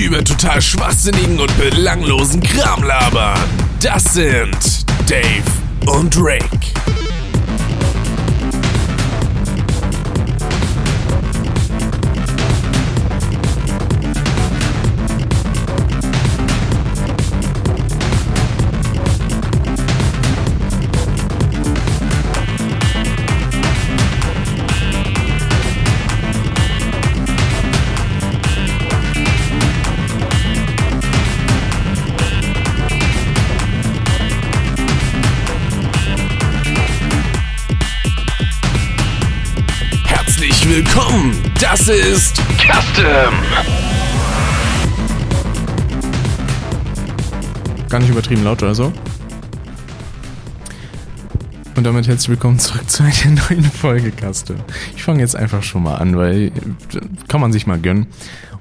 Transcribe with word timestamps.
über 0.00 0.24
total 0.24 0.62
schwachsinnigen 0.62 1.38
und 1.38 1.56
belanglosen 1.58 2.40
Kram 2.40 2.82
labern. 2.82 3.38
Das 3.82 4.14
sind 4.14 4.86
Dave 5.08 5.44
und 5.86 6.16
Rick. 6.16 6.99
Das 41.60 41.88
ist 41.88 42.36
Custom. 42.58 43.34
Gar 47.88 48.00
nicht 48.00 48.10
übertrieben 48.10 48.44
laut 48.44 48.62
oder 48.62 48.74
so. 48.74 48.92
Und 51.76 51.84
damit 51.84 52.08
herzlich 52.08 52.28
willkommen 52.28 52.58
zurück 52.58 52.88
zu 52.88 53.02
einer 53.02 53.40
neuen 53.48 53.64
Folge 53.64 54.10
Kaste. 54.10 54.56
Ich 54.94 55.02
fange 55.02 55.20
jetzt 55.20 55.36
einfach 55.36 55.62
schon 55.62 55.82
mal 55.82 55.96
an, 55.96 56.16
weil 56.16 56.52
kann 57.28 57.40
man 57.40 57.52
sich 57.52 57.66
mal 57.66 57.78
gönnen. 57.80 58.06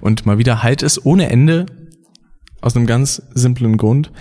Und 0.02 0.26
mal 0.26 0.38
wieder 0.38 0.64
halt 0.64 0.84
es 0.84 1.04
ohne 1.06 1.30
Ende. 1.30 1.66
Aus 2.62 2.76
einem 2.76 2.88
ganz 2.88 3.22
simplen 3.34 3.78
Grund. 3.78 4.12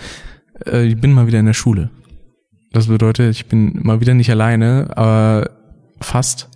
Äh, 0.65 0.85
Ich 0.85 0.99
bin 0.99 1.13
mal 1.13 1.27
wieder 1.27 1.39
in 1.39 1.45
der 1.45 1.53
Schule. 1.53 1.89
Das 2.71 2.87
bedeutet, 2.87 3.31
ich 3.31 3.47
bin 3.47 3.79
mal 3.83 3.99
wieder 3.99 4.13
nicht 4.13 4.29
alleine, 4.29 4.91
aber 4.95 5.49
fast. 6.01 6.49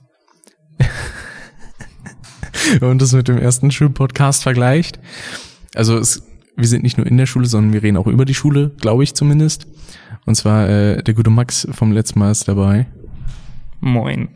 Wenn 2.80 2.88
man 2.88 3.00
das 3.00 3.14
mit 3.14 3.28
dem 3.28 3.38
ersten 3.38 3.72
Schulpodcast 3.72 4.44
vergleicht. 4.44 5.00
Also 5.76 5.98
es, 5.98 6.24
wir 6.56 6.68
sind 6.68 6.84
nicht 6.84 6.98
nur 6.98 7.08
in 7.08 7.18
der 7.18 7.26
Schule, 7.26 7.46
sondern 7.46 7.74
wir 7.74 7.84
reden 7.84 7.98
auch 7.98 8.08
über 8.08 8.26
die 8.26 8.34
Schule, 8.34 8.72
glaube 8.80 9.04
ich 9.04 9.14
zumindest. 9.14 9.68
Und 10.26 10.36
zwar 10.36 10.70
äh, 10.70 11.04
der 11.04 11.14
gute 11.14 11.30
Max 11.30 11.68
vom 11.72 11.92
letzten 11.92 12.20
Mal 12.20 12.32
ist 12.32 12.48
dabei. 12.48 12.88
Moin. 13.80 14.30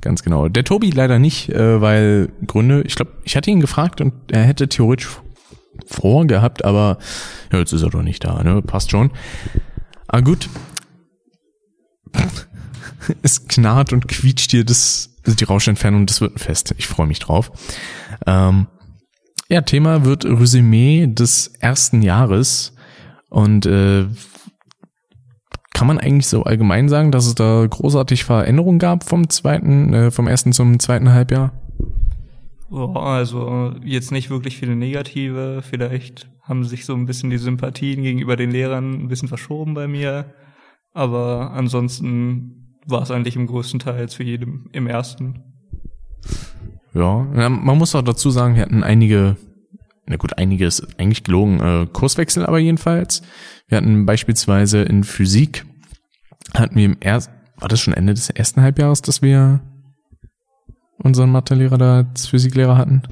Ganz 0.00 0.22
genau. 0.22 0.48
Der 0.48 0.64
Tobi 0.64 0.90
leider 0.90 1.18
nicht, 1.18 1.48
äh, 1.48 1.80
weil 1.80 2.28
Gründe, 2.46 2.82
ich 2.82 2.94
glaube, 2.94 3.12
ich 3.24 3.36
hatte 3.36 3.50
ihn 3.50 3.60
gefragt 3.60 4.00
und 4.00 4.12
er 4.30 4.44
hätte 4.44 4.68
theoretisch 4.68 5.08
vorgehabt, 5.86 6.64
aber 6.64 6.98
ja, 7.52 7.58
jetzt 7.58 7.72
ist 7.72 7.82
er 7.82 7.90
doch 7.90 8.02
nicht 8.02 8.24
da, 8.24 8.42
ne? 8.42 8.62
Passt 8.62 8.90
schon. 8.90 9.10
Aber 10.06 10.22
gut. 10.22 10.48
es 13.22 13.46
knarrt 13.48 13.92
und 13.92 14.08
quietscht 14.08 14.50
hier 14.50 14.64
das, 14.64 15.10
die 15.26 15.44
Rauschentfernung, 15.44 16.06
das 16.06 16.20
wird 16.20 16.36
ein 16.36 16.38
Fest. 16.38 16.74
Ich 16.78 16.86
freue 16.86 17.06
mich 17.06 17.18
drauf. 17.18 17.50
Ähm, 18.26 18.66
ja, 19.48 19.62
Thema 19.62 20.04
wird 20.04 20.24
Resümee 20.24 21.06
des 21.06 21.48
ersten 21.60 22.02
Jahres 22.02 22.74
und 23.30 23.66
äh, 23.66 24.06
kann 25.72 25.86
man 25.86 25.98
eigentlich 25.98 26.26
so 26.26 26.42
allgemein 26.42 26.88
sagen, 26.88 27.12
dass 27.12 27.26
es 27.26 27.36
da 27.36 27.64
großartig 27.64 28.24
Veränderungen 28.24 28.80
gab 28.80 29.04
vom 29.04 29.28
zweiten, 29.30 29.94
äh, 29.94 30.10
vom 30.10 30.26
ersten 30.26 30.52
zum 30.52 30.80
zweiten 30.80 31.12
Halbjahr? 31.12 31.52
Ja, 32.70 32.92
also 32.94 33.74
jetzt 33.84 34.10
nicht 34.10 34.28
wirklich 34.28 34.56
viele 34.56 34.74
negative. 34.74 35.62
Vielleicht 35.62 36.28
haben 36.42 36.64
sich 36.64 36.84
so 36.84 36.94
ein 36.94 37.06
bisschen 37.06 37.30
die 37.30 37.38
Sympathien 37.38 38.02
gegenüber 38.02 38.36
den 38.36 38.50
Lehrern 38.50 39.04
ein 39.04 39.08
bisschen 39.08 39.28
verschoben 39.28 39.74
bei 39.74 39.86
mir. 39.86 40.34
Aber 40.92 41.52
ansonsten 41.52 42.57
war 42.88 43.02
es 43.02 43.10
eigentlich 43.10 43.36
im 43.36 43.46
größten 43.46 43.80
Teil 43.80 44.08
zu 44.08 44.22
jedem 44.22 44.68
im 44.72 44.86
ersten. 44.86 45.44
Ja, 46.94 47.48
man 47.48 47.78
muss 47.78 47.94
auch 47.94 48.02
dazu 48.02 48.30
sagen, 48.30 48.54
wir 48.54 48.62
hatten 48.62 48.82
einige, 48.82 49.36
na 50.06 50.16
gut, 50.16 50.38
einige 50.38 50.66
ist 50.66 50.98
eigentlich 50.98 51.22
gelogen, 51.22 51.60
äh, 51.60 51.86
Kurswechsel 51.92 52.46
aber 52.46 52.58
jedenfalls. 52.58 53.22
Wir 53.68 53.78
hatten 53.78 54.06
beispielsweise 54.06 54.82
in 54.82 55.04
Physik, 55.04 55.66
hatten 56.54 56.76
wir 56.76 56.86
im 56.86 56.96
ersten, 57.00 57.34
war 57.58 57.68
das 57.68 57.80
schon 57.80 57.94
Ende 57.94 58.14
des 58.14 58.30
ersten 58.30 58.62
Halbjahres, 58.62 59.02
dass 59.02 59.20
wir 59.20 59.60
unseren 60.96 61.30
Mathelehrer 61.30 61.78
da 61.78 61.96
als 61.98 62.26
Physiklehrer 62.26 62.76
hatten? 62.76 63.02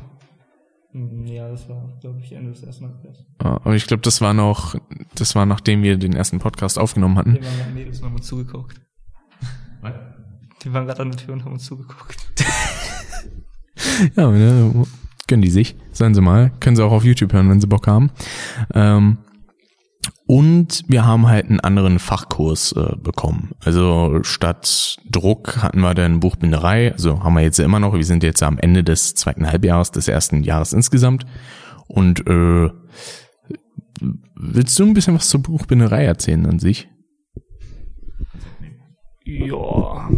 Ja, 1.25 1.49
das 1.51 1.69
war, 1.69 1.99
glaube 2.01 2.21
ich, 2.21 2.33
Ende 2.33 2.53
des 2.53 2.63
ersten 2.63 2.87
Halbjahres. 2.87 3.25
Ja, 3.43 3.51
aber 3.57 3.75
ich 3.75 3.87
glaube, 3.87 4.03
das 4.03 4.23
war 4.23 4.33
noch, 4.33 4.75
das 5.15 5.35
war 5.35 5.45
nachdem 5.45 5.83
wir 5.83 5.99
den 5.99 6.15
ersten 6.15 6.39
Podcast 6.39 6.79
aufgenommen 6.79 7.19
hatten. 7.19 7.37
Und 7.37 8.03
haben 8.03 8.15
uns 8.15 8.27
zugeguckt. 8.27 8.81
Die 10.63 10.73
waren 10.73 10.87
gerade 10.87 11.03
an 11.03 11.11
der 11.11 11.19
Tür 11.19 11.35
und 11.35 11.45
haben 11.45 11.53
uns 11.53 11.65
zugeguckt. 11.65 12.17
Ja, 14.17 14.31
ne, 14.31 14.87
gönnen 15.27 15.43
die 15.43 15.51
sich. 15.51 15.77
Seien 15.93 16.15
sie 16.15 16.21
mal. 16.21 16.51
Können 16.61 16.77
sie 16.77 16.85
auch 16.85 16.93
auf 16.93 17.05
YouTube 17.05 17.33
hören, 17.33 17.49
wenn 17.51 17.61
sie 17.61 17.67
Bock 17.67 17.87
haben. 17.87 18.11
Ähm, 18.75 19.19
und 20.27 20.83
wir 20.89 21.05
haben 21.05 21.29
halt 21.29 21.47
einen 21.47 21.61
anderen 21.61 21.99
Fachkurs 21.99 22.73
äh, 22.73 22.97
bekommen. 22.97 23.53
Also 23.61 24.23
statt 24.23 24.99
Druck 25.09 25.63
hatten 25.63 25.81
wir 25.81 25.95
dann 25.95 26.21
Buchbinderei. 26.21 26.93
Also 26.93 27.23
haben 27.23 27.35
wir 27.35 27.43
jetzt 27.43 27.59
ja 27.59 27.65
immer 27.65 27.79
noch. 27.79 27.95
Wir 27.95 28.05
sind 28.05 28.25
jetzt 28.25 28.43
am 28.43 28.59
Ende 28.59 28.83
des 28.83 29.15
zweiten 29.15 29.47
Halbjahres, 29.47 29.93
des 29.93 30.09
ersten 30.09 30.43
Jahres 30.43 30.73
insgesamt. 30.73 31.27
Und 31.87 32.27
äh, 32.27 32.71
willst 34.35 34.79
du 34.79 34.85
ein 34.85 34.95
bisschen 34.95 35.15
was 35.15 35.29
zur 35.29 35.43
Buchbinderei 35.43 36.05
erzählen 36.05 36.45
an 36.47 36.59
sich? 36.59 36.89
Ja, 39.25 40.09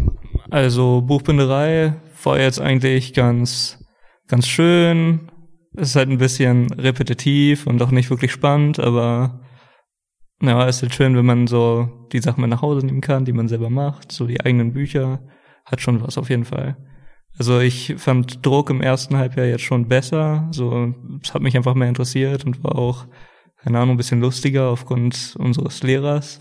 also 0.50 1.02
Buchbinderei 1.02 1.94
war 2.22 2.38
jetzt 2.38 2.60
eigentlich 2.60 3.14
ganz, 3.14 3.84
ganz 4.26 4.46
schön. 4.46 5.30
Es 5.76 5.90
ist 5.90 5.96
halt 5.96 6.08
ein 6.08 6.18
bisschen 6.18 6.72
repetitiv 6.72 7.66
und 7.66 7.80
auch 7.82 7.90
nicht 7.90 8.10
wirklich 8.10 8.32
spannend, 8.32 8.78
aber 8.78 9.40
ja, 10.40 10.66
es 10.66 10.76
ist 10.76 10.82
halt 10.82 10.94
schön, 10.94 11.16
wenn 11.16 11.26
man 11.26 11.46
so 11.46 12.06
die 12.12 12.20
Sachen 12.20 12.40
mal 12.40 12.46
nach 12.46 12.62
Hause 12.62 12.86
nehmen 12.86 13.00
kann, 13.00 13.24
die 13.24 13.32
man 13.32 13.48
selber 13.48 13.70
macht, 13.70 14.12
so 14.12 14.26
die 14.26 14.40
eigenen 14.40 14.72
Bücher, 14.72 15.20
hat 15.64 15.80
schon 15.80 16.02
was 16.02 16.16
auf 16.16 16.30
jeden 16.30 16.44
Fall. 16.44 16.76
Also 17.38 17.60
ich 17.60 17.94
fand 17.98 18.44
Druck 18.44 18.70
im 18.70 18.80
ersten 18.80 19.16
Halbjahr 19.16 19.46
jetzt 19.46 19.62
schon 19.62 19.88
besser, 19.88 20.48
so 20.50 20.94
es 21.22 21.34
hat 21.34 21.42
mich 21.42 21.56
einfach 21.56 21.74
mehr 21.74 21.88
interessiert 21.88 22.44
und 22.44 22.64
war 22.64 22.76
auch 22.76 23.06
keine 23.58 23.78
Ahnung 23.78 23.94
ein 23.94 23.96
bisschen 23.96 24.20
lustiger 24.20 24.68
aufgrund 24.70 25.36
unseres 25.38 25.82
Lehrers. 25.82 26.40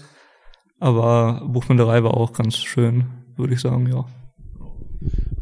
Aber 0.79 1.47
Buchbinderei 1.47 2.03
war 2.03 2.15
auch 2.15 2.33
ganz 2.33 2.57
schön, 2.57 3.26
würde 3.37 3.53
ich 3.53 3.61
sagen, 3.61 3.87
ja. 3.87 4.05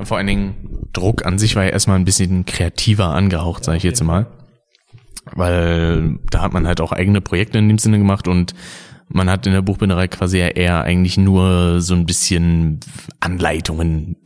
Vor 0.03 0.17
allen 0.17 0.27
Dingen 0.27 0.87
Druck 0.93 1.25
an 1.25 1.37
sich 1.37 1.55
war 1.55 1.63
ja 1.63 1.69
erstmal 1.69 1.97
ein 1.97 2.05
bisschen 2.05 2.45
kreativer 2.45 3.07
angehaucht, 3.07 3.63
sage 3.63 3.77
ich 3.77 3.83
jetzt 3.83 4.03
mal. 4.03 4.27
Weil 5.33 6.19
da 6.29 6.41
hat 6.41 6.53
man 6.53 6.67
halt 6.67 6.81
auch 6.81 6.91
eigene 6.91 7.21
Projekte 7.21 7.57
in 7.57 7.67
dem 7.67 7.77
Sinne 7.77 7.97
gemacht 7.97 8.27
und 8.27 8.53
man 9.07 9.29
hat 9.29 9.47
in 9.47 9.53
der 9.53 9.61
Buchbinderei 9.61 10.07
quasi 10.07 10.39
ja 10.39 10.47
eher 10.47 10.81
eigentlich 10.83 11.17
nur 11.17 11.81
so 11.81 11.93
ein 11.93 12.05
bisschen 12.05 12.79
Anleitungen 13.19 14.17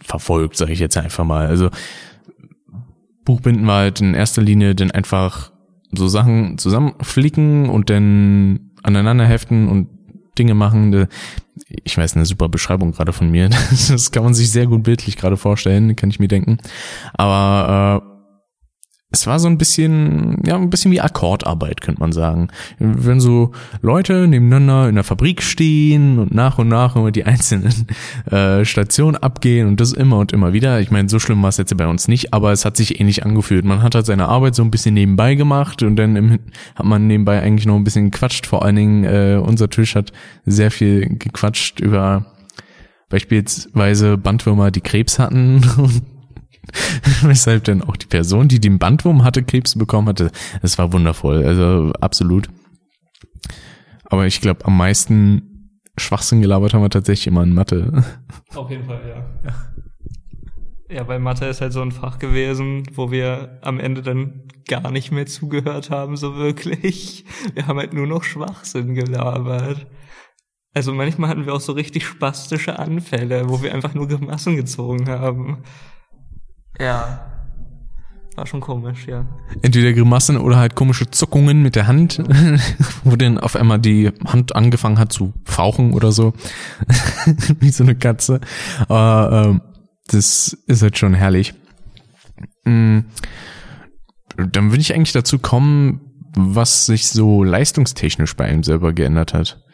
verfolgt, 0.00 0.56
sage 0.56 0.72
ich 0.72 0.78
jetzt 0.78 0.96
einfach 0.96 1.24
mal. 1.24 1.46
Also 1.46 1.70
Buchbinden 3.24 3.66
war 3.66 3.80
halt 3.80 4.00
in 4.00 4.14
erster 4.14 4.42
Linie 4.42 4.74
dann 4.74 4.92
einfach 4.92 5.52
so 5.92 6.08
Sachen 6.08 6.58
zusammenflicken 6.58 7.68
und 7.68 7.90
dann 7.90 8.70
aneinander 8.82 9.26
heften 9.26 9.68
und 9.68 9.88
Dinge 10.38 10.54
machen. 10.54 11.08
Ich 11.68 11.96
weiß, 11.96 12.16
eine 12.16 12.26
super 12.26 12.48
Beschreibung 12.48 12.92
gerade 12.92 13.12
von 13.12 13.30
mir. 13.30 13.50
Das 13.88 14.10
kann 14.10 14.24
man 14.24 14.34
sich 14.34 14.50
sehr 14.50 14.66
gut 14.66 14.82
bildlich 14.82 15.16
gerade 15.16 15.36
vorstellen, 15.36 15.96
kann 15.96 16.10
ich 16.10 16.18
mir 16.18 16.28
denken. 16.28 16.58
Aber 17.14 18.02
äh, 18.02 18.15
es 19.16 19.26
war 19.26 19.38
so 19.38 19.48
ein 19.48 19.56
bisschen, 19.56 20.42
ja, 20.44 20.56
ein 20.56 20.68
bisschen 20.68 20.90
wie 20.92 21.00
Akkordarbeit, 21.00 21.80
könnte 21.80 22.00
man 22.00 22.12
sagen. 22.12 22.48
Wenn 22.78 23.18
so 23.18 23.52
Leute 23.80 24.28
nebeneinander 24.28 24.88
in 24.88 24.94
der 24.94 25.04
Fabrik 25.04 25.42
stehen 25.42 26.18
und 26.18 26.34
nach 26.34 26.58
und 26.58 26.68
nach 26.68 26.96
immer 26.96 27.10
die 27.10 27.24
einzelnen 27.26 27.86
äh, 28.30 28.64
Stationen 28.64 29.16
abgehen 29.16 29.68
und 29.68 29.80
das 29.80 29.92
immer 29.92 30.18
und 30.18 30.32
immer 30.32 30.52
wieder. 30.52 30.80
Ich 30.80 30.90
meine, 30.90 31.08
so 31.08 31.18
schlimm 31.18 31.42
war 31.42 31.48
es 31.48 31.56
jetzt 31.56 31.74
bei 31.76 31.86
uns 31.86 32.08
nicht, 32.08 32.34
aber 32.34 32.52
es 32.52 32.64
hat 32.64 32.76
sich 32.76 33.00
ähnlich 33.00 33.24
angefühlt. 33.24 33.64
Man 33.64 33.82
hat 33.82 33.94
halt 33.94 34.06
seine 34.06 34.28
Arbeit 34.28 34.54
so 34.54 34.62
ein 34.62 34.70
bisschen 34.70 34.94
nebenbei 34.94 35.34
gemacht 35.34 35.82
und 35.82 35.96
dann 35.96 36.14
im, 36.16 36.38
hat 36.74 36.86
man 36.86 37.06
nebenbei 37.06 37.40
eigentlich 37.40 37.66
noch 37.66 37.76
ein 37.76 37.84
bisschen 37.84 38.10
gequatscht. 38.10 38.46
Vor 38.46 38.64
allen 38.64 38.76
Dingen, 38.76 39.04
äh, 39.04 39.40
unser 39.42 39.70
Tisch 39.70 39.94
hat 39.94 40.12
sehr 40.44 40.70
viel 40.70 41.16
gequatscht 41.18 41.80
über 41.80 42.26
beispielsweise 43.08 44.18
Bandwürmer, 44.18 44.70
die 44.70 44.80
Krebs 44.80 45.18
hatten 45.18 45.64
und 45.78 46.15
Weshalb 47.22 47.64
dann 47.64 47.82
auch 47.82 47.96
die 47.96 48.06
Person, 48.06 48.48
die 48.48 48.60
den 48.60 48.78
Bandwurm 48.78 49.24
hatte, 49.24 49.42
Krebs 49.42 49.76
bekommen 49.76 50.08
hatte. 50.08 50.30
Das 50.62 50.78
war 50.78 50.92
wundervoll, 50.92 51.44
also 51.44 51.92
absolut. 52.00 52.48
Aber 54.04 54.26
ich 54.26 54.40
glaube, 54.40 54.64
am 54.66 54.76
meisten 54.76 55.80
Schwachsinn 55.98 56.42
gelabert 56.42 56.74
haben 56.74 56.82
wir 56.82 56.90
tatsächlich 56.90 57.26
immer 57.26 57.42
in 57.42 57.54
Mathe. 57.54 58.04
Auf 58.54 58.70
jeden 58.70 58.84
Fall, 58.84 59.02
ja. 59.08 59.54
Ja, 60.88 61.08
weil 61.08 61.18
Mathe 61.18 61.46
ist 61.46 61.60
halt 61.60 61.72
so 61.72 61.82
ein 61.82 61.90
Fach 61.90 62.18
gewesen, 62.18 62.84
wo 62.92 63.10
wir 63.10 63.58
am 63.62 63.80
Ende 63.80 64.02
dann 64.02 64.44
gar 64.68 64.90
nicht 64.90 65.10
mehr 65.10 65.26
zugehört 65.26 65.90
haben, 65.90 66.16
so 66.16 66.36
wirklich. 66.36 67.24
Wir 67.54 67.66
haben 67.66 67.78
halt 67.78 67.92
nur 67.92 68.06
noch 68.06 68.22
Schwachsinn 68.22 68.94
gelabert. 68.94 69.86
Also 70.74 70.92
manchmal 70.92 71.30
hatten 71.30 71.46
wir 71.46 71.54
auch 71.54 71.60
so 71.60 71.72
richtig 71.72 72.06
spastische 72.06 72.78
Anfälle, 72.78 73.48
wo 73.48 73.62
wir 73.62 73.74
einfach 73.74 73.94
nur 73.94 74.06
Grimassen 74.06 74.56
gezogen 74.56 75.08
haben. 75.08 75.64
Ja. 76.80 77.22
War 78.36 78.46
schon 78.46 78.60
komisch, 78.60 79.06
ja. 79.06 79.24
Entweder 79.62 79.94
Grimassen 79.94 80.36
oder 80.36 80.58
halt 80.58 80.74
komische 80.74 81.10
Zuckungen 81.10 81.62
mit 81.62 81.74
der 81.74 81.86
Hand, 81.86 82.22
wo 83.04 83.16
dann 83.16 83.38
auf 83.38 83.56
einmal 83.56 83.78
die 83.78 84.10
Hand 84.26 84.54
angefangen 84.54 84.98
hat 84.98 85.10
zu 85.10 85.32
fauchen 85.44 85.94
oder 85.94 86.12
so. 86.12 86.34
Wie 87.60 87.70
so 87.70 87.82
eine 87.82 87.94
Katze. 87.94 88.40
Aber 88.88 89.46
ähm, 89.46 89.62
das 90.08 90.56
ist 90.66 90.82
halt 90.82 90.98
schon 90.98 91.14
herrlich. 91.14 91.54
Mm, 92.64 93.00
Dann 94.36 94.70
würde 94.70 94.80
ich 94.80 94.94
eigentlich 94.94 95.12
dazu 95.12 95.38
kommen, 95.38 96.00
was 96.36 96.84
sich 96.84 97.08
so 97.08 97.42
leistungstechnisch 97.42 98.36
bei 98.36 98.50
ihm 98.50 98.62
selber 98.62 98.92
geändert 98.92 99.32
hat. 99.32 99.64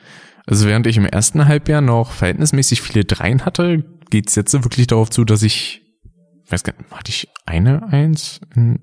Also 0.46 0.68
während 0.68 0.86
ich 0.86 0.96
im 0.96 1.06
ersten 1.06 1.46
Halbjahr 1.48 1.80
noch 1.80 2.12
verhältnismäßig 2.12 2.80
viele 2.80 3.04
Dreien 3.04 3.44
hatte, 3.44 3.84
geht's 4.10 4.36
jetzt 4.36 4.52
wirklich 4.52 4.86
darauf 4.86 5.10
zu, 5.10 5.24
dass 5.24 5.42
ich 5.42 5.81
weiß 6.52 6.64
gar 6.64 6.74
nicht, 6.76 6.90
hatte 6.90 7.10
ich 7.10 7.28
eine 7.46 7.88
Eins? 7.88 8.40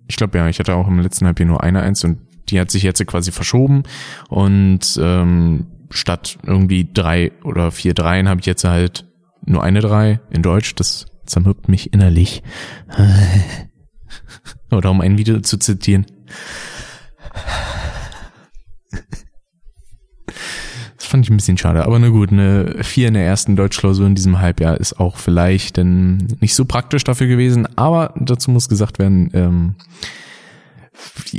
Ich 0.07 0.15
glaube 0.15 0.37
ja, 0.37 0.47
ich 0.47 0.59
hatte 0.59 0.75
auch 0.75 0.87
im 0.87 0.99
letzten 0.99 1.25
Halbjahr 1.25 1.47
nur 1.47 1.63
eine 1.63 1.81
Eins 1.81 2.03
und 2.03 2.19
die 2.49 2.59
hat 2.59 2.71
sich 2.71 2.83
jetzt 2.83 3.05
quasi 3.05 3.31
verschoben 3.31 3.83
und 4.27 4.99
ähm, 5.01 5.67
statt 5.91 6.37
irgendwie 6.43 6.89
drei 6.91 7.31
oder 7.43 7.71
vier 7.71 7.93
Dreien 7.93 8.27
habe 8.27 8.39
ich 8.39 8.45
jetzt 8.45 8.63
halt 8.63 9.05
nur 9.45 9.63
eine 9.63 9.81
Drei 9.81 10.19
in 10.29 10.41
Deutsch. 10.41 10.75
Das 10.75 11.07
zermürbt 11.25 11.69
mich 11.69 11.93
innerlich. 11.93 12.43
oder 14.71 14.91
um 14.91 15.01
ein 15.01 15.17
Video 15.17 15.39
zu 15.41 15.57
zitieren. 15.57 16.05
Fand 21.09 21.25
ich 21.25 21.31
ein 21.31 21.37
bisschen 21.37 21.57
schade. 21.57 21.83
Aber 21.85 21.97
na 21.97 22.09
gut, 22.09 22.31
eine 22.31 22.83
4 22.83 23.07
in 23.07 23.15
der 23.15 23.25
ersten 23.25 23.55
Deutschklausur 23.55 24.05
in 24.05 24.13
diesem 24.13 24.39
Halbjahr 24.39 24.79
ist 24.79 24.99
auch 24.99 25.17
vielleicht 25.17 25.77
denn 25.77 26.27
nicht 26.39 26.53
so 26.53 26.65
praktisch 26.65 27.03
dafür 27.03 27.25
gewesen. 27.25 27.67
Aber 27.77 28.13
dazu 28.15 28.51
muss 28.51 28.69
gesagt 28.69 28.99
werden, 28.99 29.31
ähm, 29.33 29.75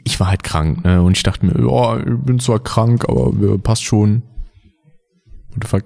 ich 0.03 0.19
war 0.19 0.27
halt 0.27 0.43
krank. 0.43 0.83
Ne? 0.85 1.01
Und 1.01 1.17
ich 1.17 1.23
dachte 1.23 1.47
mir, 1.47 1.53
ja, 1.65 1.99
ich 1.99 2.19
bin 2.19 2.41
zwar 2.41 2.59
krank, 2.59 3.09
aber 3.09 3.33
äh, 3.41 3.59
passt 3.59 3.85
schon. 3.85 4.23
What 5.51 5.63
the 5.63 5.69
fuck? 5.69 5.83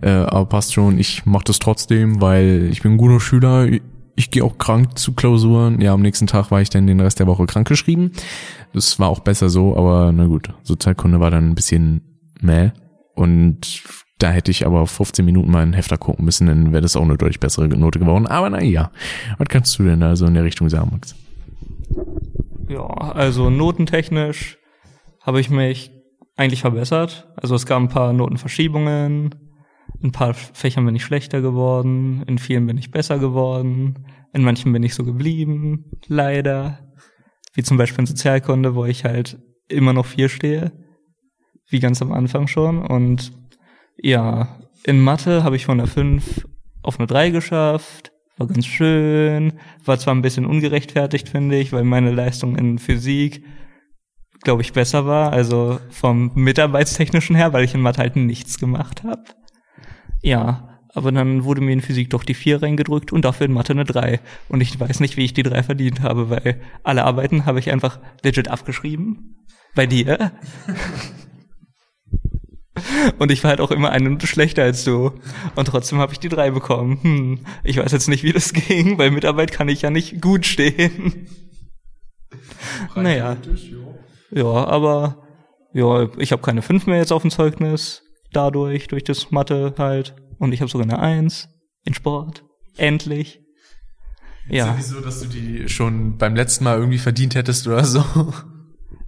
Äh, 0.00 0.10
aber 0.10 0.46
passt 0.46 0.72
schon, 0.72 0.98
ich 0.98 1.24
mach 1.24 1.44
das 1.44 1.60
trotzdem, 1.60 2.20
weil 2.20 2.70
ich 2.72 2.82
bin 2.82 2.94
ein 2.94 2.98
guter 2.98 3.20
Schüler. 3.20 3.68
Ich 4.16 4.32
gehe 4.32 4.42
auch 4.42 4.58
krank 4.58 4.98
zu 4.98 5.12
Klausuren. 5.12 5.80
Ja, 5.80 5.94
am 5.94 6.02
nächsten 6.02 6.26
Tag 6.26 6.50
war 6.50 6.60
ich 6.60 6.70
dann 6.70 6.88
den 6.88 6.98
Rest 6.98 7.20
der 7.20 7.28
Woche 7.28 7.46
krank 7.46 7.68
geschrieben. 7.68 8.10
Das 8.72 8.98
war 8.98 9.10
auch 9.10 9.20
besser 9.20 9.48
so, 9.48 9.76
aber 9.76 10.10
na 10.10 10.26
gut, 10.26 10.52
Sozialkunde 10.64 11.20
war 11.20 11.30
dann 11.30 11.50
ein 11.50 11.54
bisschen 11.54 12.00
meh. 12.40 12.72
Und 13.14 13.82
da 14.18 14.30
hätte 14.30 14.50
ich 14.50 14.66
aber 14.66 14.86
15 14.86 15.24
Minuten 15.24 15.50
mal 15.50 15.62
einen 15.62 15.72
Hefter 15.72 15.98
gucken 15.98 16.24
müssen, 16.24 16.46
dann 16.46 16.72
wäre 16.72 16.82
das 16.82 16.96
auch 16.96 17.02
eine 17.02 17.18
deutlich 17.18 17.40
bessere 17.40 17.68
Note 17.68 17.98
geworden. 17.98 18.26
Aber 18.26 18.48
na 18.50 18.62
ja, 18.62 18.92
was 19.38 19.48
kannst 19.48 19.78
du 19.78 19.84
denn 19.84 20.00
da 20.00 20.14
so 20.16 20.26
in 20.26 20.34
der 20.34 20.44
Richtung 20.44 20.68
sagen, 20.68 20.90
Max? 20.92 21.14
Ja, 22.68 22.86
also 22.86 23.50
notentechnisch 23.50 24.58
habe 25.20 25.40
ich 25.40 25.50
mich 25.50 25.90
eigentlich 26.36 26.60
verbessert. 26.60 27.28
Also 27.36 27.54
es 27.54 27.66
gab 27.66 27.80
ein 27.80 27.88
paar 27.88 28.12
Notenverschiebungen, 28.12 29.34
ein 30.02 30.12
paar 30.12 30.34
Fächern 30.34 30.86
bin 30.86 30.96
ich 30.96 31.04
schlechter 31.04 31.40
geworden, 31.40 32.22
in 32.26 32.38
vielen 32.38 32.66
bin 32.66 32.78
ich 32.78 32.90
besser 32.90 33.18
geworden, 33.18 34.06
in 34.32 34.42
manchen 34.42 34.72
bin 34.72 34.82
ich 34.82 34.94
so 34.94 35.04
geblieben, 35.04 35.90
leider. 36.06 36.78
Wie 37.54 37.62
zum 37.62 37.76
Beispiel 37.76 38.00
in 38.00 38.06
Sozialkunde, 38.06 38.74
wo 38.74 38.84
ich 38.86 39.04
halt 39.04 39.38
immer 39.68 39.92
noch 39.92 40.06
vier 40.06 40.28
stehe, 40.28 40.72
wie 41.72 41.80
ganz 41.80 42.02
am 42.02 42.12
Anfang 42.12 42.46
schon. 42.46 42.84
Und 42.84 43.32
ja, 43.96 44.58
in 44.84 45.00
Mathe 45.00 45.44
habe 45.44 45.56
ich 45.56 45.66
von 45.66 45.78
der 45.78 45.86
5 45.86 46.46
auf 46.82 46.98
eine 46.98 47.06
3 47.06 47.30
geschafft, 47.30 48.12
war 48.36 48.46
ganz 48.46 48.66
schön, 48.66 49.54
war 49.84 49.98
zwar 49.98 50.14
ein 50.14 50.22
bisschen 50.22 50.46
ungerechtfertigt, 50.46 51.28
finde 51.28 51.58
ich, 51.58 51.72
weil 51.72 51.84
meine 51.84 52.10
Leistung 52.10 52.56
in 52.56 52.78
Physik 52.78 53.42
glaube 54.42 54.62
ich, 54.62 54.72
besser 54.72 55.06
war, 55.06 55.32
also 55.32 55.78
vom 55.90 56.32
Mitarbeitstechnischen 56.34 57.36
her, 57.36 57.52
weil 57.52 57.64
ich 57.64 57.74
in 57.74 57.80
Mathe 57.80 58.00
halt 58.00 58.16
nichts 58.16 58.58
gemacht 58.58 59.04
habe. 59.04 59.22
Ja, 60.20 60.78
aber 60.94 61.10
dann 61.10 61.44
wurde 61.44 61.62
mir 61.62 61.72
in 61.72 61.80
Physik 61.80 62.10
doch 62.10 62.24
die 62.24 62.34
4 62.34 62.62
reingedrückt 62.62 63.12
und 63.12 63.24
dafür 63.24 63.46
in 63.46 63.52
Mathe 63.52 63.72
eine 63.72 63.84
3. 63.84 64.20
Und 64.48 64.60
ich 64.60 64.78
weiß 64.78 65.00
nicht, 65.00 65.16
wie 65.16 65.24
ich 65.24 65.32
die 65.32 65.42
3 65.42 65.62
verdient 65.62 66.02
habe, 66.02 66.28
weil 66.28 66.60
alle 66.82 67.04
Arbeiten 67.04 67.46
habe 67.46 67.60
ich 67.60 67.70
einfach 67.70 68.00
legit 68.22 68.48
abgeschrieben. 68.48 69.46
Bei 69.74 69.86
dir. 69.86 70.32
Und 73.18 73.30
ich 73.30 73.42
war 73.42 73.50
halt 73.50 73.60
auch 73.60 73.70
immer 73.70 73.90
eine 73.90 74.04
Minute 74.04 74.26
schlechter 74.26 74.62
als 74.62 74.84
du. 74.84 75.12
Und 75.54 75.66
trotzdem 75.66 75.98
habe 75.98 76.12
ich 76.12 76.20
die 76.20 76.28
3 76.28 76.50
bekommen. 76.50 76.98
Hm, 77.02 77.38
ich 77.64 77.78
weiß 77.78 77.92
jetzt 77.92 78.08
nicht, 78.08 78.22
wie 78.22 78.32
das 78.32 78.52
ging, 78.52 78.98
weil 78.98 79.10
Mitarbeit 79.10 79.52
kann 79.52 79.68
ich 79.68 79.82
ja 79.82 79.90
nicht 79.90 80.20
gut 80.20 80.46
stehen. 80.46 81.26
Naja. 82.94 83.36
Ja, 84.30 84.44
aber 84.44 85.22
ja, 85.72 86.08
ich 86.18 86.32
habe 86.32 86.42
keine 86.42 86.62
5 86.62 86.86
mehr 86.86 86.98
jetzt 86.98 87.12
auf 87.12 87.22
dem 87.22 87.30
Zeugnis. 87.30 88.02
Dadurch, 88.32 88.88
durch 88.88 89.04
das 89.04 89.30
Mathe 89.30 89.74
halt. 89.78 90.14
Und 90.38 90.52
ich 90.52 90.60
habe 90.60 90.70
sogar 90.70 90.86
eine 90.86 90.98
1 90.98 91.48
in 91.84 91.94
Sport. 91.94 92.44
Endlich. 92.76 93.40
Ja. 94.48 94.64
Ist 94.64 94.70
ja 94.70 94.76
nicht 94.76 94.86
so, 94.86 95.00
dass 95.00 95.20
du 95.20 95.28
die 95.28 95.68
schon 95.68 96.18
beim 96.18 96.34
letzten 96.34 96.64
Mal 96.64 96.78
irgendwie 96.78 96.98
verdient 96.98 97.34
hättest 97.34 97.66
oder 97.66 97.84
so. 97.84 98.04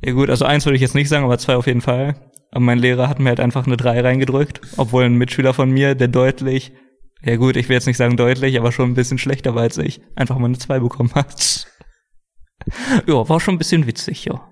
Ja 0.00 0.12
gut, 0.12 0.28
also 0.30 0.44
eins 0.44 0.66
würde 0.66 0.76
ich 0.76 0.82
jetzt 0.82 0.94
nicht 0.94 1.08
sagen, 1.08 1.24
aber 1.24 1.38
zwei 1.38 1.56
auf 1.56 1.66
jeden 1.66 1.80
Fall. 1.80 2.14
Aber 2.54 2.62
mein 2.62 2.78
Lehrer 2.78 3.08
hat 3.08 3.18
mir 3.18 3.30
halt 3.30 3.40
einfach 3.40 3.66
eine 3.66 3.76
3 3.76 4.00
reingedrückt, 4.00 4.60
obwohl 4.76 5.04
ein 5.04 5.16
Mitschüler 5.16 5.52
von 5.54 5.72
mir, 5.72 5.96
der 5.96 6.06
deutlich, 6.06 6.72
ja 7.20 7.34
gut, 7.34 7.56
ich 7.56 7.68
will 7.68 7.74
jetzt 7.74 7.86
nicht 7.86 7.96
sagen 7.96 8.16
deutlich, 8.16 8.56
aber 8.56 8.70
schon 8.70 8.92
ein 8.92 8.94
bisschen 8.94 9.18
schlechter 9.18 9.56
war 9.56 9.62
als 9.62 9.76
ich, 9.76 10.00
einfach 10.14 10.38
mal 10.38 10.46
eine 10.46 10.58
2 10.58 10.78
bekommen 10.78 11.12
hat. 11.16 11.66
ja, 13.08 13.28
war 13.28 13.40
schon 13.40 13.56
ein 13.56 13.58
bisschen 13.58 13.88
witzig, 13.88 14.24
ja. 14.24 14.48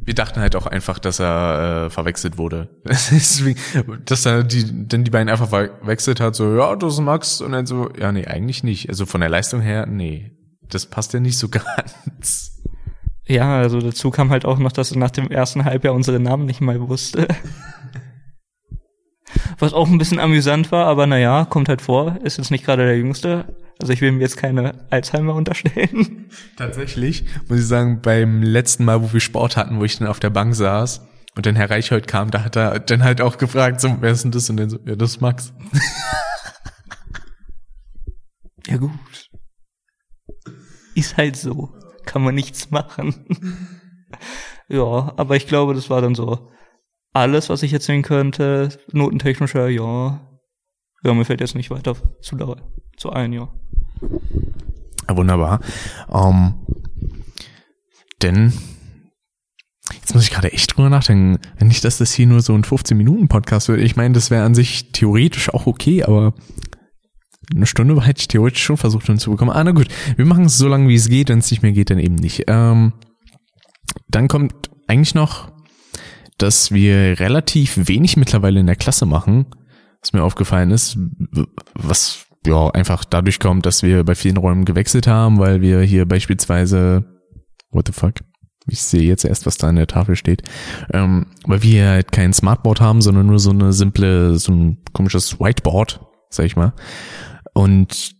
Wir 0.00 0.14
dachten 0.14 0.40
halt 0.40 0.56
auch 0.56 0.66
einfach, 0.66 0.98
dass 0.98 1.20
er 1.20 1.86
äh, 1.86 1.90
verwechselt 1.90 2.38
wurde. 2.38 2.80
Dass 4.06 4.24
er 4.24 4.42
die, 4.42 4.88
dann 4.88 5.04
die 5.04 5.10
beiden 5.10 5.28
einfach 5.28 5.48
verwechselt 5.48 6.20
hat, 6.20 6.34
so, 6.34 6.56
ja, 6.56 6.72
ist 6.72 7.00
Max, 7.00 7.42
und 7.42 7.52
dann 7.52 7.66
so, 7.66 7.90
ja, 7.98 8.10
nee, 8.10 8.24
eigentlich 8.24 8.62
nicht. 8.62 8.88
Also 8.88 9.04
von 9.04 9.20
der 9.20 9.28
Leistung 9.28 9.60
her, 9.60 9.84
nee, 9.84 10.32
das 10.62 10.86
passt 10.86 11.12
ja 11.12 11.20
nicht 11.20 11.36
so 11.36 11.48
ganz. 11.50 12.62
Ja, 13.28 13.58
also 13.58 13.80
dazu 13.80 14.10
kam 14.10 14.30
halt 14.30 14.44
auch 14.44 14.58
noch, 14.58 14.72
dass 14.72 14.92
er 14.92 14.98
nach 14.98 15.10
dem 15.10 15.30
ersten 15.30 15.64
Halbjahr 15.64 15.94
unsere 15.94 16.20
Namen 16.20 16.46
nicht 16.46 16.60
mal 16.60 16.88
wusste. 16.88 17.26
Was 19.58 19.72
auch 19.72 19.88
ein 19.88 19.98
bisschen 19.98 20.20
amüsant 20.20 20.70
war, 20.70 20.86
aber 20.86 21.06
naja, 21.06 21.44
kommt 21.44 21.68
halt 21.68 21.82
vor, 21.82 22.18
ist 22.22 22.38
jetzt 22.38 22.50
nicht 22.50 22.64
gerade 22.64 22.86
der 22.86 22.96
Jüngste. 22.96 23.56
Also 23.78 23.92
ich 23.92 24.00
will 24.00 24.12
mir 24.12 24.20
jetzt 24.20 24.36
keine 24.36 24.86
Alzheimer 24.90 25.34
unterstellen. 25.34 26.30
Tatsächlich, 26.56 27.24
muss 27.48 27.60
ich 27.60 27.66
sagen, 27.66 28.00
beim 28.00 28.42
letzten 28.42 28.84
Mal, 28.84 29.02
wo 29.02 29.12
wir 29.12 29.20
Sport 29.20 29.56
hatten, 29.56 29.80
wo 29.80 29.84
ich 29.84 29.98
dann 29.98 30.08
auf 30.08 30.20
der 30.20 30.30
Bank 30.30 30.54
saß 30.54 31.02
und 31.34 31.46
dann 31.46 31.56
Herr 31.56 31.70
Reichhold 31.70 32.06
kam, 32.06 32.30
da 32.30 32.44
hat 32.44 32.56
er 32.56 32.78
dann 32.78 33.02
halt 33.02 33.20
auch 33.20 33.38
gefragt, 33.38 33.80
so, 33.80 33.96
wer 34.00 34.12
ist 34.12 34.24
denn 34.24 34.30
das? 34.30 34.48
Und 34.48 34.58
dann 34.58 34.70
so, 34.70 34.78
ja, 34.86 34.94
das 34.94 35.10
ist 35.10 35.20
Max. 35.20 35.52
ja 38.66 38.76
gut. 38.78 38.92
Ist 40.94 41.16
halt 41.16 41.36
so. 41.36 41.74
Kann 42.06 42.22
man 42.22 42.34
nichts 42.34 42.70
machen. 42.70 43.14
ja, 44.68 45.12
aber 45.16 45.36
ich 45.36 45.46
glaube, 45.46 45.74
das 45.74 45.90
war 45.90 46.00
dann 46.00 46.14
so 46.14 46.50
alles, 47.12 47.50
was 47.50 47.62
ich 47.62 47.72
erzählen 47.72 48.02
könnte. 48.02 48.70
Notentechnischer, 48.92 49.68
ja. 49.68 50.20
Ja, 51.02 51.14
mir 51.14 51.24
fällt 51.24 51.40
jetzt 51.40 51.54
nicht 51.54 51.70
weiter 51.70 51.94
zu, 52.22 52.56
zu 52.96 53.10
ein, 53.10 53.32
ja. 53.32 53.48
Wunderbar. 55.08 55.60
Ähm, 56.10 56.54
denn 58.22 58.52
Jetzt 59.92 60.14
muss 60.14 60.24
ich 60.24 60.30
gerade 60.30 60.52
echt 60.52 60.76
drüber 60.76 60.88
nachdenken. 60.88 61.38
Wenn 61.58 61.68
nicht, 61.68 61.84
dass 61.84 61.98
das 61.98 62.12
hier 62.12 62.26
nur 62.26 62.40
so 62.40 62.54
ein 62.54 62.64
15-Minuten-Podcast 62.64 63.68
wird. 63.68 63.80
Ich 63.80 63.96
meine, 63.96 64.14
das 64.14 64.30
wäre 64.30 64.44
an 64.44 64.54
sich 64.54 64.92
theoretisch 64.92 65.52
auch 65.52 65.66
okay, 65.66 66.02
aber 66.02 66.34
eine 67.54 67.66
Stunde 67.66 68.00
hätte 68.04 68.20
ich 68.20 68.28
theoretisch 68.28 68.62
schon 68.62 68.76
versucht 68.76 69.06
hinzubekommen. 69.06 69.54
Ah, 69.54 69.62
na 69.62 69.72
gut. 69.72 69.88
Wir 70.16 70.24
machen 70.24 70.44
es 70.46 70.58
so 70.58 70.68
lange, 70.68 70.88
wie 70.88 70.94
es 70.94 71.08
geht. 71.08 71.28
Wenn 71.28 71.38
es 71.38 71.50
nicht 71.50 71.62
mehr 71.62 71.72
geht, 71.72 71.90
dann 71.90 71.98
eben 71.98 72.16
nicht. 72.16 72.44
Ähm, 72.48 72.92
dann 74.08 74.28
kommt 74.28 74.70
eigentlich 74.88 75.14
noch, 75.14 75.50
dass 76.38 76.72
wir 76.72 77.18
relativ 77.18 77.88
wenig 77.88 78.16
mittlerweile 78.16 78.60
in 78.60 78.66
der 78.66 78.76
Klasse 78.76 79.06
machen, 79.06 79.46
was 80.00 80.12
mir 80.12 80.22
aufgefallen 80.22 80.70
ist, 80.70 80.98
was 81.74 82.26
ja 82.46 82.70
einfach 82.70 83.04
dadurch 83.04 83.40
kommt, 83.40 83.66
dass 83.66 83.82
wir 83.82 84.04
bei 84.04 84.14
vielen 84.14 84.36
Räumen 84.36 84.64
gewechselt 84.64 85.06
haben, 85.06 85.38
weil 85.38 85.60
wir 85.60 85.80
hier 85.80 86.06
beispielsweise, 86.06 87.04
what 87.70 87.86
the 87.86 87.92
fuck? 87.92 88.14
Ich 88.68 88.82
sehe 88.82 89.02
jetzt 89.02 89.24
erst, 89.24 89.46
was 89.46 89.58
da 89.58 89.68
an 89.68 89.76
der 89.76 89.86
Tafel 89.86 90.16
steht. 90.16 90.42
Ähm, 90.92 91.26
weil 91.44 91.62
wir 91.62 91.88
halt 91.88 92.10
kein 92.10 92.32
Smartboard 92.32 92.80
haben, 92.80 93.00
sondern 93.00 93.26
nur 93.26 93.38
so 93.38 93.50
eine 93.50 93.72
simple, 93.72 94.38
so 94.38 94.52
ein 94.52 94.78
komisches 94.92 95.38
Whiteboard, 95.38 96.00
sag 96.30 96.46
ich 96.46 96.56
mal. 96.56 96.72
Und 97.56 98.14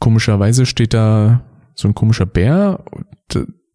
komischerweise 0.00 0.64
steht 0.64 0.94
da 0.94 1.42
so 1.74 1.88
ein 1.88 1.94
komischer 1.94 2.24
Bär. 2.24 2.82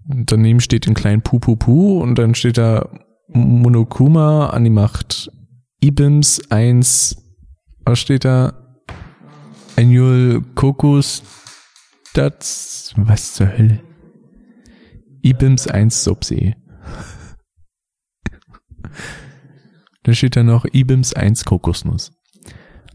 Daneben 0.06 0.60
steht 0.60 0.88
ein 0.88 0.96
kleinen 0.96 1.22
Pu 1.22 1.38
Pu 1.38 1.56
Pu 1.56 2.02
und 2.02 2.16
dann 2.16 2.34
steht 2.34 2.58
da 2.58 2.90
Monokuma 3.28 4.48
Animacht 4.48 5.32
Ibims 5.82 6.42
1. 6.50 7.16
Was 7.86 8.00
steht 8.00 8.26
da? 8.26 8.54
Annual 9.76 10.42
Kokos 10.56 11.22
das 12.16 12.94
was 12.96 13.36
zur 13.36 13.56
Hölle? 13.56 13.82
Ibims 15.22 15.68
1 15.68 16.04
Subsee. 16.04 16.56
Da 20.06 20.14
steht 20.14 20.36
da 20.36 20.44
noch 20.44 20.66
Ibims 20.66 21.14
1 21.14 21.46
Kokosnuss. 21.46 22.12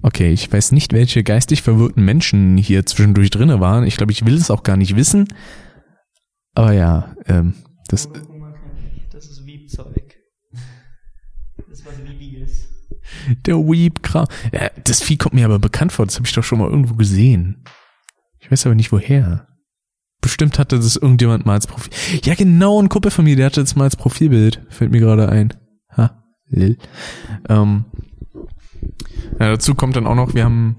Okay, 0.02 0.32
ich 0.32 0.52
weiß 0.52 0.72
nicht, 0.72 0.92
welche 0.92 1.24
geistig 1.24 1.62
verwirrten 1.62 2.04
Menschen 2.04 2.56
hier 2.56 2.86
zwischendurch 2.86 3.30
drinne 3.30 3.60
waren. 3.60 3.84
Ich 3.84 3.96
glaube, 3.96 4.12
ich 4.12 4.24
will 4.24 4.34
es 4.34 4.50
auch 4.50 4.62
gar 4.62 4.76
nicht 4.76 4.96
wissen. 4.96 5.28
Aber 6.54 6.72
ja, 6.72 7.16
ähm, 7.26 7.54
das. 7.88 8.08
Das 9.12 9.26
ist 9.26 9.44
Wiebzeug. 9.44 10.16
Das 11.56 11.80
ist 11.80 11.86
was 11.86 11.98
Wiebiges. 12.04 12.68
Der 13.46 13.56
Weep-Kram. 13.56 14.26
Ja, 14.52 14.70
das 14.84 15.02
Vieh 15.02 15.16
kommt 15.16 15.34
mir 15.34 15.44
aber 15.44 15.58
bekannt 15.58 15.92
vor. 15.92 16.06
Das 16.06 16.16
habe 16.16 16.26
ich 16.26 16.32
doch 16.32 16.44
schon 16.44 16.58
mal 16.58 16.70
irgendwo 16.70 16.94
gesehen. 16.94 17.64
Ich 18.38 18.50
weiß 18.50 18.66
aber 18.66 18.74
nicht 18.74 18.92
woher. 18.92 19.48
Bestimmt 20.20 20.58
hatte 20.58 20.76
das 20.76 20.96
irgendjemand 20.96 21.46
mal 21.46 21.54
als 21.54 21.66
Profil. 21.66 21.92
Ja, 22.24 22.34
genau, 22.34 22.80
ein 22.80 22.88
Kumpel 22.88 23.10
von 23.10 23.24
mir, 23.24 23.36
der 23.36 23.46
hatte 23.46 23.60
das 23.60 23.76
mal 23.76 23.84
als 23.84 23.96
Profilbild. 23.96 24.64
Fällt 24.68 24.90
mir 24.90 25.00
gerade 25.00 25.28
ein. 25.28 25.54
Ha, 25.96 26.24
lil. 26.48 26.76
Ähm, 27.48 27.84
ja, 29.38 29.50
dazu 29.50 29.74
kommt 29.74 29.96
dann 29.96 30.06
auch 30.06 30.14
noch, 30.14 30.34
wir 30.34 30.44
haben 30.44 30.76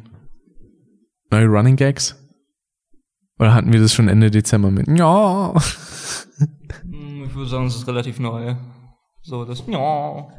neue 1.31 1.47
Running 1.47 1.75
Gags. 1.75 2.15
Oder 3.37 3.53
hatten 3.53 3.71
wir 3.71 3.79
das 3.79 3.93
schon 3.93 4.09
Ende 4.09 4.31
Dezember 4.31 4.69
mit? 4.71 4.87
Ja. 4.87 5.53
Hm, 6.83 7.23
Ich 7.25 7.35
würde 7.35 7.49
sagen, 7.49 7.67
es 7.67 7.75
ist 7.75 7.87
relativ 7.87 8.19
neu. 8.19 8.55
So, 9.21 9.45
das, 9.45 9.63
ja. 9.67 10.27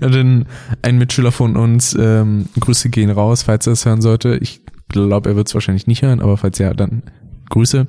Ja, 0.00 0.08
denn 0.08 0.46
ein 0.82 0.98
Mitschüler 0.98 1.32
von 1.32 1.56
uns, 1.56 1.94
ähm, 1.98 2.46
Grüße 2.58 2.88
gehen 2.88 3.10
raus, 3.10 3.42
falls 3.42 3.66
er 3.66 3.74
es 3.74 3.84
hören 3.84 4.00
sollte. 4.00 4.36
Ich 4.36 4.62
glaube, 4.88 5.30
er 5.30 5.36
wird 5.36 5.48
es 5.48 5.54
wahrscheinlich 5.54 5.86
nicht 5.86 6.02
hören, 6.02 6.20
aber 6.20 6.36
falls 6.36 6.58
ja, 6.58 6.72
dann 6.72 7.02
Grüße. 7.50 7.86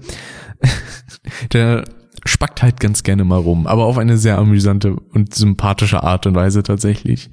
Der 1.54 1.84
spackt 2.26 2.62
halt 2.62 2.80
ganz 2.80 3.04
gerne 3.04 3.24
mal 3.24 3.40
rum, 3.40 3.68
aber 3.68 3.86
auf 3.86 3.98
eine 3.98 4.18
sehr 4.18 4.38
amüsante 4.38 4.96
und 4.96 5.34
sympathische 5.34 6.04
Art 6.04 6.26
und 6.26 6.36
Weise 6.36 6.64
tatsächlich. 6.64 7.30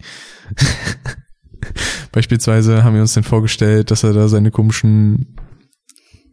Beispielsweise 2.12 2.84
haben 2.84 2.94
wir 2.94 3.00
uns 3.00 3.14
dann 3.14 3.24
vorgestellt, 3.24 3.90
dass 3.90 4.04
er 4.04 4.12
da 4.12 4.28
seine 4.28 4.50
komischen 4.50 5.36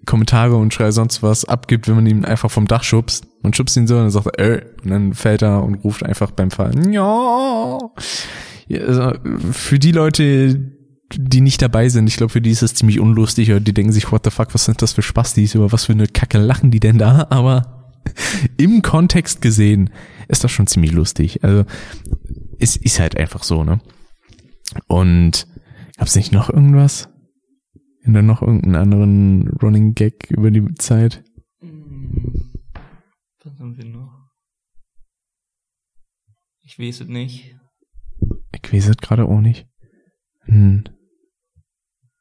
Kommentare 0.05 0.55
und 0.55 0.73
Schrei 0.73 0.91
sonst 0.91 1.21
was 1.21 1.45
abgibt, 1.45 1.88
wenn 1.88 1.95
man 1.95 2.07
ihn 2.07 2.25
einfach 2.25 2.50
vom 2.50 2.67
Dach 2.67 2.83
schubst. 2.83 3.27
Man 3.43 3.53
schubst 3.53 3.77
ihn 3.77 3.88
so 3.88 3.95
und 3.95 4.01
dann 4.01 4.11
sagt 4.11 4.27
er, 4.38 4.39
äh, 4.39 4.65
und 4.83 4.89
dann 4.89 5.13
fällt 5.13 5.41
er 5.41 5.63
und 5.63 5.75
ruft 5.75 6.03
einfach 6.03 6.31
beim 6.31 6.51
Fallen, 6.51 6.91
ja. 6.91 7.77
also 8.69 9.13
für 9.51 9.79
die 9.79 9.91
Leute, 9.91 10.71
die 11.15 11.41
nicht 11.41 11.61
dabei 11.61 11.89
sind, 11.89 12.07
ich 12.07 12.17
glaube, 12.17 12.31
für 12.31 12.41
die 12.41 12.51
ist 12.51 12.63
es 12.63 12.73
ziemlich 12.73 13.00
unlustig 13.00 13.51
oder 13.51 13.59
die 13.59 13.73
denken 13.73 13.91
sich, 13.91 14.11
what 14.11 14.23
the 14.23 14.31
fuck, 14.31 14.53
was 14.53 14.65
sind 14.65 14.81
das 14.81 14.93
für 14.93 15.01
Spastis, 15.01 15.55
über 15.55 15.71
was 15.71 15.85
für 15.85 15.93
eine 15.93 16.07
Kacke 16.07 16.38
lachen 16.39 16.71
die 16.71 16.79
denn 16.79 16.97
da? 16.97 17.27
Aber 17.29 17.93
im 18.57 18.81
Kontext 18.81 19.41
gesehen 19.41 19.91
ist 20.27 20.43
das 20.43 20.51
schon 20.51 20.67
ziemlich 20.67 20.91
lustig. 20.93 21.43
Also 21.43 21.65
es 22.59 22.75
ist 22.75 23.00
halt 23.00 23.17
einfach 23.17 23.43
so, 23.43 23.63
ne? 23.63 23.79
Und 24.88 25.48
gab's 25.98 26.16
nicht 26.16 26.32
noch 26.32 26.50
irgendwas? 26.50 27.10
Und 28.06 28.13
dann 28.13 28.25
noch 28.25 28.42
irgendeinen 28.42 28.75
anderen 28.75 29.50
Running 29.62 29.94
Gag 29.94 30.32
über 30.32 30.51
die 30.51 30.74
Zeit? 30.75 31.24
Hm. 31.60 32.51
Was 33.44 33.60
haben 33.60 33.78
wir 33.78 33.86
noch? 33.86 34.30
Ich 36.63 36.80
weiß 36.80 37.01
es 37.01 37.08
nicht. 37.08 37.56
Ich 38.63 38.74
weiß 38.74 38.88
es 38.88 38.98
gerade 38.98 39.25
auch 39.25 39.42
nicht. 39.42 39.68
Hm. 40.46 40.84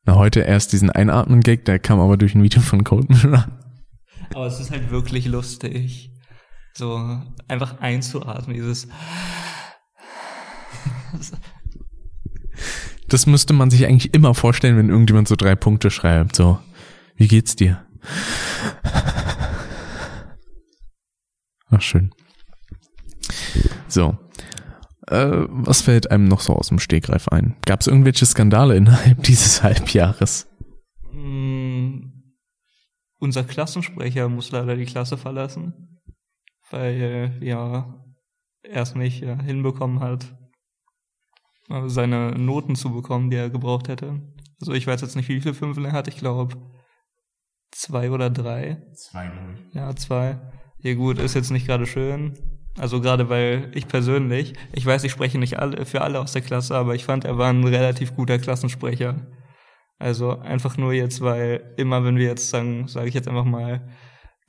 Na, 0.04 0.16
heute 0.16 0.40
erst 0.40 0.73
diesen 0.73 0.90
Einatmen-Gag, 0.90 1.64
der 1.64 1.78
kam 1.78 2.00
aber 2.00 2.16
durch 2.16 2.35
ein 2.35 2.42
Video 2.42 2.61
von 2.61 2.85
Codeman. 2.85 3.59
Aber 4.35 4.47
es 4.47 4.61
ist 4.61 4.71
halt 4.71 4.90
wirklich 4.90 5.26
lustig. 5.26 6.12
So, 6.75 7.23
einfach 7.49 7.80
einzuatmen, 7.80 8.57
dieses. 8.57 8.88
Das 13.10 13.26
müsste 13.26 13.52
man 13.52 13.70
sich 13.70 13.86
eigentlich 13.86 14.14
immer 14.14 14.34
vorstellen, 14.34 14.76
wenn 14.78 14.88
irgendjemand 14.88 15.28
so 15.28 15.36
drei 15.36 15.56
Punkte 15.56 15.90
schreibt. 15.90 16.36
So, 16.36 16.58
wie 17.16 17.28
geht's 17.28 17.56
dir? 17.56 17.84
Ach, 21.68 21.82
schön. 21.82 22.12
So. 23.88 24.16
Äh, 25.08 25.44
was 25.48 25.82
fällt 25.82 26.10
einem 26.10 26.26
noch 26.28 26.40
so 26.40 26.54
aus 26.54 26.68
dem 26.68 26.78
Stegreif 26.78 27.28
ein? 27.28 27.56
Gab 27.66 27.80
es 27.80 27.88
irgendwelche 27.88 28.26
Skandale 28.26 28.76
innerhalb 28.76 29.22
dieses 29.24 29.62
Halbjahres? 29.62 30.48
Mm, 31.12 32.12
Unser 33.18 33.42
Klassensprecher 33.44 34.28
muss 34.28 34.52
leider 34.52 34.76
die 34.76 34.86
Klasse 34.86 35.16
verlassen, 35.16 36.00
weil 36.70 37.00
äh, 37.40 37.44
ja 37.44 38.04
er 38.62 38.82
es 38.82 38.94
nicht 38.94 39.22
äh, 39.22 39.36
hinbekommen 39.42 40.00
hat, 40.00 40.36
seine 41.86 42.32
Noten 42.32 42.74
zu 42.74 42.92
bekommen, 42.92 43.30
die 43.30 43.36
er 43.36 43.50
gebraucht 43.50 43.88
hätte. 43.88 44.20
Also 44.60 44.72
ich 44.72 44.86
weiß 44.86 45.00
jetzt 45.00 45.16
nicht, 45.16 45.28
wie 45.28 45.40
viele 45.40 45.54
Fünfen 45.54 45.84
er 45.84 45.92
hat. 45.92 46.08
Ich 46.08 46.16
glaube 46.16 46.56
zwei 47.70 48.10
oder 48.10 48.30
drei. 48.30 48.82
Zwei, 48.94 49.28
glaube 49.28 49.54
ich. 49.54 49.74
Ja, 49.74 49.94
zwei. 49.96 50.38
Ja 50.78 50.94
gut, 50.94 51.18
ist 51.18 51.34
jetzt 51.34 51.50
nicht 51.50 51.66
gerade 51.66 51.86
schön. 51.86 52.34
Also 52.78 53.00
gerade 53.00 53.28
weil 53.28 53.70
ich 53.74 53.88
persönlich, 53.88 54.54
ich 54.72 54.86
weiß, 54.86 55.04
ich 55.04 55.12
spreche 55.12 55.38
nicht 55.38 55.58
alle, 55.58 55.84
für 55.84 56.02
alle 56.02 56.20
aus 56.20 56.32
der 56.32 56.42
Klasse, 56.42 56.76
aber 56.76 56.94
ich 56.94 57.04
fand, 57.04 57.24
er 57.24 57.36
war 57.36 57.50
ein 57.50 57.64
relativ 57.64 58.14
guter 58.14 58.38
Klassensprecher. 58.38 59.26
Also 59.98 60.38
einfach 60.38 60.76
nur 60.76 60.92
jetzt, 60.92 61.20
weil 61.20 61.74
immer, 61.76 62.04
wenn 62.04 62.16
wir 62.16 62.26
jetzt 62.26 62.48
sagen, 62.48 62.88
sage 62.88 63.08
ich 63.08 63.14
jetzt 63.14 63.28
einfach 63.28 63.44
mal, 63.44 63.88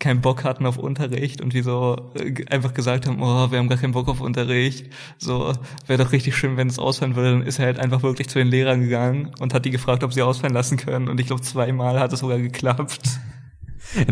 keinen 0.02 0.20
Bock 0.20 0.44
hatten 0.44 0.66
auf 0.66 0.78
Unterricht 0.78 1.42
und 1.42 1.54
wir 1.54 1.64
so 1.64 2.12
äh, 2.16 2.44
einfach 2.50 2.74
gesagt 2.74 3.08
haben, 3.08 3.22
oh, 3.22 3.52
wir 3.52 3.60
haben 3.60 3.70
gar 3.70 3.78
keinen 3.78 3.94
Bock 3.94 4.10
auf 4.10 4.20
Unterricht. 4.20 4.88
So, 5.18 5.54
wäre 5.88 6.04
doch 6.04 6.12
richtig 6.12 6.36
schön, 6.36 6.58
wenn 6.58 6.68
es 6.68 6.80
ausfallen 6.80 7.16
würde. 7.16 7.32
Dann 7.32 7.44
ist 7.44 7.60
er 7.60 7.68
halt 7.68 7.80
einfach 7.80 8.04
wirklich 8.04 8.28
zu 8.28 8.40
den 8.40 8.48
Lehrern 8.48 8.82
gegangen 8.82 9.32
und 9.40 9.54
hat 9.54 9.64
die 9.64 9.70
gefragt, 9.70 10.04
ob 10.04 10.12
sie 10.12 10.24
ausfallen 10.24 10.54
lassen 10.54 10.76
können. 10.76 11.08
Und 11.08 11.20
ich 11.20 11.28
glaube, 11.28 11.44
zweimal 11.44 12.00
hat 12.00 12.12
es 12.12 12.20
sogar 12.20 12.40
geklappt. 12.40 13.00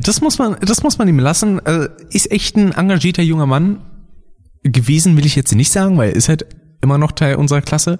Das 0.03 0.19
muss 0.19 0.39
man, 0.39 0.57
das 0.59 0.83
muss 0.83 0.97
man 0.97 1.07
ihm 1.07 1.19
lassen. 1.19 1.65
Also, 1.65 1.87
ist 2.09 2.31
echt 2.31 2.57
ein 2.57 2.73
engagierter 2.73 3.21
junger 3.21 3.45
Mann 3.45 3.85
gewesen, 4.63 5.15
will 5.15 5.25
ich 5.25 5.37
jetzt 5.37 5.55
nicht 5.55 5.71
sagen, 5.71 5.95
weil 5.97 6.09
er 6.09 6.15
ist 6.17 6.27
halt 6.27 6.45
immer 6.81 6.97
noch 6.97 7.13
Teil 7.13 7.35
unserer 7.35 7.61
Klasse. 7.61 7.97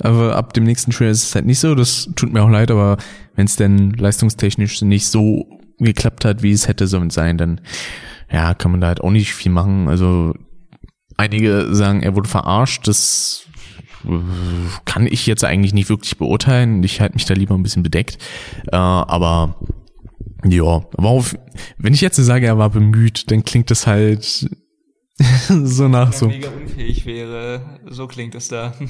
Aber 0.00 0.36
ab 0.36 0.52
dem 0.52 0.62
nächsten 0.62 0.92
Schuljahr 0.92 1.10
ist 1.10 1.24
es 1.24 1.34
halt 1.34 1.46
nicht 1.46 1.58
so. 1.58 1.74
Das 1.74 2.08
tut 2.14 2.32
mir 2.32 2.42
auch 2.42 2.50
leid, 2.50 2.70
aber 2.70 2.98
wenn 3.34 3.46
es 3.46 3.56
denn 3.56 3.94
leistungstechnisch 3.94 4.82
nicht 4.82 5.08
so 5.08 5.57
geklappt 5.78 6.24
hat, 6.24 6.42
wie 6.42 6.52
es 6.52 6.68
hätte 6.68 6.86
sollen 6.86 7.10
sein, 7.10 7.38
dann 7.38 7.60
ja, 8.30 8.54
kann 8.54 8.70
man 8.70 8.80
da 8.80 8.88
halt 8.88 9.00
auch 9.00 9.10
nicht 9.10 9.32
viel 9.34 9.52
machen. 9.52 9.88
Also 9.88 10.34
einige 11.16 11.74
sagen, 11.74 12.02
er 12.02 12.14
wurde 12.14 12.28
verarscht. 12.28 12.86
Das 12.86 13.46
äh, 14.04 14.10
kann 14.84 15.06
ich 15.06 15.26
jetzt 15.26 15.44
eigentlich 15.44 15.74
nicht 15.74 15.88
wirklich 15.88 16.18
beurteilen. 16.18 16.82
Ich 16.82 17.00
halte 17.00 17.14
mich 17.14 17.24
da 17.24 17.34
lieber 17.34 17.54
ein 17.54 17.62
bisschen 17.62 17.82
bedeckt. 17.82 18.18
Äh, 18.70 18.76
aber 18.76 19.56
ja, 20.44 20.62
aber 20.96 21.08
auf, 21.08 21.36
wenn 21.78 21.94
ich 21.94 22.00
jetzt 22.00 22.16
sage, 22.16 22.46
er 22.46 22.58
war 22.58 22.70
bemüht, 22.70 23.30
dann 23.30 23.44
klingt 23.44 23.70
das 23.70 23.86
halt 23.86 24.24
so 25.48 25.88
nach 25.88 26.12
Wenn 26.12 26.18
so. 26.18 26.26
mega 26.28 26.48
unfähig 26.50 27.06
wäre, 27.06 27.80
so 27.88 28.06
klingt 28.06 28.34
es 28.34 28.48
da. 28.48 28.74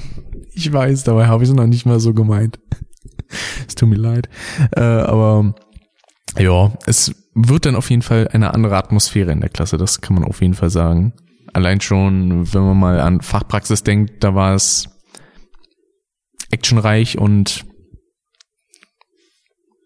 Ich 0.51 0.73
weiß, 0.73 1.05
dabei 1.05 1.27
habe 1.27 1.43
ich 1.43 1.49
es 1.49 1.55
noch 1.55 1.67
nicht 1.67 1.85
mal 1.85 2.01
so 2.01 2.13
gemeint. 2.13 2.59
es 3.65 3.75
tut 3.75 3.87
mir 3.87 3.95
leid. 3.95 4.27
Äh, 4.75 4.81
aber 4.81 5.55
ja, 6.37 6.73
es 6.85 7.13
wird 7.33 7.65
dann 7.65 7.75
auf 7.75 7.89
jeden 7.89 8.01
Fall 8.01 8.27
eine 8.27 8.53
andere 8.53 8.77
Atmosphäre 8.77 9.31
in 9.31 9.41
der 9.41 9.49
Klasse, 9.49 9.77
das 9.77 10.01
kann 10.01 10.15
man 10.15 10.23
auf 10.23 10.41
jeden 10.41 10.53
Fall 10.53 10.69
sagen. 10.69 11.13
Allein 11.53 11.81
schon, 11.81 12.53
wenn 12.53 12.61
man 12.61 12.77
mal 12.77 12.99
an 12.99 13.21
Fachpraxis 13.21 13.83
denkt, 13.83 14.23
da 14.23 14.35
war 14.35 14.53
es 14.53 14.89
actionreich 16.51 17.17
und 17.17 17.65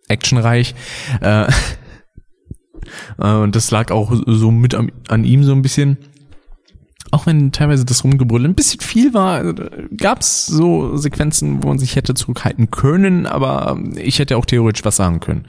actionreich. 0.08 0.76
Äh, 1.22 1.48
äh, 3.20 3.34
und 3.34 3.56
das 3.56 3.72
lag 3.72 3.92
auch 3.92 4.14
so 4.26 4.52
mit 4.52 4.76
an, 4.76 4.92
an 5.08 5.24
ihm 5.24 5.44
so 5.44 5.54
ein 5.54 5.62
bisschen 5.62 5.98
auch 7.14 7.28
wenn 7.28 7.52
teilweise 7.52 7.86
das 7.86 8.04
Rumgebrüll 8.04 8.44
ein 8.44 8.56
bisschen 8.56 8.80
viel 8.80 9.14
war, 9.14 9.54
gab 9.96 10.22
es 10.22 10.48
so 10.48 10.98
Sequenzen, 10.98 11.62
wo 11.62 11.68
man 11.68 11.78
sich 11.78 11.96
hätte 11.96 12.16
zurückhalten 12.16 12.72
können, 12.72 13.28
aber 13.28 13.80
ich 13.98 14.18
hätte 14.18 14.36
auch 14.36 14.46
theoretisch 14.46 14.84
was 14.84 14.96
sagen 14.96 15.20
können. 15.20 15.46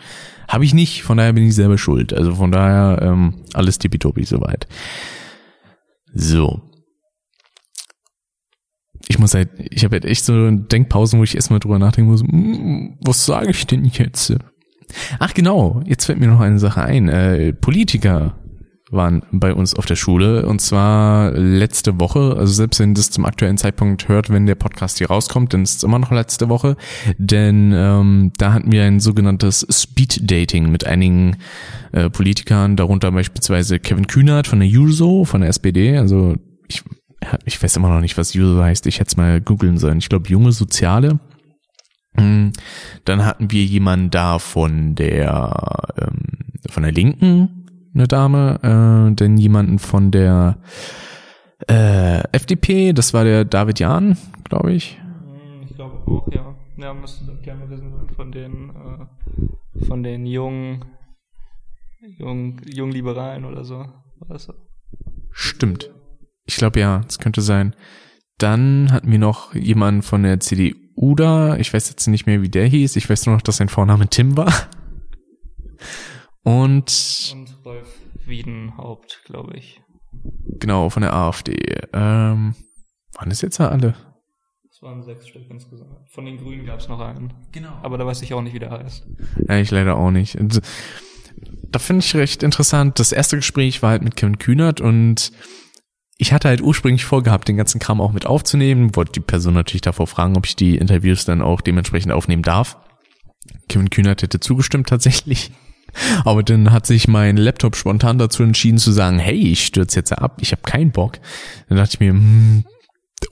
Habe 0.48 0.64
ich 0.64 0.74
nicht, 0.74 1.02
von 1.02 1.16
daher 1.16 1.32
bin 1.32 1.44
ich 1.44 1.54
selber 1.54 1.78
schuld. 1.78 2.12
Also 2.12 2.34
von 2.34 2.52
daher 2.52 3.00
ähm, 3.02 3.44
alles 3.52 3.78
tippitoppi 3.78 4.24
soweit. 4.24 4.66
So. 6.12 6.62
Ich 9.08 9.18
muss 9.18 9.34
halt, 9.34 9.50
ich 9.58 9.84
habe 9.84 9.96
halt 9.96 10.04
echt 10.04 10.24
so 10.24 10.50
Denkpausen, 10.50 11.18
wo 11.18 11.24
ich 11.24 11.34
erstmal 11.34 11.60
drüber 11.60 11.78
nachdenken 11.78 12.10
muss, 12.10 12.22
hm, 12.22 12.98
was 13.04 13.26
sage 13.26 13.50
ich 13.50 13.66
denn 13.66 13.84
jetzt? 13.84 14.34
Ach 15.18 15.34
genau, 15.34 15.82
jetzt 15.86 16.06
fällt 16.06 16.20
mir 16.20 16.28
noch 16.28 16.40
eine 16.40 16.58
Sache 16.58 16.82
ein. 16.82 17.08
Äh, 17.08 17.52
Politiker 17.52 18.38
waren 18.94 19.22
bei 19.32 19.54
uns 19.54 19.74
auf 19.74 19.86
der 19.86 19.96
Schule. 19.96 20.46
Und 20.46 20.60
zwar 20.60 21.32
letzte 21.32 22.00
Woche, 22.00 22.36
also 22.38 22.52
selbst 22.52 22.80
wenn 22.80 22.94
das 22.94 23.10
zum 23.10 23.24
aktuellen 23.24 23.58
Zeitpunkt 23.58 24.08
hört, 24.08 24.30
wenn 24.30 24.46
der 24.46 24.54
Podcast 24.54 24.98
hier 24.98 25.08
rauskommt, 25.08 25.54
dann 25.54 25.62
ist 25.62 25.76
es 25.78 25.82
immer 25.82 25.98
noch 25.98 26.10
letzte 26.10 26.48
Woche, 26.48 26.76
denn 27.18 27.72
ähm, 27.74 28.32
da 28.38 28.52
hatten 28.52 28.72
wir 28.72 28.84
ein 28.84 29.00
sogenanntes 29.00 29.66
Speed 29.70 30.30
Dating 30.30 30.70
mit 30.70 30.86
einigen 30.86 31.36
äh, 31.92 32.10
Politikern, 32.10 32.76
darunter 32.76 33.12
beispielsweise 33.12 33.78
Kevin 33.78 34.06
Kühnert 34.06 34.46
von 34.46 34.60
der 34.60 34.68
Juso, 34.68 35.24
von 35.24 35.40
der 35.40 35.50
SPD, 35.50 35.96
also 35.96 36.34
ich, 36.68 36.82
ich 37.44 37.62
weiß 37.62 37.76
immer 37.76 37.88
noch 37.88 38.00
nicht, 38.00 38.16
was 38.18 38.34
Juso 38.34 38.62
heißt, 38.62 38.86
ich 38.86 39.00
hätte 39.00 39.08
es 39.08 39.16
mal 39.16 39.40
googeln 39.40 39.78
sollen, 39.78 39.98
ich 39.98 40.08
glaube 40.08 40.28
junge 40.28 40.52
Soziale. 40.52 41.18
Hm, 42.16 42.52
dann 43.04 43.24
hatten 43.24 43.50
wir 43.50 43.64
jemanden 43.64 44.10
da 44.10 44.38
von 44.38 44.94
der 44.94 45.52
ähm, 46.00 46.44
von 46.70 46.82
der 46.82 46.92
Linken, 46.92 47.63
eine 47.94 48.08
Dame, 48.08 48.58
äh, 49.10 49.14
denn 49.14 49.36
jemanden 49.36 49.78
von 49.78 50.10
der 50.10 50.58
äh, 51.68 52.22
FDP, 52.32 52.92
das 52.92 53.14
war 53.14 53.24
der 53.24 53.44
David 53.44 53.78
Jahn, 53.78 54.16
glaube 54.44 54.72
ich. 54.72 54.98
Hm, 55.00 55.62
Ich 55.68 55.74
glaube 55.76 55.96
auch, 56.10 56.28
ja. 56.32 56.54
Ja, 56.76 56.92
müsste 56.92 57.24
gerne 57.42 57.70
wissen 57.70 57.92
von 58.16 58.32
den, 58.32 58.70
äh, 58.70 59.84
von 59.86 60.02
den 60.02 60.26
jungen, 60.26 60.84
jungen, 62.18 62.60
jungen 62.66 62.92
Liberalen 62.92 63.44
oder 63.44 63.64
so. 63.64 63.86
Weißt 64.26 64.48
du? 64.48 64.52
Stimmt. 65.30 65.90
Ich 66.46 66.56
glaube 66.56 66.80
ja, 66.80 67.00
das 67.06 67.18
könnte 67.20 67.42
sein. 67.42 67.74
Dann 68.38 68.90
hatten 68.90 69.10
wir 69.10 69.18
noch 69.20 69.54
jemanden 69.54 70.02
von 70.02 70.24
der 70.24 70.40
CDU 70.40 71.14
da. 71.14 71.56
Ich 71.56 71.72
weiß 71.72 71.88
jetzt 71.88 72.06
nicht 72.08 72.26
mehr, 72.26 72.42
wie 72.42 72.48
der 72.48 72.66
hieß. 72.66 72.96
Ich 72.96 73.08
weiß 73.08 73.26
nur 73.26 73.36
noch, 73.36 73.42
dass 73.42 73.58
sein 73.58 73.68
Vorname 73.68 74.08
Tim 74.08 74.36
war. 74.36 74.52
Und 76.44 77.32
Und 77.32 77.58
Rolf 77.64 77.88
Wiedenhaupt, 78.26 79.22
glaube 79.24 79.56
ich. 79.56 79.80
genau, 80.60 80.88
von 80.90 81.02
der 81.02 81.12
AfD. 81.14 81.56
Ähm, 81.92 82.54
waren 83.14 83.28
das 83.30 83.40
jetzt 83.42 83.60
alle? 83.60 83.94
Das 84.68 84.82
waren 84.82 85.02
sechs 85.02 85.28
Stück 85.28 85.44
insgesamt. 85.50 86.08
Von 86.10 86.24
den 86.26 86.36
Grünen 86.38 86.66
gab 86.66 86.80
es 86.80 86.88
noch 86.88 87.00
einen. 87.00 87.32
Genau. 87.52 87.72
Aber 87.82 87.98
da 87.98 88.06
weiß 88.06 88.22
ich 88.22 88.34
auch 88.34 88.42
nicht, 88.42 88.54
wie 88.54 88.58
der 88.58 88.70
heißt. 88.70 89.06
Ja, 89.48 89.58
ich 89.58 89.70
leider 89.70 89.96
auch 89.96 90.10
nicht. 90.10 90.36
Und 90.36 90.60
da 91.70 91.78
finde 91.78 92.04
ich 92.04 92.14
recht 92.14 92.42
interessant. 92.42 92.98
Das 92.98 93.12
erste 93.12 93.36
Gespräch 93.36 93.82
war 93.82 93.90
halt 93.90 94.02
mit 94.02 94.16
Kevin 94.16 94.38
Kühnert 94.38 94.80
und 94.80 95.32
ich 96.16 96.32
hatte 96.32 96.48
halt 96.48 96.60
ursprünglich 96.60 97.04
vorgehabt, 97.04 97.48
den 97.48 97.56
ganzen 97.56 97.80
Kram 97.80 98.00
auch 98.00 98.12
mit 98.12 98.26
aufzunehmen, 98.26 98.94
wollte 98.94 99.12
die 99.12 99.20
Person 99.20 99.54
natürlich 99.54 99.82
davor 99.82 100.06
fragen, 100.06 100.36
ob 100.36 100.46
ich 100.46 100.54
die 100.56 100.76
Interviews 100.76 101.24
dann 101.24 101.42
auch 101.42 101.60
dementsprechend 101.60 102.12
aufnehmen 102.12 102.42
darf. 102.42 102.78
Kevin 103.68 103.90
Kühnert 103.90 104.22
hätte 104.22 104.40
zugestimmt 104.40 104.88
tatsächlich. 104.88 105.50
Aber 106.24 106.42
dann 106.42 106.72
hat 106.72 106.86
sich 106.86 107.08
mein 107.08 107.36
Laptop 107.36 107.76
spontan 107.76 108.18
dazu 108.18 108.42
entschieden 108.42 108.78
zu 108.78 108.92
sagen, 108.92 109.18
hey, 109.18 109.36
ich 109.36 109.64
stürze 109.64 109.98
jetzt 110.00 110.12
ab, 110.12 110.38
ich 110.40 110.52
habe 110.52 110.62
keinen 110.62 110.90
Bock. 110.90 111.18
Dann 111.68 111.78
dachte 111.78 111.94
ich 111.94 112.00
mir, 112.00 112.10
hm, 112.10 112.64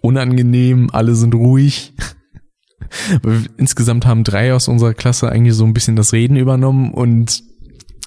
unangenehm, 0.00 0.90
alle 0.92 1.14
sind 1.14 1.34
ruhig. 1.34 1.94
Insgesamt 3.56 4.06
haben 4.06 4.24
drei 4.24 4.54
aus 4.54 4.68
unserer 4.68 4.94
Klasse 4.94 5.30
eigentlich 5.30 5.54
so 5.54 5.64
ein 5.64 5.74
bisschen 5.74 5.96
das 5.96 6.12
Reden 6.12 6.36
übernommen 6.36 6.92
und 6.92 7.42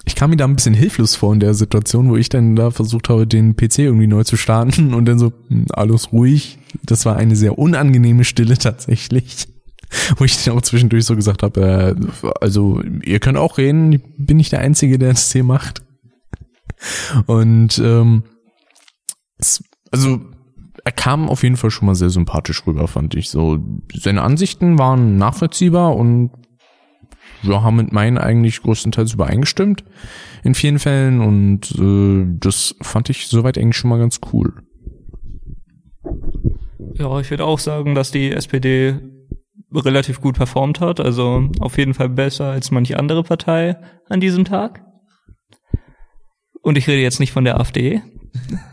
ich 0.04 0.14
kam 0.14 0.30
mir 0.30 0.36
da 0.36 0.44
ein 0.44 0.54
bisschen 0.54 0.74
hilflos 0.74 1.16
vor 1.16 1.34
in 1.34 1.40
der 1.40 1.54
Situation, 1.54 2.08
wo 2.08 2.16
ich 2.16 2.28
dann 2.28 2.54
da 2.54 2.70
versucht 2.70 3.08
habe, 3.08 3.26
den 3.26 3.56
PC 3.56 3.80
irgendwie 3.80 4.06
neu 4.06 4.22
zu 4.22 4.36
starten 4.36 4.94
und 4.94 5.04
dann 5.06 5.18
so, 5.18 5.32
hm, 5.48 5.66
alles 5.72 6.12
ruhig. 6.12 6.58
Das 6.84 7.04
war 7.04 7.16
eine 7.16 7.34
sehr 7.34 7.58
unangenehme 7.58 8.24
Stille 8.24 8.56
tatsächlich. 8.58 9.48
Wo 10.16 10.24
ich 10.24 10.44
dann 10.44 10.56
auch 10.56 10.62
zwischendurch 10.62 11.04
so 11.04 11.16
gesagt 11.16 11.42
habe, 11.42 11.96
äh, 12.22 12.30
also 12.40 12.82
ihr 13.04 13.20
könnt 13.20 13.38
auch 13.38 13.58
reden, 13.58 13.92
ich 13.92 14.02
bin 14.18 14.36
nicht 14.36 14.52
der 14.52 14.60
Einzige, 14.60 14.98
der 14.98 15.10
das 15.10 15.32
hier 15.32 15.44
macht. 15.44 15.82
Und 17.26 17.78
ähm, 17.78 18.24
es, 19.38 19.62
also 19.90 20.20
er 20.84 20.92
kam 20.92 21.28
auf 21.28 21.42
jeden 21.42 21.56
Fall 21.56 21.70
schon 21.70 21.86
mal 21.86 21.94
sehr 21.94 22.10
sympathisch 22.10 22.66
rüber, 22.66 22.86
fand 22.88 23.14
ich. 23.14 23.30
So 23.30 23.58
seine 23.94 24.22
Ansichten 24.22 24.78
waren 24.78 25.16
nachvollziehbar 25.16 25.96
und 25.96 26.30
wir 27.42 27.62
haben 27.62 27.76
mit 27.76 27.92
meinen 27.92 28.18
eigentlich 28.18 28.62
größtenteils 28.62 29.14
übereingestimmt 29.14 29.84
in 30.42 30.54
vielen 30.54 30.78
Fällen 30.78 31.20
und 31.20 31.72
äh, 31.78 32.26
das 32.38 32.74
fand 32.80 33.10
ich 33.10 33.26
soweit 33.26 33.58
eigentlich 33.58 33.76
schon 33.76 33.90
mal 33.90 33.98
ganz 33.98 34.20
cool. 34.32 34.54
Ja, 36.94 37.20
ich 37.20 37.30
würde 37.30 37.44
auch 37.44 37.58
sagen, 37.58 37.94
dass 37.94 38.10
die 38.10 38.32
SPD 38.32 38.98
relativ 39.72 40.20
gut 40.20 40.36
performt 40.36 40.80
hat. 40.80 41.00
Also 41.00 41.48
auf 41.60 41.78
jeden 41.78 41.94
Fall 41.94 42.08
besser 42.08 42.50
als 42.50 42.70
manche 42.70 42.98
andere 42.98 43.22
Partei 43.22 43.76
an 44.08 44.20
diesem 44.20 44.44
Tag. 44.44 44.84
Und 46.62 46.76
ich 46.78 46.88
rede 46.88 47.02
jetzt 47.02 47.20
nicht 47.20 47.32
von 47.32 47.44
der 47.44 47.60
AfD, 47.60 48.02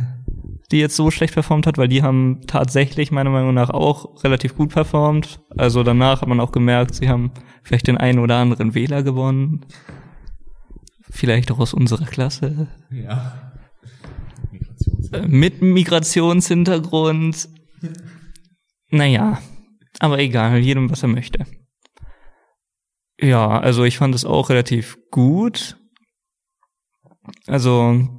die 0.72 0.80
jetzt 0.80 0.96
so 0.96 1.12
schlecht 1.12 1.34
performt 1.34 1.68
hat, 1.68 1.78
weil 1.78 1.88
die 1.88 2.02
haben 2.02 2.42
tatsächlich 2.48 3.12
meiner 3.12 3.30
Meinung 3.30 3.54
nach 3.54 3.70
auch 3.70 4.24
relativ 4.24 4.56
gut 4.56 4.72
performt. 4.72 5.40
Also 5.50 5.84
danach 5.84 6.22
hat 6.22 6.30
man 6.30 6.40
auch 6.40 6.52
gemerkt, 6.52 6.96
sie 6.96 7.10
haben 7.10 7.32
vielleicht 7.64 7.88
den 7.88 7.98
einen 7.98 8.20
oder 8.20 8.38
anderen 8.38 8.74
Wähler 8.74 9.04
gewonnen. 9.04 9.66
Vielleicht 11.10 11.52
auch 11.52 11.60
aus 11.60 11.74
unserer 11.76 12.06
Klasse. 12.06 12.68
Ja. 12.90 13.54
Äh, 15.12 15.28
Mit 15.28 15.62
Migrationshintergrund. 15.62 17.50
Naja, 18.96 19.40
aber 20.04 20.20
egal, 20.20 20.60
jedem, 20.60 20.92
was 20.92 21.02
er 21.02 21.08
möchte. 21.08 21.46
Ja, 23.22 23.60
also 23.60 23.86
ich 23.86 23.98
fand 23.98 24.14
es 24.14 24.26
auch 24.26 24.50
relativ 24.50 24.98
gut. 25.12 25.78
Also 27.48 28.10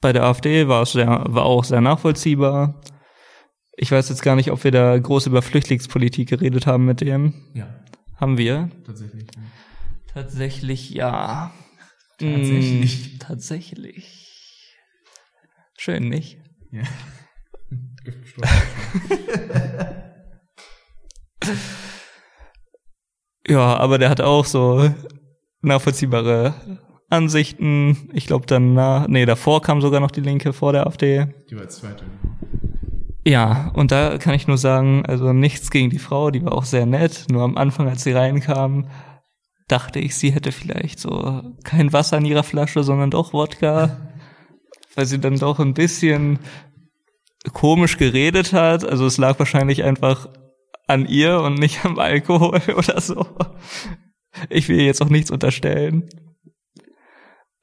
bei 0.00 0.14
der 0.14 0.22
AfD 0.22 0.66
war 0.66 0.82
es 0.82 0.92
sehr, 0.92 1.24
war 1.28 1.44
auch 1.44 1.64
sehr 1.64 1.82
nachvollziehbar. 1.82 2.80
Ich 3.76 3.92
weiß 3.92 4.08
jetzt 4.08 4.22
gar 4.22 4.34
nicht, 4.34 4.50
ob 4.50 4.64
wir 4.64 4.70
da 4.70 4.98
groß 4.98 5.26
über 5.26 5.42
Flüchtlingspolitik 5.42 6.30
geredet 6.30 6.66
haben 6.66 6.86
mit 6.86 7.02
dem. 7.02 7.34
Ja, 7.52 7.84
Haben 8.16 8.38
wir? 8.38 8.70
tatsächlich. 8.86 9.26
Tatsächlich 10.06 10.90
ja. 10.90 11.52
Tatsächlich. 12.18 13.14
Mm, 13.14 13.18
tatsächlich. 13.18 14.74
Schön, 15.76 16.08
nicht? 16.08 16.38
Ja. 16.72 16.84
Ja, 23.46 23.76
aber 23.76 23.98
der 23.98 24.10
hat 24.10 24.20
auch 24.20 24.44
so 24.44 24.92
nachvollziehbare 25.62 26.54
Ansichten. 27.08 28.10
Ich 28.12 28.26
glaube 28.26 28.46
dann 28.46 28.74
nach, 28.74 29.08
nee, 29.08 29.24
davor 29.24 29.62
kam 29.62 29.80
sogar 29.80 30.00
noch 30.00 30.10
die 30.10 30.20
Linke 30.20 30.52
vor 30.52 30.72
der 30.72 30.86
AfD. 30.86 31.26
Die 31.50 31.56
war 31.56 31.68
zweite. 31.68 32.04
Ja, 33.24 33.70
und 33.74 33.90
da 33.90 34.18
kann 34.18 34.34
ich 34.34 34.46
nur 34.46 34.58
sagen, 34.58 35.04
also 35.06 35.32
nichts 35.32 35.70
gegen 35.70 35.90
die 35.90 35.98
Frau, 35.98 36.30
die 36.30 36.42
war 36.44 36.52
auch 36.52 36.64
sehr 36.64 36.86
nett. 36.86 37.26
Nur 37.30 37.42
am 37.42 37.56
Anfang, 37.56 37.88
als 37.88 38.04
sie 38.04 38.12
reinkam, 38.12 38.88
dachte 39.66 39.98
ich, 39.98 40.16
sie 40.16 40.32
hätte 40.32 40.52
vielleicht 40.52 40.98
so 40.98 41.42
kein 41.62 41.92
Wasser 41.92 42.18
in 42.18 42.24
ihrer 42.24 42.42
Flasche, 42.42 42.82
sondern 42.82 43.10
doch 43.10 43.32
Wodka, 43.32 43.98
weil 44.94 45.06
sie 45.06 45.18
dann 45.18 45.38
doch 45.38 45.58
ein 45.58 45.74
bisschen 45.74 46.38
komisch 47.52 47.98
geredet 47.98 48.52
hat. 48.52 48.84
Also 48.84 49.06
es 49.06 49.18
lag 49.18 49.38
wahrscheinlich 49.38 49.84
einfach 49.84 50.28
an 50.88 51.06
ihr 51.06 51.40
und 51.40 51.54
nicht 51.54 51.84
am 51.84 51.98
Alkohol 51.98 52.60
oder 52.76 53.00
so. 53.00 53.26
Ich 54.50 54.68
will 54.68 54.80
jetzt 54.80 55.00
auch 55.00 55.08
nichts 55.08 55.30
unterstellen. 55.30 56.08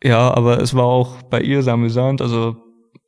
Ja, 0.04 0.34
aber 0.34 0.62
es 0.62 0.74
war 0.74 0.86
auch 0.86 1.24
bei 1.24 1.42
ihr 1.42 1.66
amüsant. 1.68 2.22
Also 2.22 2.58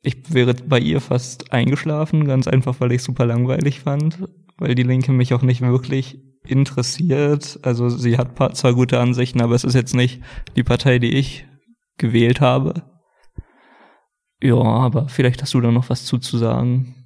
ich 0.02 0.32
wäre 0.32 0.54
bei 0.54 0.78
ihr 0.78 1.00
fast 1.00 1.52
eingeschlafen, 1.52 2.26
ganz 2.26 2.48
einfach, 2.48 2.80
weil 2.80 2.92
ich 2.92 3.02
super 3.02 3.26
langweilig 3.26 3.80
fand, 3.80 4.18
weil 4.58 4.74
die 4.74 4.82
Linke 4.82 5.12
mich 5.12 5.34
auch 5.34 5.42
nicht 5.42 5.60
wirklich 5.60 6.18
interessiert. 6.44 7.58
Also 7.62 7.88
sie 7.88 8.18
hat 8.18 8.56
zwar 8.56 8.74
gute 8.74 9.00
Ansichten, 9.00 9.40
aber 9.40 9.54
es 9.54 9.64
ist 9.64 9.74
jetzt 9.74 9.94
nicht 9.94 10.22
die 10.56 10.62
Partei, 10.64 10.98
die 10.98 11.14
ich 11.14 11.46
gewählt 11.98 12.40
habe. 12.40 12.82
Ja, 14.42 14.56
aber 14.56 15.08
vielleicht 15.08 15.42
hast 15.42 15.54
du 15.54 15.60
da 15.60 15.70
noch 15.70 15.90
was 15.90 16.04
zuzusagen. 16.04 16.97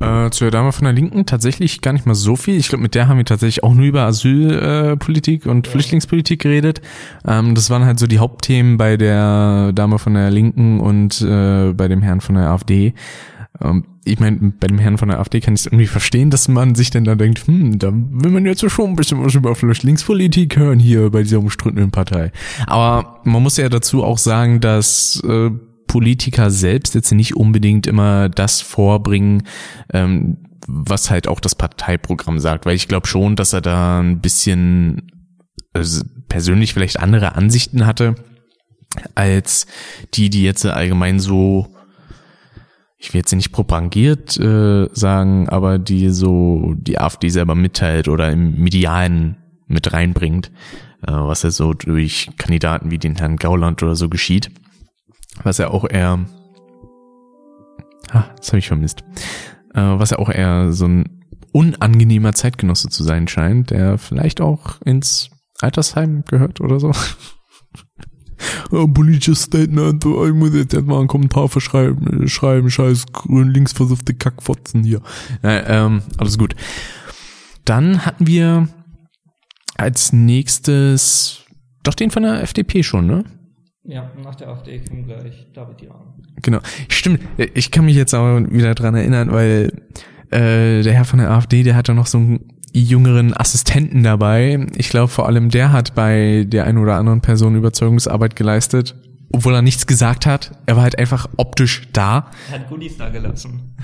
Äh, 0.00 0.30
zu 0.30 0.44
der 0.44 0.50
Dame 0.50 0.72
von 0.72 0.84
der 0.84 0.92
Linken 0.92 1.26
tatsächlich 1.26 1.80
gar 1.80 1.92
nicht 1.92 2.06
mal 2.06 2.14
so 2.14 2.36
viel. 2.36 2.56
Ich 2.56 2.68
glaube, 2.68 2.82
mit 2.82 2.94
der 2.94 3.08
haben 3.08 3.18
wir 3.18 3.24
tatsächlich 3.24 3.62
auch 3.62 3.74
nur 3.74 3.86
über 3.86 4.02
Asylpolitik 4.02 5.46
äh, 5.46 5.48
und 5.48 5.68
Flüchtlingspolitik 5.68 6.40
geredet. 6.40 6.80
Ähm, 7.26 7.54
das 7.54 7.70
waren 7.70 7.84
halt 7.84 7.98
so 7.98 8.06
die 8.06 8.18
Hauptthemen 8.18 8.78
bei 8.78 8.96
der 8.96 9.72
Dame 9.72 9.98
von 9.98 10.14
der 10.14 10.30
Linken 10.30 10.80
und 10.80 11.20
äh, 11.20 11.72
bei 11.72 11.88
dem 11.88 12.02
Herrn 12.02 12.20
von 12.20 12.34
der 12.34 12.48
AfD. 12.50 12.94
Ähm, 13.60 13.84
ich 14.04 14.18
meine, 14.18 14.52
bei 14.58 14.66
dem 14.66 14.78
Herrn 14.78 14.98
von 14.98 15.08
der 15.08 15.20
AfD 15.20 15.40
kann 15.40 15.54
ich 15.54 15.60
es 15.60 15.66
irgendwie 15.66 15.86
verstehen, 15.86 16.30
dass 16.30 16.48
man 16.48 16.74
sich 16.74 16.90
denn 16.90 17.04
da 17.04 17.14
denkt, 17.14 17.46
hm, 17.46 17.78
da 17.78 17.92
will 17.92 18.32
man 18.32 18.44
jetzt 18.44 18.68
schon 18.68 18.90
ein 18.90 18.96
bisschen 18.96 19.22
was 19.24 19.34
über 19.34 19.54
Flüchtlingspolitik 19.54 20.56
hören 20.56 20.80
hier 20.80 21.10
bei 21.10 21.22
dieser 21.22 21.38
umstrittenen 21.38 21.90
Partei. 21.90 22.32
Aber 22.66 23.20
man 23.24 23.42
muss 23.42 23.56
ja 23.56 23.68
dazu 23.68 24.02
auch 24.02 24.18
sagen, 24.18 24.60
dass 24.60 25.22
äh, 25.24 25.50
Politiker 25.92 26.50
selbst 26.50 26.94
jetzt 26.94 27.12
nicht 27.12 27.36
unbedingt 27.36 27.86
immer 27.86 28.30
das 28.30 28.62
vorbringen, 28.62 29.42
ähm, 29.92 30.38
was 30.66 31.10
halt 31.10 31.28
auch 31.28 31.38
das 31.38 31.54
Parteiprogramm 31.54 32.38
sagt, 32.38 32.64
weil 32.64 32.76
ich 32.76 32.88
glaube 32.88 33.06
schon, 33.06 33.36
dass 33.36 33.52
er 33.52 33.60
da 33.60 34.00
ein 34.00 34.22
bisschen 34.22 35.12
also 35.74 36.02
persönlich 36.30 36.72
vielleicht 36.72 36.98
andere 36.98 37.34
Ansichten 37.34 37.84
hatte 37.84 38.14
als 39.14 39.66
die, 40.14 40.30
die 40.30 40.44
jetzt 40.44 40.64
allgemein 40.64 41.20
so, 41.20 41.74
ich 42.96 43.12
will 43.12 43.18
jetzt 43.18 43.34
nicht 43.34 43.52
propagiert 43.52 44.40
äh, 44.40 44.88
sagen, 44.94 45.50
aber 45.50 45.78
die 45.78 46.08
so 46.08 46.72
die 46.74 46.98
AfD 46.98 47.28
selber 47.28 47.54
mitteilt 47.54 48.08
oder 48.08 48.32
im 48.32 48.58
Medialen 48.58 49.36
mit 49.66 49.92
reinbringt, 49.92 50.50
äh, 51.06 51.12
was 51.12 51.42
ja 51.42 51.50
so 51.50 51.74
durch 51.74 52.30
Kandidaten 52.38 52.90
wie 52.90 52.98
den 52.98 53.16
Herrn 53.16 53.36
Gauland 53.36 53.82
oder 53.82 53.94
so 53.94 54.08
geschieht, 54.08 54.50
was 55.44 55.58
ja 55.58 55.68
auch 55.68 55.88
eher, 55.88 56.20
ah, 58.10 58.24
das 58.36 58.48
habe 58.48 58.58
ich 58.58 58.68
vermisst, 58.68 59.02
äh, 59.74 59.80
was 59.80 60.10
ja 60.10 60.18
auch 60.18 60.28
eher 60.28 60.72
so 60.72 60.86
ein 60.86 61.22
unangenehmer 61.52 62.32
Zeitgenosse 62.32 62.88
zu 62.88 63.04
sein 63.04 63.28
scheint, 63.28 63.70
der 63.70 63.98
vielleicht 63.98 64.40
auch 64.40 64.80
ins 64.82 65.30
Altersheim 65.60 66.24
gehört 66.26 66.60
oder 66.60 66.80
so. 66.80 66.92
Ja, 68.72 68.86
politisches 68.94 69.42
Statement, 69.42 70.04
ich 70.04 70.34
muss 70.34 70.54
jetzt 70.54 70.74
erstmal 70.74 70.98
einen 70.98 71.08
Kommentar 71.08 71.48
verschreiben, 71.48 72.26
schreiben, 72.28 72.70
scheiß 72.70 73.06
grün 73.12 73.50
links 73.50 73.72
versuchte 73.72 74.14
Kackfotzen 74.14 74.82
hier. 74.82 75.02
Ja, 75.42 75.86
ähm, 75.86 76.02
alles 76.16 76.38
gut. 76.38 76.54
Dann 77.64 78.04
hatten 78.04 78.26
wir 78.26 78.68
als 79.76 80.12
nächstes 80.12 81.44
doch 81.82 81.94
den 81.94 82.10
von 82.10 82.22
der 82.22 82.42
FDP 82.42 82.82
schon, 82.82 83.06
ne? 83.06 83.24
Ja, 83.84 84.10
nach 84.22 84.36
der 84.36 84.48
AfD 84.48 84.78
kommt 84.78 85.06
gleich 85.06 85.46
David 85.52 85.82
Jahn. 85.82 86.14
Genau. 86.40 86.60
Stimmt. 86.88 87.20
Ich 87.54 87.70
kann 87.70 87.84
mich 87.84 87.96
jetzt 87.96 88.14
aber 88.14 88.50
wieder 88.50 88.74
dran 88.74 88.94
erinnern, 88.94 89.32
weil 89.32 89.72
äh, 90.30 90.82
der 90.82 90.92
Herr 90.92 91.04
von 91.04 91.18
der 91.18 91.30
AfD, 91.30 91.62
der 91.64 91.74
hatte 91.74 91.92
noch 91.92 92.06
so 92.06 92.18
einen 92.18 92.48
jüngeren 92.72 93.36
Assistenten 93.36 94.02
dabei. 94.02 94.66
Ich 94.76 94.88
glaube, 94.88 95.08
vor 95.08 95.26
allem 95.26 95.50
der 95.50 95.72
hat 95.72 95.94
bei 95.94 96.44
der 96.46 96.64
einen 96.64 96.78
oder 96.78 96.96
anderen 96.96 97.20
Person 97.20 97.56
Überzeugungsarbeit 97.56 98.36
geleistet, 98.36 98.94
obwohl 99.32 99.54
er 99.54 99.62
nichts 99.62 99.86
gesagt 99.86 100.26
hat. 100.26 100.52
Er 100.66 100.76
war 100.76 100.84
halt 100.84 100.98
einfach 100.98 101.28
optisch 101.36 101.82
da. 101.92 102.30
Er 102.50 102.60
hat 102.60 102.68
Goodies 102.68 102.96
da 102.96 103.08
gelassen. 103.08 103.76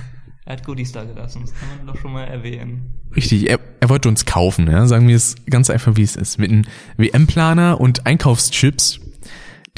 Er 0.45 0.53
hat 0.53 0.65
Goodies 0.65 0.93
da 0.93 1.05
gelassen, 1.05 1.43
das 1.43 1.53
kann 1.53 1.69
man 1.77 1.87
doch 1.87 2.01
schon 2.01 2.13
mal 2.13 2.25
erwähnen. 2.25 2.95
Richtig, 3.15 3.51
er, 3.51 3.61
er 3.81 3.91
wollte 3.91 4.09
uns 4.09 4.25
kaufen, 4.25 4.71
ja? 4.71 4.87
sagen 4.87 5.07
wir 5.07 5.17
es 5.17 5.35
ganz 5.51 5.69
einfach, 5.69 5.97
wie 5.97 6.03
es 6.03 6.17
ist. 6.17 6.39
Mit 6.39 6.51
einem 6.51 6.65
WM-Planer 6.97 7.79
und 7.79 8.07
Einkaufschips, 8.07 8.99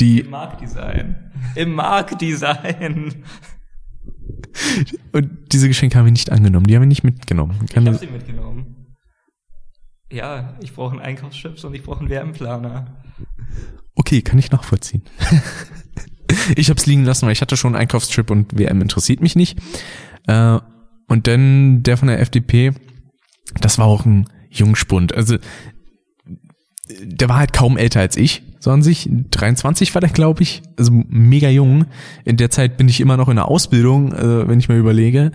die... 0.01 0.21
Im 0.21 0.31
Marktdesign. 0.31 1.31
Im 1.55 1.73
Marktdesign. 1.75 3.23
Und 5.13 5.31
diese 5.53 5.69
Geschenke 5.69 5.99
haben 5.99 6.07
wir 6.07 6.13
nicht 6.13 6.31
angenommen, 6.31 6.67
die 6.67 6.75
haben 6.75 6.83
wir 6.83 6.87
nicht 6.87 7.05
mitgenommen. 7.05 7.67
Kann 7.73 7.85
Ich 7.85 7.91
das- 7.93 8.01
hab 8.01 8.09
sie 8.09 8.13
mitgenommen. 8.13 8.77
Ja, 10.13 10.55
ich 10.61 10.75
brauche 10.75 10.93
einen 10.93 11.01
Einkaufschips 11.03 11.63
und 11.63 11.73
ich 11.75 11.85
brauche 11.85 12.01
einen 12.01 12.09
Wärmplaner. 12.09 13.01
Okay, 13.95 14.23
kann 14.23 14.41
ich 14.41 14.51
nachvollziehen. 14.51 15.03
ich 16.57 16.69
habe 16.69 16.79
es 16.81 16.87
liegen 16.87 17.05
lassen, 17.05 17.27
weil 17.27 17.33
ich 17.33 17.41
hatte 17.41 17.57
schon 17.57 17.75
einen 17.75 17.83
Einkaufstrip 17.83 18.29
und 18.31 18.59
WM 18.59 18.83
interessiert 18.83 19.21
mich 19.21 19.37
nicht. 19.37 19.61
Äh, 20.27 20.59
und 21.07 21.27
dann 21.29 21.85
der 21.85 21.97
von 21.97 22.09
der 22.09 22.21
FDP, 22.21 22.73
das 23.61 23.79
war 23.79 23.87
auch 23.87 24.05
ein 24.05 24.29
Jungspund. 24.51 25.15
Also 25.15 25.39
der 27.03 27.29
war 27.29 27.39
halt 27.39 27.53
kaum 27.53 27.77
älter 27.77 28.01
als 28.01 28.17
ich, 28.17 28.43
so 28.59 28.71
an 28.71 28.83
sich. 28.83 29.09
23 29.31 29.95
war 29.95 30.01
der, 30.01 30.11
glaube 30.11 30.43
ich. 30.43 30.63
Also 30.79 30.93
mega 30.93 31.49
jung. 31.49 31.87
In 32.25 32.37
der 32.37 32.51
Zeit 32.51 32.77
bin 32.77 32.89
ich 32.89 33.01
immer 33.01 33.17
noch 33.17 33.29
in 33.29 33.37
der 33.37 33.49
Ausbildung, 33.49 34.13
äh, 34.13 34.49
wenn 34.49 34.59
ich 34.59 34.69
mir 34.69 34.77
überlege. 34.77 35.33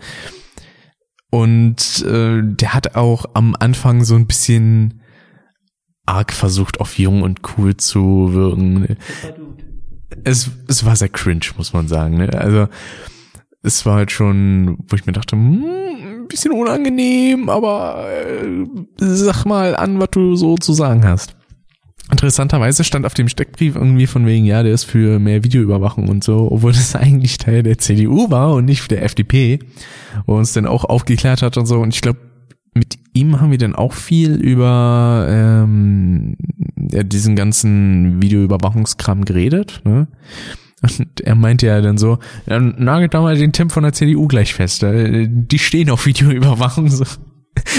Und 1.31 2.05
äh, 2.05 2.41
der 2.43 2.73
hat 2.73 2.95
auch 2.95 3.25
am 3.33 3.55
Anfang 3.59 4.03
so 4.03 4.15
ein 4.15 4.27
bisschen 4.27 5.01
arg 6.05 6.31
versucht, 6.31 6.79
auf 6.79 6.97
jung 6.99 7.23
und 7.23 7.41
cool 7.57 7.75
zu 7.75 8.33
wirken. 8.33 8.95
Es, 10.23 10.51
es 10.67 10.85
war 10.85 10.95
sehr 10.95 11.09
cringe, 11.09 11.47
muss 11.57 11.73
man 11.73 11.87
sagen. 11.87 12.17
Ne? 12.17 12.29
Also 12.33 12.67
es 13.63 13.85
war 13.85 13.95
halt 13.95 14.11
schon, 14.11 14.77
wo 14.87 14.95
ich 14.95 15.07
mir 15.07 15.13
dachte, 15.13 15.35
hm, 15.35 15.65
ein 16.25 16.27
bisschen 16.27 16.51
unangenehm, 16.51 17.49
aber 17.49 18.07
äh, 18.07 18.65
sag 18.99 19.45
mal 19.45 19.75
an, 19.75 19.99
was 19.99 20.09
du 20.11 20.35
so 20.35 20.55
zu 20.55 20.73
sagen 20.73 21.05
hast. 21.05 21.35
Interessanterweise 22.11 22.83
stand 22.83 23.05
auf 23.05 23.15
dem 23.15 23.27
Steckbrief 23.27 23.75
irgendwie 23.75 24.05
von 24.05 24.25
wegen, 24.27 24.45
ja, 24.45 24.61
der 24.61 24.73
ist 24.73 24.83
für 24.83 25.17
mehr 25.17 25.43
Videoüberwachung 25.43 26.07
und 26.07 26.23
so, 26.23 26.49
obwohl 26.51 26.71
das 26.71 26.95
eigentlich 26.95 27.37
Teil 27.37 27.63
der 27.63 27.77
CDU 27.77 28.29
war 28.29 28.53
und 28.53 28.65
nicht 28.65 28.89
der 28.91 29.03
FDP, 29.03 29.59
wo 30.25 30.35
uns 30.35 30.53
dann 30.53 30.67
auch 30.67 30.85
aufgeklärt 30.85 31.41
hat 31.41 31.57
und 31.57 31.65
so. 31.65 31.79
Und 31.79 31.93
ich 31.95 32.01
glaube, 32.01 32.19
mit 32.75 32.99
ihm 33.13 33.39
haben 33.41 33.51
wir 33.51 33.57
dann 33.57 33.73
auch 33.73 33.93
viel 33.93 34.35
über 34.35 35.25
ähm, 35.29 36.35
ja, 36.91 37.03
diesen 37.03 37.35
ganzen 37.35 38.21
Videoüberwachungskram 38.21 39.25
geredet. 39.25 39.81
Ne? 39.85 40.07
Und 40.81 41.21
er 41.21 41.35
meinte 41.35 41.65
ja 41.67 41.81
dann 41.81 41.97
so, 41.97 42.19
ja, 42.47 42.59
nagelt 42.59 43.13
da 43.13 43.21
mal 43.21 43.35
den 43.35 43.53
Tim 43.53 43.69
von 43.69 43.83
der 43.83 43.93
CDU 43.93 44.27
gleich 44.27 44.53
fest. 44.53 44.83
äh, 44.83 45.27
Die 45.27 45.59
stehen 45.59 45.89
auf 45.89 46.05
Videoüberwachung. 46.05 46.91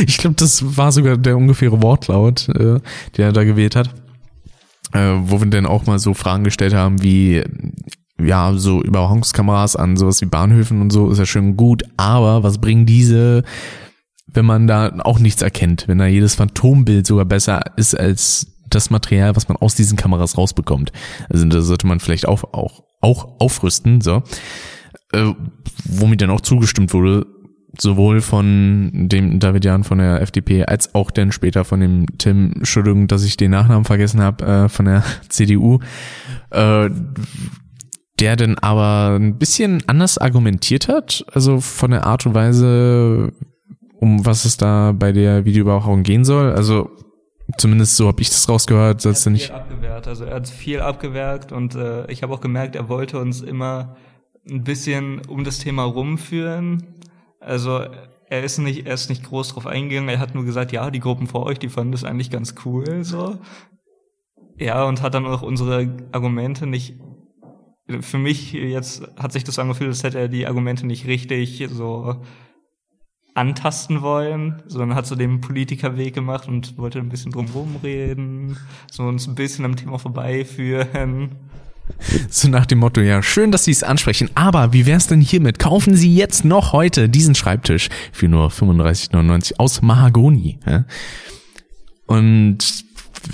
Ich 0.06 0.16
glaube, 0.16 0.36
das 0.36 0.78
war 0.78 0.90
sogar 0.90 1.18
der 1.18 1.36
ungefähre 1.36 1.82
Wortlaut, 1.82 2.48
äh, 2.48 2.80
den 3.14 3.24
er 3.24 3.32
da 3.32 3.44
gewählt 3.44 3.76
hat. 3.76 3.94
Äh, 4.92 5.14
wo 5.20 5.40
wir 5.40 5.46
dann 5.48 5.66
auch 5.66 5.86
mal 5.86 5.98
so 5.98 6.14
Fragen 6.14 6.44
gestellt 6.44 6.74
haben 6.74 7.02
wie, 7.02 7.42
ja, 8.20 8.52
so 8.54 8.82
Überwachungskameras 8.82 9.76
an 9.76 9.96
sowas 9.96 10.20
wie 10.20 10.26
Bahnhöfen 10.26 10.80
und 10.80 10.90
so 10.90 11.10
ist 11.10 11.18
ja 11.18 11.26
schön 11.26 11.56
gut, 11.56 11.82
aber 11.96 12.42
was 12.42 12.58
bringen 12.58 12.86
diese, 12.86 13.42
wenn 14.26 14.44
man 14.44 14.66
da 14.66 14.94
auch 15.00 15.18
nichts 15.18 15.42
erkennt, 15.42 15.88
wenn 15.88 15.98
da 15.98 16.06
jedes 16.06 16.34
Phantombild 16.34 17.06
sogar 17.06 17.24
besser 17.24 17.62
ist 17.76 17.98
als 17.98 18.56
das 18.68 18.90
Material, 18.90 19.36
was 19.36 19.48
man 19.48 19.56
aus 19.56 19.74
diesen 19.74 19.96
Kameras 19.96 20.36
rausbekommt. 20.36 20.92
Also 21.28 21.44
da 21.46 21.60
sollte 21.60 21.86
man 21.86 22.00
vielleicht 22.00 22.26
auch, 22.26 22.44
auch, 22.52 22.84
auch 23.00 23.40
aufrüsten, 23.40 24.00
so. 24.00 24.22
Äh, 25.12 25.32
womit 25.84 26.20
dann 26.20 26.30
auch 26.30 26.40
zugestimmt 26.40 26.92
wurde, 26.92 27.26
sowohl 27.78 28.20
von 28.20 28.90
dem 29.08 29.38
David 29.40 29.64
Jahn 29.64 29.84
von 29.84 29.98
der 29.98 30.20
FDP 30.22 30.64
als 30.64 30.94
auch 30.94 31.10
dann 31.10 31.32
später 31.32 31.64
von 31.64 31.80
dem 31.80 32.06
Tim, 32.18 32.52
Entschuldigung, 32.56 33.06
dass 33.08 33.24
ich 33.24 33.36
den 33.36 33.50
Nachnamen 33.50 33.84
vergessen 33.84 34.20
habe, 34.20 34.44
äh, 34.44 34.68
von 34.68 34.86
der 34.86 35.02
CDU, 35.28 35.78
äh, 36.50 36.90
der 38.18 38.36
dann 38.36 38.56
aber 38.58 39.16
ein 39.18 39.38
bisschen 39.38 39.82
anders 39.88 40.16
argumentiert 40.18 40.88
hat, 40.88 41.24
also 41.32 41.60
von 41.60 41.90
der 41.90 42.06
Art 42.06 42.24
und 42.26 42.34
Weise, 42.34 43.32
um 44.00 44.24
was 44.24 44.44
es 44.44 44.56
da 44.56 44.92
bei 44.92 45.12
der 45.12 45.44
Videoüberwachung 45.44 46.02
gehen 46.02 46.24
soll. 46.24 46.52
Also 46.52 46.90
zumindest 47.58 47.96
so 47.96 48.08
habe 48.08 48.22
ich 48.22 48.28
das 48.30 48.48
rausgehört, 48.48 49.04
Er 49.04 49.10
dass 49.10 49.20
hat 49.20 49.26
er 49.26 49.30
nicht. 49.32 49.46
viel 49.46 49.54
abgewehrt, 49.54 50.08
also 50.08 50.24
er 50.24 50.34
hat 50.36 50.48
viel 50.48 50.80
abgewehrt 50.80 51.52
und 51.52 51.74
äh, 51.74 52.10
ich 52.10 52.22
habe 52.22 52.32
auch 52.32 52.40
gemerkt, 52.40 52.74
er 52.74 52.88
wollte 52.88 53.18
uns 53.20 53.42
immer 53.42 53.96
ein 54.48 54.64
bisschen 54.64 55.20
um 55.28 55.44
das 55.44 55.58
Thema 55.58 55.82
rumführen. 55.84 56.84
Also 57.46 57.86
er 58.28 58.42
ist 58.42 58.58
nicht, 58.58 58.86
er 58.86 58.94
ist 58.94 59.08
nicht 59.08 59.22
groß 59.22 59.50
drauf 59.50 59.66
eingegangen, 59.66 60.08
er 60.08 60.18
hat 60.18 60.34
nur 60.34 60.44
gesagt, 60.44 60.72
ja, 60.72 60.90
die 60.90 60.98
Gruppen 60.98 61.28
vor 61.28 61.46
euch, 61.46 61.60
die 61.60 61.68
fanden 61.68 61.92
das 61.92 62.02
eigentlich 62.02 62.30
ganz 62.30 62.56
cool, 62.64 63.04
so. 63.04 63.38
Ja, 64.58 64.84
und 64.84 65.00
hat 65.00 65.14
dann 65.14 65.26
auch 65.26 65.42
unsere 65.42 65.96
Argumente 66.10 66.66
nicht, 66.66 66.98
für 68.00 68.18
mich 68.18 68.52
jetzt 68.52 69.06
hat 69.16 69.32
sich 69.32 69.44
das 69.44 69.60
angefühlt, 69.60 69.90
als 69.90 70.02
hätte 70.02 70.18
er 70.18 70.28
die 70.28 70.46
Argumente 70.46 70.86
nicht 70.88 71.06
richtig 71.06 71.68
so 71.70 72.20
antasten 73.34 74.02
wollen, 74.02 74.62
sondern 74.66 74.96
hat 74.96 75.06
so 75.06 75.14
den 75.14 75.40
Politikerweg 75.40 76.14
gemacht 76.14 76.48
und 76.48 76.76
wollte 76.78 76.98
ein 76.98 77.10
bisschen 77.10 77.30
drum 77.30 77.46
rumreden, 77.54 78.56
so 78.90 79.04
uns 79.04 79.28
ein 79.28 79.36
bisschen 79.36 79.64
am 79.64 79.76
Thema 79.76 80.00
vorbeiführen. 80.00 81.36
So 82.30 82.48
nach 82.48 82.66
dem 82.66 82.78
Motto, 82.78 83.00
ja, 83.00 83.22
schön, 83.22 83.52
dass 83.52 83.64
Sie 83.64 83.70
es 83.70 83.82
ansprechen, 83.82 84.30
aber 84.34 84.72
wie 84.72 84.86
wär's 84.86 85.06
denn 85.06 85.20
hiermit? 85.20 85.58
Kaufen 85.58 85.96
Sie 85.96 86.14
jetzt 86.14 86.44
noch 86.44 86.72
heute 86.72 87.08
diesen 87.08 87.34
Schreibtisch 87.34 87.88
für 88.12 88.28
nur 88.28 88.50
35,99 88.50 89.54
aus 89.58 89.82
Mahagoni. 89.82 90.58
Ja? 90.66 90.84
Und 92.06 92.84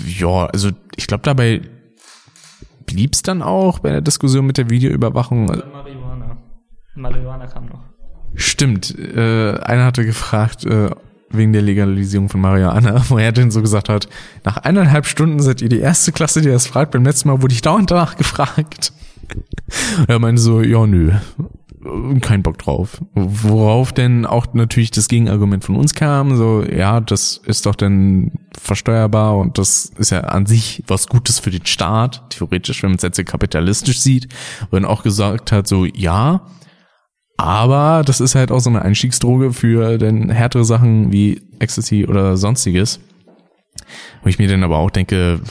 ja, 0.05 0.45
also 0.47 0.71
ich 0.95 1.07
glaube, 1.07 1.23
dabei 1.23 1.61
blieb's 2.85 3.21
dann 3.21 3.41
auch 3.41 3.79
bei 3.79 3.91
der 3.91 4.01
Diskussion 4.01 4.45
mit 4.45 4.57
der 4.57 4.69
Videoüberwachung. 4.69 5.47
Dann 5.47 5.63
Marihuana. 5.71 6.37
Marihuana 6.95 7.47
kam 7.47 7.65
noch. 7.65 7.83
Stimmt, 8.35 8.97
äh, 8.97 9.57
einer 9.59 9.85
hatte 9.85 10.05
gefragt, 10.05 10.65
äh, 10.65 10.89
wegen 11.33 11.53
der 11.53 11.61
Legalisierung 11.61 12.29
von 12.29 12.41
Marihuana, 12.41 13.03
wo 13.09 13.17
er 13.17 13.31
denn 13.31 13.51
so 13.51 13.61
gesagt 13.61 13.89
hat, 13.89 14.07
nach 14.43 14.57
eineinhalb 14.57 15.05
Stunden 15.05 15.41
seid 15.41 15.61
ihr 15.61 15.69
die 15.69 15.79
erste 15.79 16.11
Klasse, 16.11 16.41
die 16.41 16.49
das 16.49 16.67
fragt. 16.67 16.91
Beim 16.91 17.03
letzten 17.03 17.29
Mal 17.29 17.41
wurde 17.41 17.53
ich 17.53 17.61
dauernd 17.61 17.91
danach 17.91 18.15
gefragt. 18.17 18.93
Und 19.99 20.09
er 20.09 20.19
meinte 20.19 20.41
so, 20.41 20.61
ja, 20.61 20.85
nö, 20.85 21.11
kein 22.21 22.43
Bock 22.43 22.57
drauf. 22.57 23.01
Worauf 23.13 23.91
denn 23.91 24.25
auch 24.25 24.47
natürlich 24.53 24.91
das 24.91 25.07
Gegenargument 25.07 25.63
von 25.63 25.75
uns 25.75 25.93
kam, 25.93 26.35
so, 26.35 26.63
ja, 26.63 26.99
das 27.01 27.41
ist 27.45 27.65
doch 27.65 27.75
dann 27.75 28.31
versteuerbar 28.59 29.37
und 29.37 29.57
das 29.57 29.91
ist 29.97 30.11
ja 30.11 30.21
an 30.21 30.45
sich 30.45 30.83
was 30.87 31.07
Gutes 31.07 31.39
für 31.39 31.51
den 31.51 31.65
Staat, 31.65 32.29
theoretisch, 32.29 32.83
wenn 32.83 32.91
man 32.91 32.97
es 32.97 33.03
jetzt 33.03 33.25
kapitalistisch 33.25 33.99
sieht. 33.99 34.29
Und 34.71 34.85
auch 34.85 35.03
gesagt 35.03 35.51
hat, 35.51 35.67
so, 35.67 35.85
ja, 35.85 36.41
aber 37.43 38.03
das 38.05 38.21
ist 38.21 38.35
halt 38.35 38.51
auch 38.51 38.61
so 38.61 38.69
eine 38.69 38.83
Einstiegsdroge 38.83 39.51
für 39.51 39.97
denn 39.97 40.29
härtere 40.29 40.63
Sachen 40.63 41.11
wie 41.11 41.41
Ecstasy 41.59 42.05
oder 42.05 42.37
sonstiges. 42.37 43.01
Wo 44.21 44.29
ich 44.29 44.39
mir 44.39 44.47
dann 44.47 44.63
aber 44.63 44.77
auch 44.77 44.89
denke, 44.89 45.41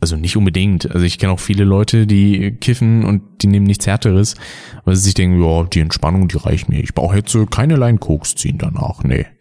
also 0.00 0.16
nicht 0.16 0.36
unbedingt. 0.36 0.90
Also 0.90 1.04
ich 1.04 1.18
kenne 1.18 1.32
auch 1.32 1.38
viele 1.38 1.62
Leute, 1.62 2.08
die 2.08 2.56
kiffen 2.60 3.04
und 3.04 3.22
die 3.42 3.46
nehmen 3.46 3.66
nichts 3.66 3.86
Härteres, 3.86 4.34
weil 4.84 4.96
sie 4.96 5.02
sich 5.02 5.14
denken, 5.14 5.40
ja, 5.40 5.62
die 5.62 5.78
Entspannung, 5.78 6.26
die 6.26 6.38
reicht 6.38 6.68
mir. 6.68 6.80
Ich 6.80 6.94
brauche 6.94 7.16
jetzt 7.16 7.36
keine 7.52 7.76
Line 7.76 7.98
Koks 7.98 8.34
ziehen 8.34 8.58
danach. 8.58 9.04
Nee. 9.04 9.26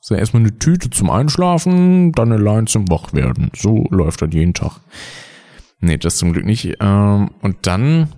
So 0.00 0.14
erstmal 0.14 0.40
eine 0.40 0.58
Tüte 0.58 0.88
zum 0.88 1.10
Einschlafen, 1.10 2.12
dann 2.12 2.32
eine 2.32 2.42
Line 2.42 2.64
zum 2.64 2.88
Wachwerden. 2.88 3.50
So 3.54 3.86
läuft 3.90 4.22
das 4.22 4.30
jeden 4.32 4.54
Tag. 4.54 4.80
Nee, 5.80 5.98
das 5.98 6.16
zum 6.16 6.32
Glück 6.32 6.46
nicht. 6.46 6.76
Ähm, 6.80 7.30
und 7.42 7.56
dann 7.62 8.08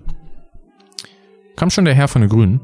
kam 1.55 1.69
schon 1.69 1.85
der 1.85 1.93
Herr 1.93 2.07
von 2.07 2.21
der 2.21 2.29
Grünen. 2.29 2.61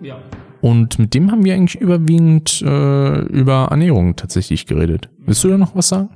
Ja. 0.00 0.18
Und 0.60 0.98
mit 0.98 1.14
dem 1.14 1.30
haben 1.30 1.44
wir 1.44 1.54
eigentlich 1.54 1.80
überwiegend 1.80 2.62
äh, 2.62 3.20
über 3.20 3.68
Ernährung 3.70 4.16
tatsächlich 4.16 4.66
geredet. 4.66 5.08
Willst 5.18 5.44
du 5.44 5.48
da 5.48 5.58
noch 5.58 5.74
was 5.76 5.88
sagen? 5.88 6.10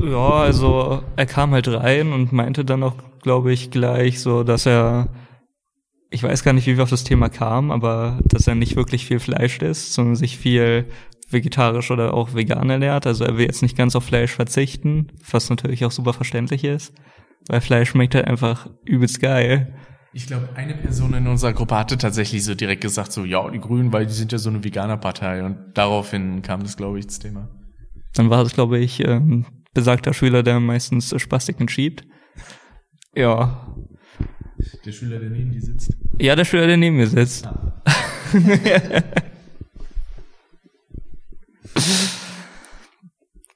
Ja, 0.00 0.30
also 0.30 1.02
er 1.16 1.26
kam 1.26 1.52
halt 1.52 1.68
rein 1.68 2.12
und 2.12 2.32
meinte 2.32 2.64
dann 2.64 2.82
auch, 2.82 2.94
glaube 3.22 3.52
ich, 3.52 3.70
gleich 3.70 4.20
so, 4.20 4.42
dass 4.42 4.66
er, 4.66 5.08
ich 6.10 6.22
weiß 6.22 6.44
gar 6.44 6.52
nicht, 6.52 6.66
wie 6.66 6.76
wir 6.76 6.82
auf 6.82 6.90
das 6.90 7.04
Thema 7.04 7.28
kamen, 7.28 7.70
aber 7.70 8.18
dass 8.24 8.46
er 8.46 8.54
nicht 8.54 8.76
wirklich 8.76 9.06
viel 9.06 9.20
Fleisch 9.20 9.58
isst, 9.58 9.94
sondern 9.94 10.16
sich 10.16 10.38
viel 10.38 10.86
vegetarisch 11.30 11.90
oder 11.90 12.14
auch 12.14 12.34
vegan 12.34 12.70
ernährt. 12.70 13.06
Also 13.06 13.24
er 13.24 13.36
will 13.36 13.46
jetzt 13.46 13.62
nicht 13.62 13.76
ganz 13.76 13.96
auf 13.96 14.04
Fleisch 14.04 14.32
verzichten, 14.32 15.08
was 15.30 15.50
natürlich 15.50 15.84
auch 15.84 15.90
super 15.90 16.12
verständlich 16.12 16.64
ist, 16.64 16.94
weil 17.48 17.60
Fleisch 17.60 17.90
schmeckt 17.90 18.14
halt 18.14 18.26
einfach 18.26 18.68
übelst 18.84 19.20
geil. 19.20 19.74
Ich 20.12 20.26
glaube, 20.26 20.48
eine 20.54 20.74
Person 20.74 21.12
in 21.14 21.26
unserer 21.26 21.52
Gruppe 21.52 21.76
hatte 21.76 21.98
tatsächlich 21.98 22.42
so 22.44 22.54
direkt 22.54 22.80
gesagt, 22.80 23.12
so, 23.12 23.24
ja, 23.24 23.50
die 23.50 23.60
Grünen, 23.60 23.92
weil 23.92 24.06
die 24.06 24.14
sind 24.14 24.32
ja 24.32 24.38
so 24.38 24.48
eine 24.48 24.64
Veganer-Partei. 24.64 25.44
Und 25.44 25.72
daraufhin 25.74 26.40
kam 26.42 26.62
das, 26.62 26.76
glaube 26.76 26.98
ich, 26.98 27.06
das 27.06 27.18
Thema. 27.18 27.50
Dann 28.14 28.30
war 28.30 28.40
es, 28.42 28.54
glaube 28.54 28.78
ich, 28.78 29.06
ähm, 29.06 29.44
besagter 29.74 30.14
Schüler, 30.14 30.42
der 30.42 30.58
meistens 30.58 31.14
Spastiken 31.20 31.68
schiebt. 31.68 32.06
Ja. 33.14 33.76
Der 34.86 34.92
Schüler, 34.92 35.18
der 35.18 35.28
neben 35.28 35.52
dir 35.52 35.60
sitzt. 35.60 35.94
Ja, 36.18 36.34
der 36.34 36.46
Schüler, 36.46 36.66
der 36.66 36.78
neben 36.78 36.96
mir 36.96 37.08
sitzt. 37.08 37.46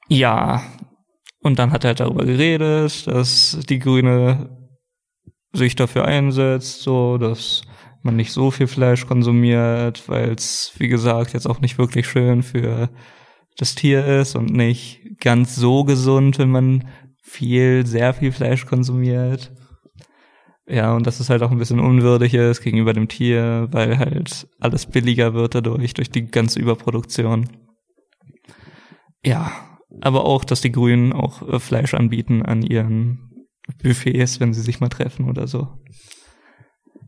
ja. 0.07 0.61
Und 1.41 1.59
dann 1.59 1.71
hat 1.71 1.83
er 1.83 1.95
darüber 1.95 2.23
geredet, 2.23 3.07
dass 3.07 3.59
die 3.67 3.79
Grüne 3.79 4.49
sich 5.53 5.75
dafür 5.75 6.05
einsetzt, 6.05 6.81
so 6.81 7.17
dass 7.17 7.63
man 8.03 8.15
nicht 8.15 8.31
so 8.31 8.51
viel 8.51 8.67
Fleisch 8.67 9.05
konsumiert, 9.05 10.07
weil 10.07 10.31
es, 10.31 10.73
wie 10.77 10.87
gesagt, 10.87 11.33
jetzt 11.33 11.47
auch 11.47 11.61
nicht 11.61 11.77
wirklich 11.77 12.07
schön 12.07 12.41
für 12.43 12.89
das 13.57 13.75
Tier 13.75 14.05
ist 14.05 14.35
und 14.35 14.51
nicht 14.51 15.01
ganz 15.19 15.55
so 15.55 15.83
gesund, 15.83 16.39
wenn 16.39 16.49
man 16.49 16.87
viel, 17.21 17.85
sehr 17.85 18.13
viel 18.13 18.31
Fleisch 18.31 18.65
konsumiert. 18.65 19.51
Ja, 20.67 20.93
und 20.93 21.05
dass 21.05 21.19
es 21.19 21.29
halt 21.29 21.43
auch 21.43 21.51
ein 21.51 21.57
bisschen 21.57 21.79
unwürdig 21.79 22.33
ist 22.33 22.61
gegenüber 22.61 22.93
dem 22.93 23.07
Tier, 23.07 23.67
weil 23.71 23.97
halt 23.97 24.47
alles 24.59 24.85
billiger 24.85 25.33
wird 25.33 25.55
dadurch, 25.55 25.93
durch 25.93 26.09
die 26.09 26.27
ganze 26.27 26.59
Überproduktion. 26.59 27.49
Ja, 29.23 29.51
aber 29.99 30.25
auch, 30.25 30.43
dass 30.45 30.61
die 30.61 30.71
Grünen 30.71 31.13
auch 31.13 31.47
äh, 31.47 31.59
Fleisch 31.59 31.93
anbieten 31.93 32.43
an 32.43 32.61
ihren 32.61 33.47
Buffets, 33.81 34.39
wenn 34.39 34.53
sie 34.53 34.61
sich 34.61 34.79
mal 34.79 34.89
treffen 34.89 35.29
oder 35.29 35.47
so. 35.47 35.67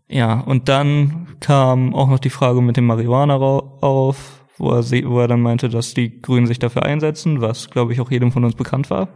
Ja, 0.07 0.41
und 0.41 0.69
dann 0.69 1.37
kam 1.39 1.95
auch 1.95 2.09
noch 2.09 2.19
die 2.19 2.29
Frage 2.29 2.61
mit 2.61 2.77
dem 2.77 2.85
Marihuana 2.85 3.35
auf, 3.35 4.45
wo 4.57 4.71
er, 4.71 4.83
wo 4.83 5.19
er 5.19 5.27
dann 5.27 5.41
meinte, 5.41 5.69
dass 5.69 5.93
die 5.93 6.21
Grünen 6.21 6.45
sich 6.45 6.59
dafür 6.59 6.83
einsetzen, 6.83 7.41
was, 7.41 7.69
glaube 7.69 7.93
ich, 7.93 8.01
auch 8.01 8.11
jedem 8.11 8.31
von 8.31 8.43
uns 8.43 8.55
bekannt 8.55 8.89
war. 8.89 9.07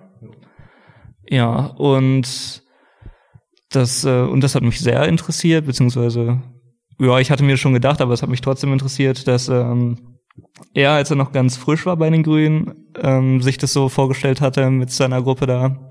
Ja, 1.30 1.66
und 1.66 2.64
das, 3.70 4.06
äh, 4.06 4.22
und 4.22 4.42
das 4.42 4.56
hat 4.56 4.64
mich 4.64 4.80
sehr 4.80 5.08
interessiert, 5.08 5.66
beziehungsweise, 5.66 6.42
ja, 7.00 7.20
ich 7.20 7.32
hatte 7.32 7.44
mir 7.44 7.58
schon 7.58 7.74
gedacht, 7.74 8.02
aber 8.02 8.14
es 8.14 8.22
hat 8.22 8.30
mich 8.30 8.42
trotzdem 8.42 8.72
interessiert, 8.72 9.28
dass 9.28 9.50
ähm, 9.50 10.17
er, 10.74 10.92
als 10.92 11.10
er 11.10 11.16
noch 11.16 11.32
ganz 11.32 11.58
frisch 11.58 11.86
war 11.86 11.98
bei 11.98 12.10
den 12.10 12.24
Grünen, 12.24 12.74
ähm, 13.02 13.42
sich 13.42 13.58
das 13.58 13.74
so 13.74 13.90
vorgestellt 13.90 14.42
hatte 14.42 14.70
mit 14.70 14.92
seiner 14.92 15.22
Gruppe 15.22 15.46
da, 15.46 15.90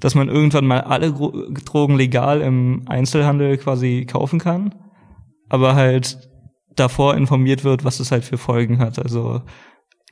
dass 0.00 0.14
man 0.14 0.28
irgendwann 0.28 0.66
mal 0.66 0.80
alle 0.82 1.12
Drogen 1.12 1.96
legal 1.96 2.40
im 2.40 2.82
Einzelhandel 2.86 3.56
quasi 3.58 4.06
kaufen 4.06 4.38
kann, 4.38 4.74
aber 5.48 5.74
halt 5.74 6.18
davor 6.74 7.16
informiert 7.16 7.64
wird, 7.64 7.84
was 7.84 8.00
es 8.00 8.10
halt 8.12 8.24
für 8.24 8.38
Folgen 8.38 8.78
hat. 8.78 8.98
Also 8.98 9.42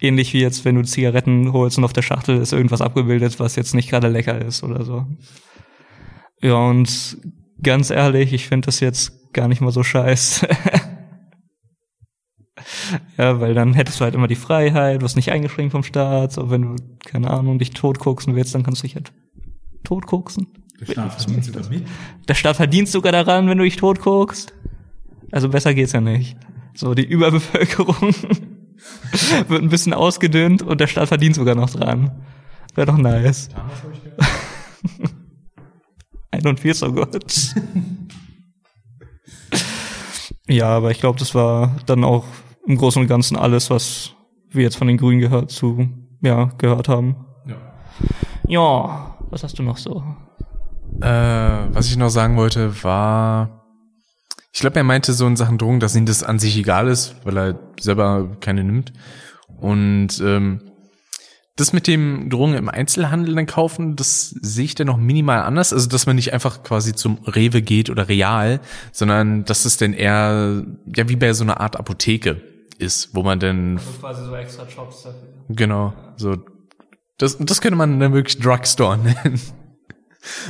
ähnlich 0.01 0.33
wie 0.33 0.41
jetzt, 0.41 0.65
wenn 0.65 0.77
du 0.77 0.83
Zigaretten 0.83 1.53
holst 1.53 1.79
und 1.79 1.85
auf 1.85 1.93
der 1.93 2.03
Schachtel 2.03 2.39
ist 2.39 2.53
irgendwas 2.53 2.81
abgebildet, 2.81 3.39
was 3.41 3.57
jetzt 3.57 3.75
nicht 3.75 3.91
gerade 3.91 4.09
lecker 4.09 4.41
ist 4.41 4.63
oder 4.63 4.85
so. 4.85 5.07
Ja, 6.41 6.57
und 6.57 7.19
ganz 7.63 7.91
ehrlich, 7.91 8.33
ich 8.33 8.49
finde 8.49 8.67
das 8.67 8.81
jetzt 8.81 9.33
gar 9.33 9.49
nicht 9.49 9.61
mal 9.61 9.73
so 9.73 9.83
scheiße. 9.83 10.49
ja, 13.19 13.41
weil 13.41 13.55
dann 13.55 13.75
hättest 13.75 14.01
du 14.01 14.05
halt 14.05 14.15
immer 14.15 14.29
die 14.29 14.35
Freiheit, 14.35 15.03
was 15.03 15.17
nicht 15.17 15.31
eingeschränkt 15.33 15.73
vom 15.73 15.83
Staat. 15.83 16.33
So, 16.33 16.51
wenn 16.51 16.63
du, 16.63 16.77
keine 17.05 17.31
Ahnung, 17.31 17.59
dich 17.59 17.71
tot 17.71 17.99
gucksen 17.99 18.35
willst, 18.35 18.55
dann 18.55 18.63
kannst 18.63 18.83
du 18.83 18.87
dich 18.87 18.95
halt 18.95 19.13
tot 19.85 20.07
koksen. 20.07 20.47
Der 20.81 20.87
Staat 20.87 21.15
verdient 21.15 21.45
sogar 21.45 21.69
mit. 21.69 21.87
Der 22.29 22.35
Staat 22.35 22.57
verdient 22.57 22.89
sogar 22.89 23.13
daran, 23.13 23.49
wenn 23.49 23.59
du 23.59 23.65
dich 23.65 23.77
tot 23.77 24.01
guckst. 24.01 24.53
Also 25.31 25.49
besser 25.49 25.75
geht's 25.75 25.93
ja 25.93 26.01
nicht. 26.01 26.37
So, 26.75 26.95
die 26.95 27.05
Überbevölkerung 27.05 27.97
wird 29.49 29.63
ein 29.63 29.69
bisschen 29.69 29.93
ausgedünnt 29.93 30.63
und 30.63 30.81
der 30.81 30.87
Staat 30.87 31.09
verdient 31.09 31.37
sogar 31.37 31.55
noch 31.55 31.71
dran. 31.71 32.11
Wäre 32.75 32.87
doch 32.87 32.99
nice. 32.99 33.49
Ein 36.33 36.47
und 36.47 36.59
vier, 36.59 36.75
so 36.75 36.93
gut. 36.93 37.25
ja, 40.49 40.67
aber 40.67 40.91
ich 40.91 40.99
glaube, 40.99 41.19
das 41.19 41.35
war 41.35 41.77
dann 41.87 42.03
auch 42.03 42.25
im 42.67 42.77
Großen 42.77 43.01
und 43.01 43.09
Ganzen 43.09 43.37
alles, 43.37 43.71
was 43.71 44.15
wir 44.51 44.63
jetzt 44.63 44.77
von 44.77 44.89
den 44.89 44.97
Grünen 44.97 45.21
gehört 45.21 45.51
zu, 45.51 45.89
ja, 46.23 46.51
gehört 46.59 46.89
haben. 46.89 47.17
Ja. 47.47 47.57
Ja, 48.47 49.17
was 49.31 49.43
hast 49.43 49.59
du 49.59 49.63
noch 49.63 49.77
so? 49.77 50.03
Äh, 51.01 51.09
was 51.73 51.87
ich 51.87 51.97
noch 51.97 52.11
sagen 52.11 52.37
wollte, 52.37 52.85
war, 52.85 53.65
ich 54.53 54.61
glaube, 54.61 54.77
er 54.77 54.85
meinte 54.85 55.13
so 55.13 55.27
in 55.27 55.37
Sachen 55.37 55.59
Drogen, 55.59 55.81
dass 55.81 55.97
ihm 55.97 56.07
das 56.07 56.23
an 56.23 56.39
sich 56.39 56.57
egal 56.57 56.89
ist, 56.89 57.17
weil 57.25 57.37
er 57.37 57.59
selber 57.81 58.37
keine 58.41 58.63
nimmt. 58.63 58.93
Und 59.59 60.21
ähm, 60.21 60.61
das 61.57 61.73
mit 61.73 61.87
dem 61.87 62.31
Drogen 62.31 62.55
im 62.55 62.69
Einzelhandel 62.69 63.35
dann 63.35 63.47
kaufen, 63.47 63.97
das 63.97 64.31
sehe 64.31 64.65
ich 64.65 64.75
dann 64.75 64.89
noch 64.89 64.97
minimal 64.97 65.43
anders. 65.43 65.73
Also, 65.73 65.89
dass 65.89 66.07
man 66.07 66.17
nicht 66.17 66.33
einfach 66.33 66.63
quasi 66.63 66.95
zum 66.95 67.19
Rewe 67.25 67.63
geht 67.63 67.91
oder 67.91 68.09
Real, 68.09 68.61
sondern 68.93 69.45
dass 69.45 69.65
es 69.65 69.77
denn 69.77 69.93
eher, 69.93 70.65
ja, 70.95 71.09
wie 71.09 71.17
bei 71.17 71.33
so 71.33 71.45
einer 71.45 71.61
Art 71.61 71.77
Apotheke 71.77 72.54
ist, 72.79 73.15
wo 73.15 73.23
man 73.23 73.41
dann. 73.41 73.79
Also 73.79 73.93
quasi 74.01 74.25
so 74.25 74.35
extra 74.35 74.69
Shops 74.69 75.03
dafür. 75.03 75.29
Genau, 75.49 75.93
so. 76.17 76.37
Das, 77.19 77.39
das 77.39 77.61
könnte 77.61 77.77
man 77.77 78.01
dann 78.01 78.13
wirklich 78.13 78.41
Drugstore 78.41 78.99
nennen. 79.25 79.41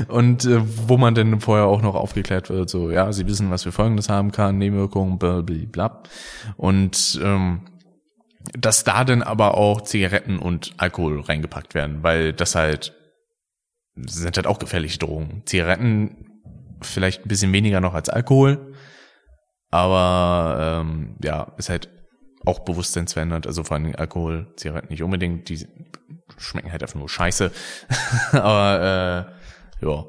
Und 0.09 0.45
äh, 0.45 0.61
wo 0.89 0.97
man 0.97 1.15
denn 1.15 1.41
vorher 1.41 1.67
auch 1.67 1.83
noch 1.83 1.95
aufgeklärt 1.95 2.49
wird, 2.49 2.71
so, 2.71 2.91
ja, 2.91 3.13
sie 3.13 3.27
wissen, 3.27 3.51
was 3.51 3.65
für 3.65 3.73
Folgendes 3.73 4.09
haben 4.09 4.31
kann, 4.31 4.59
Nebenwirkungen, 4.59 5.19
blablabla. 5.19 6.03
Und 6.57 7.21
ähm, 7.23 7.63
dass 8.53 8.85
da 8.85 9.05
dann 9.05 9.23
aber 9.23 9.57
auch 9.57 9.81
Zigaretten 9.81 10.39
und 10.39 10.75
Alkohol 10.77 11.21
reingepackt 11.21 11.75
werden, 11.75 12.03
weil 12.03 12.33
das 12.33 12.55
halt 12.55 12.95
sind 13.97 14.37
halt 14.37 14.47
auch 14.47 14.59
gefährliche 14.59 14.99
Drogen. 14.99 15.43
Zigaretten 15.47 16.27
vielleicht 16.83 17.25
ein 17.25 17.29
bisschen 17.29 17.53
weniger 17.53 17.81
noch 17.81 17.95
als 17.95 18.09
Alkohol, 18.09 18.75
aber 19.71 20.83
ähm, 20.83 21.17
ja, 21.23 21.53
ist 21.57 21.69
halt 21.69 21.89
auch 22.44 22.61
bewusstseinsverändert, 22.61 23.46
also 23.46 23.64
vor 23.64 23.76
allem 23.76 23.94
Alkohol, 23.96 24.52
Zigaretten 24.57 24.88
nicht 24.88 25.02
unbedingt, 25.02 25.48
die 25.48 25.66
schmecken 26.37 26.70
halt 26.70 26.83
einfach 26.83 26.98
nur 26.98 27.09
scheiße. 27.09 27.50
aber 28.33 29.28
äh, 29.80 29.85
ja, 29.85 30.04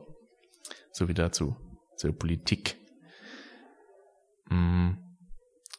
so 0.91 1.07
wie 1.07 1.13
dazu, 1.13 1.55
zur 1.97 2.17
Politik. 2.17 2.77
Hm, 4.49 4.97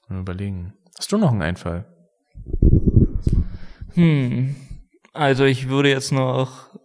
überlegen. 0.09 0.75
Hast 0.99 1.13
du 1.13 1.19
noch 1.19 1.31
einen 1.31 1.43
Einfall? 1.43 1.85
Hm. 3.95 4.57
Also 5.13 5.45
ich 5.45 5.69
würde 5.69 5.89
jetzt 5.91 6.13
noch 6.13 6.79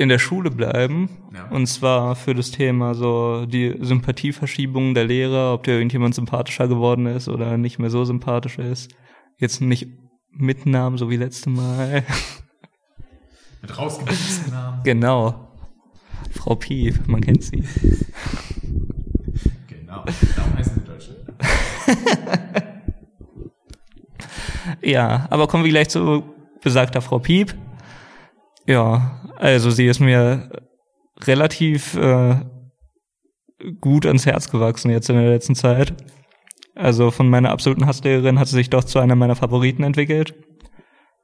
in 0.00 0.08
der 0.08 0.18
Schule 0.18 0.50
bleiben. 0.50 1.10
Ja. 1.34 1.48
Und 1.50 1.66
zwar 1.66 2.16
für 2.16 2.34
das 2.34 2.50
Thema 2.50 2.94
so 2.94 3.44
die 3.44 3.76
Sympathieverschiebung 3.80 4.94
der 4.94 5.04
Lehrer, 5.04 5.52
ob 5.52 5.64
dir 5.64 5.74
irgendjemand 5.74 6.14
sympathischer 6.14 6.68
geworden 6.68 7.04
ist 7.04 7.28
oder 7.28 7.58
nicht 7.58 7.78
mehr 7.78 7.90
so 7.90 8.06
sympathisch 8.06 8.58
ist. 8.58 8.90
Jetzt 9.36 9.60
nicht 9.60 9.88
mit 10.32 10.64
Namen, 10.64 10.96
so 10.96 11.10
wie 11.10 11.16
letzte 11.16 11.50
Mal. 11.50 12.04
Mit 13.62 13.76
rausgepiepsten 13.76 14.52
Namen. 14.52 14.82
genau. 14.84 15.52
Frau 16.30 16.54
Piep, 16.54 17.06
man 17.06 17.20
kennt 17.20 17.42
sie. 17.42 17.62
Genau. 19.68 20.02
Darum 20.34 20.56
heißen 20.56 20.80
die 20.80 20.86
Deutsche. 20.86 21.26
Ja, 24.82 25.26
aber 25.30 25.46
kommen 25.46 25.64
wir 25.64 25.70
gleich 25.70 25.88
zu 25.88 26.22
besagter 26.62 27.02
Frau 27.02 27.18
Piep. 27.18 27.54
Ja, 28.70 29.20
also 29.34 29.68
sie 29.70 29.86
ist 29.86 29.98
mir 29.98 30.48
relativ 31.22 31.96
äh, 31.96 32.36
gut 33.80 34.06
ans 34.06 34.26
Herz 34.26 34.48
gewachsen 34.48 34.92
jetzt 34.92 35.10
in 35.10 35.16
der 35.16 35.28
letzten 35.28 35.56
Zeit. 35.56 35.92
Also 36.76 37.10
von 37.10 37.28
meiner 37.28 37.50
absoluten 37.50 37.86
Hasslehrerin 37.86 38.38
hat 38.38 38.46
sie 38.46 38.54
sich 38.54 38.70
doch 38.70 38.84
zu 38.84 39.00
einer 39.00 39.16
meiner 39.16 39.34
Favoriten 39.34 39.82
entwickelt. 39.82 40.36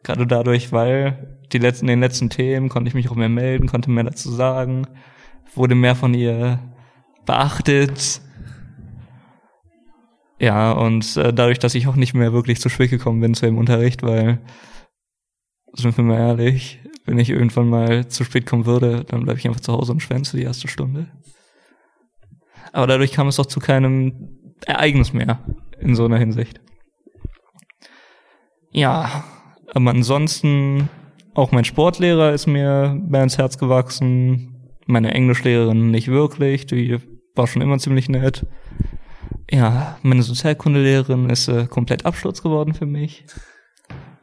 Gerade 0.03 0.27
dadurch, 0.27 0.73
weil 0.73 1.39
die 1.53 1.59
letzten, 1.59 1.85
in 1.85 1.91
den 1.91 2.01
letzten 2.01 2.31
Themen 2.31 2.69
konnte 2.69 2.89
ich 2.89 2.95
mich 2.95 3.09
auch 3.11 3.15
mehr 3.15 3.29
melden, 3.29 3.69
konnte 3.69 3.93
mehr 3.93 4.03
dazu 4.03 4.29
sagen, 4.33 4.89
wurde 5.55 5.77
mehr 5.77 5.95
von 5.95 6.15
ihr 6.15 6.59
beachtet. 7.27 8.23
Ja, 10.41 10.73
und 10.73 11.17
äh, 11.17 11.33
dadurch, 11.33 11.61
dass 11.61 11.77
ich 11.77 11.87
auch 11.87 11.95
nicht 11.95 12.13
mehr 12.13 12.33
wirklich 12.33 12.61
zu 12.61 12.71
spät 12.71 12.91
gekommen 12.91 13.21
bin 13.21 13.35
zu 13.35 13.47
dem 13.47 13.57
Unterricht, 13.57 14.03
weil, 14.03 14.41
sind 15.75 15.97
wir 15.97 16.03
mal 16.03 16.19
ehrlich, 16.19 16.81
wenn 17.07 17.19
ich 17.19 17.31
irgendwann 17.31 17.69
mal 17.69 18.09
zu 18.09 18.25
spät 18.25 18.47
kommen 18.47 18.66
würde, 18.66 19.05
dann 19.05 19.23
bleibe 19.23 19.38
ich 19.38 19.47
einfach 19.47 19.61
zu 19.61 19.73
Hause 19.73 19.92
und 19.92 20.01
schwänze 20.01 20.37
die 20.37 20.42
erste 20.42 20.69
Stunde. 20.69 21.07
Aber 22.73 22.87
dadurch 22.87 23.12
kam 23.12 23.29
es 23.29 23.37
doch 23.37 23.47
zu 23.47 23.61
keinem 23.61 24.37
Ereignis 24.66 25.12
mehr 25.12 25.38
in 25.81 25.95
so 25.95 26.05
einer 26.05 26.19
Hinsicht. 26.19 26.61
Ja, 28.73 29.25
aber 29.73 29.90
ansonsten 29.90 30.88
auch 31.35 31.53
mein 31.53 31.64
Sportlehrer 31.64 32.33
ist 32.33 32.47
mir 32.47 32.99
mehr 33.07 33.23
ins 33.23 33.38
Herz 33.38 33.59
gewachsen. 33.59 34.71
Meine 34.87 35.14
Englischlehrerin 35.14 35.90
nicht 35.90 36.09
wirklich, 36.09 36.66
die 36.66 36.99
war 37.35 37.47
schon 37.47 37.62
immer 37.62 37.79
ziemlich 37.79 38.09
nett. 38.09 38.47
Ja, 39.51 39.99
meine 40.03 40.23
Sozialkundelehrerin 40.23 41.31
ist 41.31 41.49
äh, 41.49 41.66
komplett 41.66 42.05
Absturz 42.05 42.42
geworden 42.42 42.75
für 42.75 42.87
mich. 42.87 43.25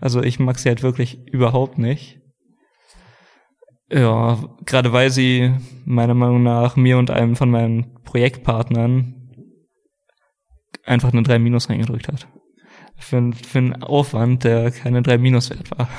Also 0.02 0.22
ich 0.22 0.40
mag 0.40 0.60
sie 0.60 0.70
halt 0.70 0.84
wirklich 0.84 1.28
überhaupt 1.32 1.78
nicht. 1.78 2.20
Ja, 3.94 4.40
gerade 4.66 4.92
weil 4.92 5.12
sie 5.12 5.54
meiner 5.86 6.16
Meinung 6.16 6.42
nach 6.42 6.76
mir 6.76 6.98
und 6.98 7.12
einem 7.12 7.36
von 7.36 7.52
meinen 7.52 7.94
Projektpartnern 8.04 9.14
einfach 10.84 11.14
eine 11.14 11.22
3 11.22 11.38
Minus 11.38 11.70
reingedrückt 11.70 12.08
hat. 12.08 12.28
Für, 12.98 13.32
für 13.34 13.58
einen 13.60 13.84
Aufwand, 13.84 14.46
der 14.46 14.72
keine 14.72 15.04
3 15.04 15.20
Minus 15.20 15.50
wert 15.52 15.70
war. 15.78 15.88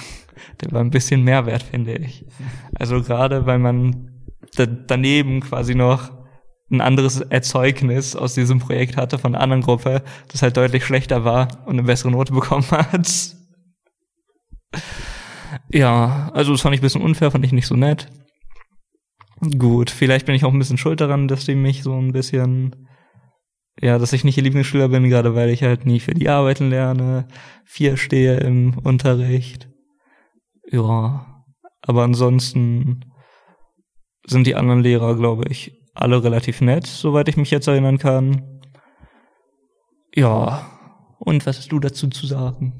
Der 0.60 0.70
war 0.72 0.80
ein 0.80 0.90
bisschen 0.90 1.22
mehr 1.22 1.46
wert, 1.46 1.62
finde 1.62 1.94
ich. 1.96 2.24
Also 2.74 3.02
gerade 3.02 3.46
weil 3.46 3.58
man 3.58 4.10
daneben 4.86 5.40
quasi 5.40 5.74
noch 5.74 6.10
ein 6.70 6.80
anderes 6.80 7.20
Erzeugnis 7.20 8.14
aus 8.14 8.34
diesem 8.34 8.58
Projekt 8.58 8.96
hatte 8.96 9.18
von 9.18 9.34
einer 9.34 9.42
anderen 9.42 9.62
Gruppe, 9.62 10.02
das 10.28 10.42
halt 10.42 10.56
deutlich 10.56 10.84
schlechter 10.84 11.24
war 11.24 11.48
und 11.66 11.72
eine 11.74 11.84
bessere 11.84 12.10
Note 12.10 12.32
bekommen 12.34 12.68
hat. 12.70 13.34
Ja, 15.72 16.30
also 16.34 16.52
das 16.52 16.60
fand 16.60 16.74
ich 16.74 16.80
ein 16.80 16.82
bisschen 16.82 17.02
unfair, 17.02 17.30
fand 17.30 17.44
ich 17.44 17.52
nicht 17.52 17.66
so 17.66 17.76
nett. 17.76 18.08
Gut, 19.58 19.90
vielleicht 19.90 20.26
bin 20.26 20.34
ich 20.34 20.44
auch 20.44 20.52
ein 20.52 20.58
bisschen 20.58 20.78
schuld 20.78 21.00
daran, 21.00 21.28
dass 21.28 21.44
die 21.44 21.54
mich 21.54 21.82
so 21.82 21.98
ein 21.98 22.12
bisschen, 22.12 22.88
ja, 23.80 23.98
dass 23.98 24.12
ich 24.12 24.24
nicht 24.24 24.36
ihr 24.36 24.42
Lieblingsschüler 24.42 24.88
bin, 24.88 25.08
gerade 25.08 25.34
weil 25.34 25.50
ich 25.50 25.62
halt 25.62 25.84
nie 25.86 26.00
für 26.00 26.14
die 26.14 26.28
Arbeiten 26.28 26.70
lerne, 26.70 27.26
vier 27.64 27.96
stehe 27.96 28.38
im 28.38 28.78
Unterricht. 28.78 29.68
Ja, 30.70 31.44
aber 31.82 32.04
ansonsten 32.04 33.04
sind 34.26 34.46
die 34.46 34.54
anderen 34.54 34.80
Lehrer, 34.80 35.16
glaube 35.16 35.44
ich, 35.50 35.82
alle 35.94 36.22
relativ 36.24 36.60
nett, 36.60 36.86
soweit 36.86 37.28
ich 37.28 37.36
mich 37.36 37.50
jetzt 37.50 37.66
erinnern 37.66 37.98
kann. 37.98 38.60
Ja, 40.14 40.66
und 41.18 41.44
was 41.46 41.58
hast 41.58 41.72
du 41.72 41.80
dazu 41.80 42.08
zu 42.08 42.26
sagen? 42.26 42.72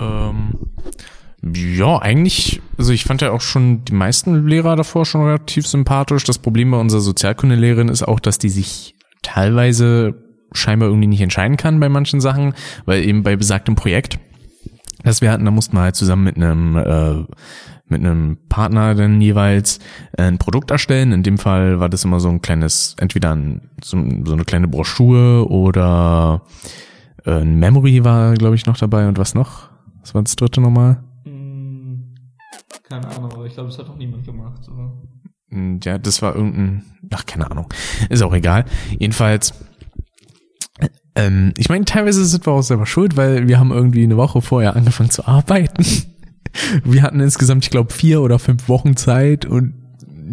Ähm, 0.00 0.58
ja, 1.52 1.98
eigentlich, 1.98 2.62
also 2.78 2.92
ich 2.92 3.04
fand 3.04 3.20
ja 3.20 3.30
auch 3.32 3.40
schon 3.40 3.84
die 3.84 3.92
meisten 3.92 4.46
Lehrer 4.46 4.76
davor 4.76 5.04
schon 5.04 5.24
relativ 5.24 5.66
sympathisch. 5.66 6.24
Das 6.24 6.38
Problem 6.38 6.70
bei 6.70 6.78
unserer 6.78 7.00
Sozialkundelehrerin 7.00 7.88
ist 7.88 8.02
auch, 8.02 8.20
dass 8.20 8.38
die 8.38 8.48
sich 8.48 8.94
teilweise 9.22 10.14
scheinbar 10.52 10.88
irgendwie 10.88 11.08
nicht 11.08 11.20
entscheiden 11.20 11.56
kann 11.56 11.80
bei 11.80 11.88
manchen 11.88 12.20
Sachen, 12.20 12.54
weil 12.86 13.04
eben 13.04 13.22
bei 13.22 13.36
besagtem 13.36 13.74
Projekt, 13.74 14.18
das 15.02 15.20
wir 15.20 15.30
hatten, 15.30 15.44
da 15.44 15.50
mussten 15.50 15.76
wir 15.76 15.82
halt 15.82 15.96
zusammen 15.96 16.24
mit 16.24 16.36
einem 16.36 16.76
äh, 16.76 17.24
mit 17.86 18.00
einem 18.00 18.38
Partner 18.48 18.94
dann 18.94 19.20
jeweils 19.20 19.78
ein 20.16 20.38
Produkt 20.38 20.70
erstellen. 20.70 21.12
In 21.12 21.22
dem 21.22 21.36
Fall 21.36 21.80
war 21.80 21.90
das 21.90 22.04
immer 22.04 22.18
so 22.18 22.30
ein 22.30 22.40
kleines, 22.40 22.96
entweder 22.98 23.34
ein, 23.34 23.68
so, 23.82 24.02
so 24.24 24.32
eine 24.32 24.44
kleine 24.44 24.68
Broschüre 24.68 25.46
oder 25.46 26.42
äh, 27.26 27.40
ein 27.42 27.58
Memory 27.58 28.02
war, 28.02 28.32
glaube 28.34 28.54
ich, 28.54 28.64
noch 28.64 28.78
dabei 28.78 29.06
und 29.06 29.18
was 29.18 29.34
noch? 29.34 29.68
Was 30.00 30.14
war 30.14 30.22
das 30.22 30.36
dritte 30.36 30.62
nochmal? 30.62 31.03
Keine 32.84 33.08
Ahnung, 33.08 33.32
aber 33.32 33.46
ich 33.46 33.54
glaube, 33.54 33.70
das 33.70 33.78
hat 33.78 33.88
auch 33.88 33.96
niemand 33.96 34.24
gemacht. 34.24 34.68
Oder? 34.68 34.92
Hm, 35.48 35.80
ja, 35.82 35.98
das 35.98 36.22
war 36.22 36.36
irgendein, 36.36 36.84
ach, 37.10 37.26
keine 37.26 37.50
Ahnung. 37.50 37.72
Ist 38.10 38.22
auch 38.22 38.34
egal. 38.34 38.66
Jedenfalls, 38.98 39.54
ähm, 41.14 41.54
ich 41.56 41.68
meine, 41.68 41.84
teilweise 41.84 42.24
sind 42.24 42.46
wir 42.46 42.52
auch 42.52 42.62
selber 42.62 42.86
schuld, 42.86 43.16
weil 43.16 43.48
wir 43.48 43.58
haben 43.58 43.72
irgendwie 43.72 44.02
eine 44.02 44.16
Woche 44.16 44.42
vorher 44.42 44.76
angefangen 44.76 45.10
zu 45.10 45.26
arbeiten. 45.26 45.84
Wir 46.84 47.02
hatten 47.02 47.18
insgesamt, 47.18 47.64
ich 47.64 47.70
glaube, 47.70 47.92
vier 47.92 48.22
oder 48.22 48.38
fünf 48.38 48.68
Wochen 48.68 48.96
Zeit 48.96 49.44
und 49.44 49.74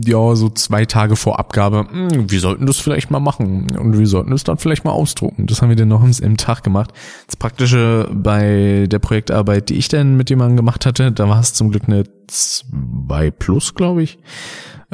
ja, 0.05 0.35
so 0.35 0.49
zwei 0.49 0.85
Tage 0.85 1.15
vor 1.15 1.39
Abgabe, 1.39 1.87
hm, 1.89 2.29
wir 2.31 2.39
sollten 2.39 2.65
das 2.65 2.77
vielleicht 2.77 3.11
mal 3.11 3.19
machen 3.19 3.75
und 3.77 3.97
wir 3.97 4.07
sollten 4.07 4.31
es 4.33 4.43
dann 4.43 4.57
vielleicht 4.57 4.85
mal 4.85 4.91
ausdrucken. 4.91 5.47
Das 5.47 5.61
haben 5.61 5.69
wir 5.69 5.75
dann 5.75 5.87
noch 5.87 6.03
im 6.03 6.37
Tag 6.37 6.63
gemacht. 6.63 6.91
Das 7.27 7.35
Praktische 7.35 8.09
bei 8.13 8.87
der 8.89 8.99
Projektarbeit, 8.99 9.69
die 9.69 9.75
ich 9.75 9.87
dann 9.87 10.17
mit 10.17 10.29
jemandem 10.29 10.57
gemacht 10.57 10.85
hatte, 10.85 11.11
da 11.11 11.27
war 11.27 11.39
es 11.39 11.53
zum 11.53 11.71
Glück 11.71 11.83
eine 11.87 12.03
2 12.27 13.31
Plus, 13.31 13.75
glaube 13.75 14.03
ich. 14.03 14.19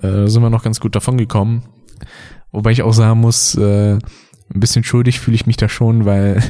Äh, 0.01 0.27
sind 0.27 0.41
wir 0.41 0.49
noch 0.49 0.63
ganz 0.63 0.79
gut 0.79 0.95
davon 0.95 1.17
gekommen. 1.17 1.63
Wobei 2.51 2.71
ich 2.71 2.81
auch 2.81 2.93
sagen 2.93 3.19
muss, 3.19 3.55
äh, 3.55 3.99
ein 4.53 4.60
bisschen 4.60 4.83
schuldig 4.83 5.19
fühle 5.19 5.36
ich 5.36 5.45
mich 5.45 5.57
da 5.57 5.69
schon, 5.69 6.05
weil 6.05 6.41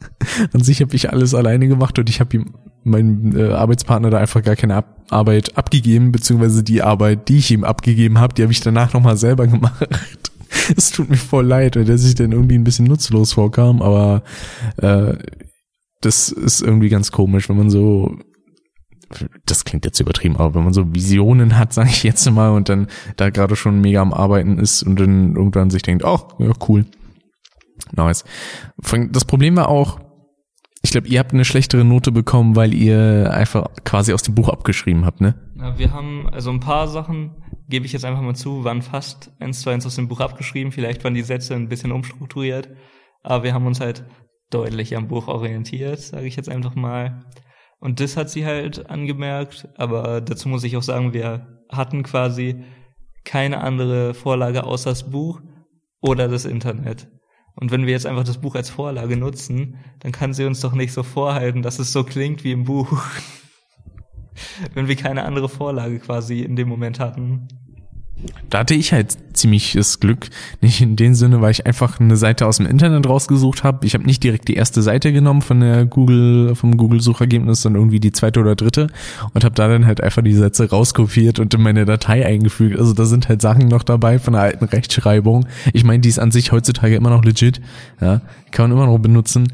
an 0.52 0.62
sich 0.62 0.80
habe 0.80 0.94
ich 0.94 1.10
alles 1.10 1.34
alleine 1.34 1.68
gemacht 1.68 1.98
und 1.98 2.08
ich 2.08 2.20
habe 2.20 2.36
ihm 2.36 2.54
meinem 2.84 3.36
äh, 3.36 3.50
Arbeitspartner 3.50 4.10
da 4.10 4.18
einfach 4.18 4.42
gar 4.42 4.56
keine 4.56 4.76
Ab 4.76 4.92
Arbeit 5.08 5.56
abgegeben, 5.56 6.10
beziehungsweise 6.10 6.64
die 6.64 6.82
Arbeit, 6.82 7.28
die 7.28 7.38
ich 7.38 7.52
ihm 7.52 7.62
abgegeben 7.62 8.18
habe, 8.18 8.34
die 8.34 8.42
habe 8.42 8.52
ich 8.52 8.60
danach 8.60 8.92
nochmal 8.92 9.16
selber 9.16 9.46
gemacht. 9.46 9.88
Es 10.76 10.90
tut 10.90 11.10
mir 11.10 11.16
voll 11.16 11.46
leid, 11.46 11.76
weil 11.76 11.84
der 11.84 11.98
sich 11.98 12.16
dann 12.16 12.32
irgendwie 12.32 12.56
ein 12.56 12.64
bisschen 12.64 12.86
nutzlos 12.86 13.34
vorkam, 13.34 13.82
aber 13.82 14.22
äh, 14.78 15.14
das 16.00 16.30
ist 16.30 16.60
irgendwie 16.60 16.88
ganz 16.88 17.12
komisch, 17.12 17.48
wenn 17.48 17.56
man 17.56 17.70
so 17.70 18.18
das 19.44 19.64
klingt 19.64 19.84
jetzt 19.84 20.00
übertrieben, 20.00 20.36
aber 20.36 20.56
wenn 20.56 20.64
man 20.64 20.72
so 20.72 20.92
Visionen 20.92 21.56
hat, 21.58 21.72
sage 21.72 21.90
ich 21.90 22.02
jetzt 22.02 22.28
mal, 22.30 22.50
und 22.50 22.68
dann 22.68 22.88
da 23.16 23.30
gerade 23.30 23.54
schon 23.54 23.80
mega 23.80 24.02
am 24.02 24.12
Arbeiten 24.12 24.58
ist 24.58 24.82
und 24.82 24.98
dann 24.98 25.36
irgendwann 25.36 25.70
sich 25.70 25.82
denkt, 25.82 26.04
oh, 26.04 26.18
ja, 26.38 26.52
cool. 26.68 26.86
Nice. 27.92 28.24
Das 29.10 29.24
Problem 29.24 29.56
war 29.56 29.68
auch, 29.68 30.00
ich 30.82 30.90
glaube, 30.92 31.08
ihr 31.08 31.18
habt 31.18 31.32
eine 31.32 31.44
schlechtere 31.44 31.84
Note 31.84 32.12
bekommen, 32.12 32.56
weil 32.56 32.72
ihr 32.72 33.30
einfach 33.32 33.66
quasi 33.84 34.12
aus 34.12 34.22
dem 34.22 34.34
Buch 34.34 34.48
abgeschrieben 34.48 35.04
habt, 35.04 35.20
ne? 35.20 35.34
Ja, 35.56 35.78
wir 35.78 35.92
haben, 35.92 36.28
also 36.30 36.50
ein 36.50 36.60
paar 36.60 36.86
Sachen, 36.86 37.42
gebe 37.68 37.86
ich 37.86 37.92
jetzt 37.92 38.04
einfach 38.04 38.22
mal 38.22 38.36
zu, 38.36 38.64
waren 38.64 38.82
fast 38.82 39.32
eins 39.40 39.60
zu 39.60 39.70
eins 39.70 39.86
aus 39.86 39.96
dem 39.96 40.08
Buch 40.08 40.20
abgeschrieben. 40.20 40.72
Vielleicht 40.72 41.02
waren 41.02 41.14
die 41.14 41.22
Sätze 41.22 41.54
ein 41.54 41.68
bisschen 41.68 41.92
umstrukturiert, 41.92 42.68
aber 43.22 43.44
wir 43.44 43.54
haben 43.54 43.66
uns 43.66 43.80
halt 43.80 44.04
deutlich 44.50 44.96
am 44.96 45.08
Buch 45.08 45.26
orientiert, 45.26 45.98
sage 45.98 46.26
ich 46.26 46.36
jetzt 46.36 46.48
einfach 46.48 46.76
mal. 46.76 47.24
Und 47.80 48.00
das 48.00 48.16
hat 48.16 48.30
sie 48.30 48.46
halt 48.46 48.88
angemerkt, 48.88 49.68
aber 49.76 50.20
dazu 50.20 50.48
muss 50.48 50.64
ich 50.64 50.76
auch 50.76 50.82
sagen, 50.82 51.12
wir 51.12 51.64
hatten 51.68 52.04
quasi 52.04 52.64
keine 53.24 53.60
andere 53.60 54.14
Vorlage 54.14 54.64
außer 54.64 54.90
das 54.90 55.10
Buch 55.10 55.40
oder 56.00 56.28
das 56.28 56.44
Internet. 56.44 57.08
Und 57.58 57.70
wenn 57.70 57.86
wir 57.86 57.92
jetzt 57.92 58.06
einfach 58.06 58.24
das 58.24 58.38
Buch 58.38 58.54
als 58.54 58.70
Vorlage 58.70 59.16
nutzen, 59.16 59.78
dann 60.00 60.12
kann 60.12 60.34
sie 60.34 60.44
uns 60.44 60.60
doch 60.60 60.74
nicht 60.74 60.92
so 60.92 61.02
vorhalten, 61.02 61.62
dass 61.62 61.78
es 61.78 61.90
so 61.90 62.04
klingt 62.04 62.44
wie 62.44 62.52
im 62.52 62.64
Buch. 62.64 63.02
wenn 64.74 64.88
wir 64.88 64.96
keine 64.96 65.24
andere 65.24 65.48
Vorlage 65.48 65.98
quasi 65.98 66.40
in 66.40 66.56
dem 66.56 66.68
Moment 66.68 67.00
hatten. 67.00 67.48
Da 68.48 68.60
hatte 68.60 68.74
ich 68.74 68.92
halt 68.92 69.16
ziemliches 69.34 70.00
Glück. 70.00 70.28
Nicht 70.60 70.80
in 70.80 70.96
dem 70.96 71.14
Sinne, 71.14 71.42
weil 71.42 71.50
ich 71.50 71.66
einfach 71.66 72.00
eine 72.00 72.16
Seite 72.16 72.46
aus 72.46 72.56
dem 72.56 72.66
Internet 72.66 73.06
rausgesucht 73.06 73.62
habe. 73.62 73.86
Ich 73.86 73.94
habe 73.94 74.04
nicht 74.04 74.24
direkt 74.24 74.48
die 74.48 74.54
erste 74.54 74.82
Seite 74.82 75.12
genommen 75.12 75.42
von 75.42 75.60
der 75.60 75.84
Google, 75.84 76.54
vom 76.54 76.76
Google-Suchergebnis, 76.76 77.62
sondern 77.62 77.82
irgendwie 77.82 78.00
die 78.00 78.12
zweite 78.12 78.40
oder 78.40 78.56
dritte 78.56 78.88
und 79.34 79.44
habe 79.44 79.54
da 79.54 79.68
dann 79.68 79.86
halt 79.86 80.00
einfach 80.00 80.22
die 80.22 80.32
Sätze 80.32 80.70
rauskopiert 80.70 81.38
und 81.38 81.52
in 81.52 81.60
meine 81.60 81.84
Datei 81.84 82.24
eingefügt. 82.24 82.78
Also 82.78 82.94
da 82.94 83.04
sind 83.04 83.28
halt 83.28 83.42
Sachen 83.42 83.68
noch 83.68 83.82
dabei 83.82 84.18
von 84.18 84.32
der 84.32 84.42
alten 84.42 84.64
Rechtschreibung. 84.64 85.46
Ich 85.72 85.84
meine, 85.84 86.00
die 86.00 86.08
ist 86.08 86.18
an 86.18 86.30
sich 86.30 86.52
heutzutage 86.52 86.96
immer 86.96 87.10
noch 87.10 87.24
legit. 87.24 87.60
Ja, 88.00 88.22
kann 88.50 88.70
man 88.70 88.78
immer 88.78 88.86
noch 88.90 88.98
benutzen. 88.98 89.52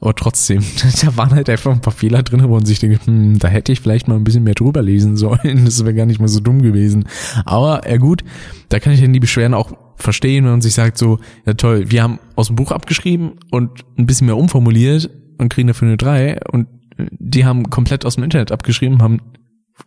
Aber 0.00 0.14
trotzdem, 0.14 0.62
da 1.02 1.16
waren 1.16 1.30
halt 1.30 1.50
einfach 1.50 1.72
ein 1.72 1.80
paar 1.80 1.92
Fehler 1.92 2.22
drin, 2.22 2.42
wo 2.44 2.54
man 2.54 2.64
sich 2.64 2.78
denkt, 2.78 3.06
hm, 3.06 3.38
da 3.38 3.48
hätte 3.48 3.72
ich 3.72 3.80
vielleicht 3.80 4.06
mal 4.06 4.14
ein 4.14 4.24
bisschen 4.24 4.44
mehr 4.44 4.54
drüber 4.54 4.82
lesen 4.82 5.16
sollen. 5.16 5.64
Das 5.68 5.84
wäre 5.84 5.94
gar 5.94 6.06
nicht 6.06 6.20
mal 6.20 6.28
so 6.28 6.40
dumm 6.40 6.62
gewesen. 6.62 7.04
Aber 7.44 7.88
ja 7.88 7.96
gut, 7.96 8.22
da 8.68 8.78
kann 8.80 8.92
ich 8.92 9.00
dann 9.00 9.12
die 9.12 9.20
Beschwerden 9.20 9.54
auch 9.54 9.72
verstehen, 9.96 10.44
wenn 10.44 10.52
man 10.52 10.60
sich 10.60 10.74
sagt 10.74 10.98
so, 10.98 11.18
ja 11.44 11.54
toll, 11.54 11.90
wir 11.90 12.02
haben 12.02 12.20
aus 12.36 12.46
dem 12.46 12.56
Buch 12.56 12.70
abgeschrieben 12.70 13.32
und 13.50 13.84
ein 13.96 14.06
bisschen 14.06 14.26
mehr 14.26 14.36
umformuliert 14.36 15.10
und 15.38 15.48
kriegen 15.48 15.68
dafür 15.68 15.88
eine 15.88 15.96
3 15.96 16.40
und 16.50 16.68
die 17.10 17.44
haben 17.44 17.70
komplett 17.70 18.04
aus 18.04 18.16
dem 18.16 18.24
Internet 18.24 18.52
abgeschrieben, 18.52 19.02
haben 19.02 19.20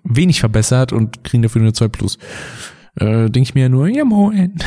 wenig 0.03 0.39
verbessert 0.39 0.93
und 0.93 1.24
kriegen 1.24 1.43
dafür 1.43 1.62
nur 1.62 1.74
2 1.74 1.88
plus. 1.89 2.18
Äh, 2.95 3.30
Denke 3.30 3.41
ich 3.41 3.55
mir 3.55 3.70
nur, 3.70 3.88
ja 3.88 4.05
moin. 4.05 4.55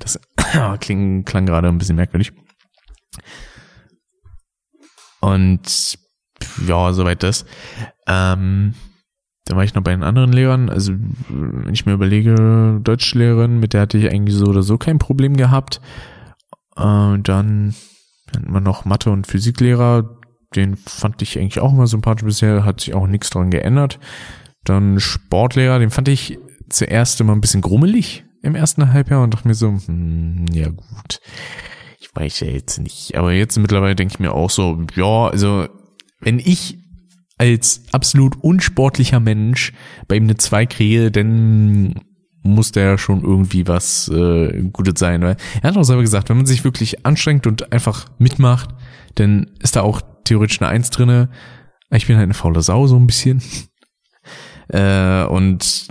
Das 0.00 0.18
kling, 0.80 1.24
klang 1.24 1.46
gerade 1.46 1.68
ein 1.68 1.78
bisschen 1.78 1.94
merkwürdig. 1.94 2.32
Und 5.20 5.98
ja, 6.66 6.92
soweit 6.92 7.22
das. 7.22 7.44
Ähm, 8.06 8.74
dann 9.44 9.56
war 9.56 9.64
ich 9.64 9.74
noch 9.74 9.82
bei 9.82 9.90
den 9.90 10.02
anderen 10.02 10.32
Lehrern. 10.32 10.68
Also, 10.68 10.92
wenn 11.28 11.74
ich 11.74 11.86
mir 11.86 11.92
überlege, 11.92 12.80
Deutschlehrerin, 12.82 13.58
mit 13.58 13.72
der 13.72 13.82
hatte 13.82 13.98
ich 13.98 14.10
eigentlich 14.10 14.36
so 14.36 14.46
oder 14.46 14.62
so 14.62 14.78
kein 14.78 14.98
Problem 14.98 15.36
gehabt. 15.36 15.80
Äh, 16.76 17.18
dann 17.18 17.74
hatten 18.34 18.52
wir 18.52 18.60
noch 18.60 18.84
Mathe- 18.84 19.10
und 19.10 19.26
Physiklehrer. 19.26 20.16
Den 20.54 20.76
fand 20.76 21.22
ich 21.22 21.38
eigentlich 21.38 21.60
auch 21.60 21.72
immer 21.72 21.86
sympathisch 21.86 22.24
bisher, 22.24 22.64
hat 22.64 22.80
sich 22.80 22.94
auch 22.94 23.06
nichts 23.06 23.30
dran 23.30 23.50
geändert. 23.50 23.98
Dann 24.64 25.00
Sportlehrer, 25.00 25.78
den 25.78 25.90
fand 25.90 26.08
ich 26.08 26.38
zuerst 26.68 27.20
immer 27.20 27.34
ein 27.34 27.40
bisschen 27.40 27.60
grummelig 27.60 28.24
im 28.42 28.54
ersten 28.54 28.92
Halbjahr 28.92 29.22
und 29.22 29.34
dachte 29.34 29.48
mir 29.48 29.54
so, 29.54 29.68
hm, 29.68 30.46
ja 30.52 30.68
gut, 30.68 31.20
ich 32.00 32.08
weiß 32.14 32.40
ja 32.40 32.48
jetzt 32.48 32.78
nicht. 32.78 33.14
Aber 33.16 33.32
jetzt 33.32 33.58
mittlerweile 33.58 33.94
denke 33.94 34.14
ich 34.14 34.20
mir 34.20 34.32
auch 34.32 34.50
so, 34.50 34.82
ja, 34.96 35.28
also 35.28 35.68
wenn 36.20 36.38
ich 36.38 36.78
als 37.36 37.84
absolut 37.92 38.42
unsportlicher 38.42 39.20
Mensch 39.20 39.72
bei 40.08 40.16
ihm 40.16 40.24
eine 40.24 40.36
2 40.36 40.66
kriege, 40.66 41.10
dann 41.10 41.94
muss 42.42 42.72
der 42.72 42.96
schon 42.96 43.22
irgendwie 43.22 43.68
was 43.68 44.08
äh, 44.08 44.62
Gutes 44.72 44.98
sein. 44.98 45.20
Weil 45.20 45.36
er 45.62 45.70
hat 45.70 45.76
auch 45.76 45.82
selber 45.82 46.02
gesagt, 46.02 46.30
wenn 46.30 46.38
man 46.38 46.46
sich 46.46 46.64
wirklich 46.64 47.04
anstrengt 47.04 47.46
und 47.46 47.70
einfach 47.70 48.06
mitmacht, 48.18 48.70
dann 49.16 49.50
ist 49.60 49.76
da 49.76 49.82
auch 49.82 50.00
theoretisch 50.24 50.60
eine 50.62 50.70
Eins 50.70 50.88
drinne. 50.88 51.28
Ich 51.90 52.06
bin 52.06 52.16
halt 52.16 52.24
eine 52.24 52.34
faule 52.34 52.62
Sau 52.62 52.86
so 52.86 52.96
ein 52.96 53.06
bisschen. 53.06 53.42
Äh, 54.72 55.24
und 55.24 55.88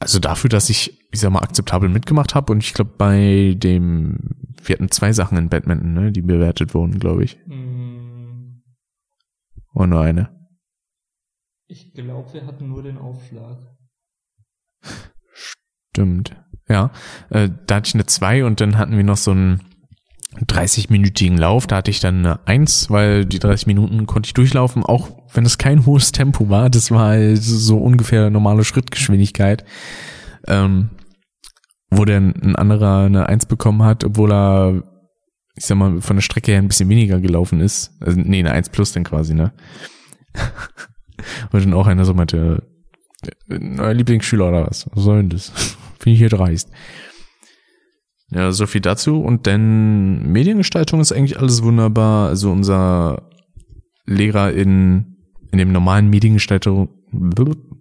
also 0.00 0.18
dafür, 0.18 0.50
dass 0.50 0.70
ich, 0.70 0.98
ich 1.12 1.20
sag 1.20 1.30
mal, 1.30 1.38
akzeptabel 1.38 1.88
mitgemacht 1.88 2.34
habe 2.34 2.52
und 2.52 2.64
ich 2.64 2.74
glaube 2.74 2.94
bei 2.98 3.54
dem, 3.56 4.18
wir 4.62 4.74
hatten 4.74 4.90
zwei 4.90 5.12
Sachen 5.12 5.38
in 5.38 5.48
Badminton, 5.48 5.92
ne, 5.94 6.12
die 6.12 6.22
bewertet 6.22 6.74
wurden, 6.74 6.98
glaube 6.98 7.24
ich. 7.24 7.38
Mm, 7.46 8.62
Oder 9.74 9.86
nur 9.86 10.00
eine. 10.00 10.36
Ich 11.68 11.92
glaube, 11.94 12.32
wir 12.32 12.46
hatten 12.46 12.68
nur 12.68 12.82
den 12.82 12.98
Aufschlag. 12.98 13.58
Stimmt. 15.92 16.36
Ja, 16.68 16.90
äh, 17.30 17.48
da 17.66 17.76
hatte 17.76 17.88
ich 17.88 17.94
eine 17.94 18.06
2 18.06 18.44
und 18.44 18.60
dann 18.60 18.76
hatten 18.76 18.96
wir 18.96 19.04
noch 19.04 19.16
so 19.16 19.30
einen 19.30 19.62
30-minütigen 20.44 21.38
Lauf. 21.38 21.66
Da 21.66 21.76
hatte 21.76 21.90
ich 21.90 22.00
dann 22.00 22.18
eine 22.18 22.46
1, 22.46 22.90
weil 22.90 23.24
die 23.24 23.38
30 23.38 23.66
Minuten 23.66 24.06
konnte 24.06 24.28
ich 24.28 24.34
durchlaufen, 24.34 24.82
auch 24.82 25.10
wenn 25.32 25.46
es 25.46 25.58
kein 25.58 25.86
hohes 25.86 26.12
Tempo 26.12 26.48
war. 26.48 26.70
Das 26.70 26.90
war 26.90 27.08
halt 27.08 27.42
so 27.42 27.78
ungefähr 27.78 28.30
normale 28.30 28.64
Schrittgeschwindigkeit. 28.64 29.64
Ähm, 30.46 30.90
wo 31.90 32.04
dann 32.04 32.34
ein 32.42 32.56
anderer 32.56 33.04
eine 33.04 33.28
1 33.28 33.46
bekommen 33.46 33.82
hat, 33.82 34.04
obwohl 34.04 34.32
er, 34.32 34.82
ich 35.56 35.64
sag 35.64 35.76
mal, 35.76 36.00
von 36.00 36.16
der 36.16 36.22
Strecke 36.22 36.52
her 36.52 36.60
ein 36.60 36.68
bisschen 36.68 36.88
weniger 36.88 37.20
gelaufen 37.20 37.60
ist. 37.60 37.92
Also, 38.00 38.20
nee, 38.20 38.40
eine 38.40 38.52
1 38.52 38.70
plus 38.70 38.92
dann 38.92 39.04
quasi, 39.04 39.34
ne? 39.34 39.52
Und 41.52 41.64
dann 41.64 41.74
auch 41.74 41.86
einer 41.86 42.04
so 42.04 42.14
meinte, 42.14 42.62
äh, 43.48 43.58
neuer 43.58 43.94
Lieblingsschüler 43.94 44.48
oder 44.48 44.66
was? 44.66 44.86
Was 44.92 45.04
soll 45.04 45.18
denn 45.18 45.30
das? 45.30 45.50
Finde 45.98 46.14
ich 46.14 46.18
hier 46.18 46.28
dreist. 46.28 46.70
Ja, 48.30 48.50
so 48.52 48.66
viel 48.66 48.80
dazu. 48.80 49.20
Und 49.20 49.46
dann 49.46 50.30
Mediengestaltung 50.30 51.00
ist 51.00 51.12
eigentlich 51.12 51.38
alles 51.38 51.62
wunderbar. 51.62 52.28
Also 52.28 52.50
unser 52.50 53.30
Lehrer 54.04 54.52
in, 54.52 55.16
in 55.52 55.58
dem 55.58 55.72
normalen 55.72 56.08
Mediengestaltung, 56.08 56.88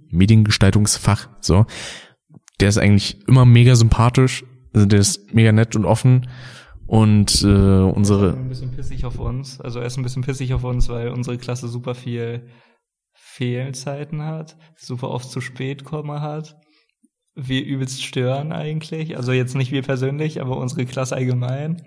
Mediengestaltungsfach, 0.09 1.29
so, 1.41 1.65
der 2.59 2.69
ist 2.69 2.77
eigentlich 2.77 3.27
immer 3.27 3.45
mega 3.45 3.75
sympathisch. 3.75 4.43
Also 4.73 4.85
der 4.85 4.99
ist 4.99 5.33
mega 5.33 5.51
nett 5.51 5.75
und 5.75 5.85
offen. 5.85 6.27
Und 6.87 7.41
äh, 7.43 7.47
Er 7.47 7.89
ist 7.89 7.95
unsere, 7.95 8.33
ein 8.33 8.49
bisschen 8.49 8.71
pissig 8.71 9.05
auf 9.05 9.19
uns. 9.19 9.59
Also 9.61 9.79
er 9.79 9.85
ist 9.85 9.97
ein 9.97 10.03
bisschen 10.03 10.23
pissig 10.23 10.53
auf 10.53 10.63
uns, 10.63 10.89
weil 10.89 11.09
unsere 11.09 11.37
Klasse 11.37 11.67
super 11.67 11.95
viel 11.95 12.47
Fehlzeiten 13.13 14.23
hat, 14.23 14.57
super 14.77 15.09
oft 15.09 15.29
zu 15.29 15.41
spät 15.41 15.83
kommen 15.83 16.21
hat. 16.21 16.57
Wir 17.33 17.65
übelst 17.65 18.03
stören 18.03 18.51
eigentlich. 18.51 19.17
Also 19.17 19.31
jetzt 19.31 19.55
nicht 19.55 19.71
wir 19.71 19.81
persönlich, 19.81 20.41
aber 20.41 20.57
unsere 20.57 20.85
Klasse 20.85 21.15
allgemein. 21.15 21.81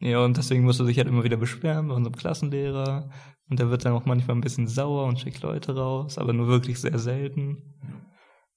Ja, 0.00 0.24
und 0.24 0.36
deswegen 0.36 0.64
musst 0.64 0.80
du 0.80 0.84
dich 0.84 0.98
halt 0.98 1.08
immer 1.08 1.24
wieder 1.24 1.36
beschweren 1.36 1.88
bei 1.88 1.94
unserem 1.94 2.16
Klassenlehrer. 2.16 3.10
Und 3.48 3.60
der 3.60 3.70
wird 3.70 3.84
dann 3.84 3.92
auch 3.92 4.06
manchmal 4.06 4.36
ein 4.36 4.40
bisschen 4.40 4.66
sauer 4.66 5.06
und 5.06 5.20
schickt 5.20 5.42
Leute 5.42 5.76
raus, 5.76 6.18
aber 6.18 6.32
nur 6.32 6.48
wirklich 6.48 6.80
sehr 6.80 6.98
selten. 6.98 7.62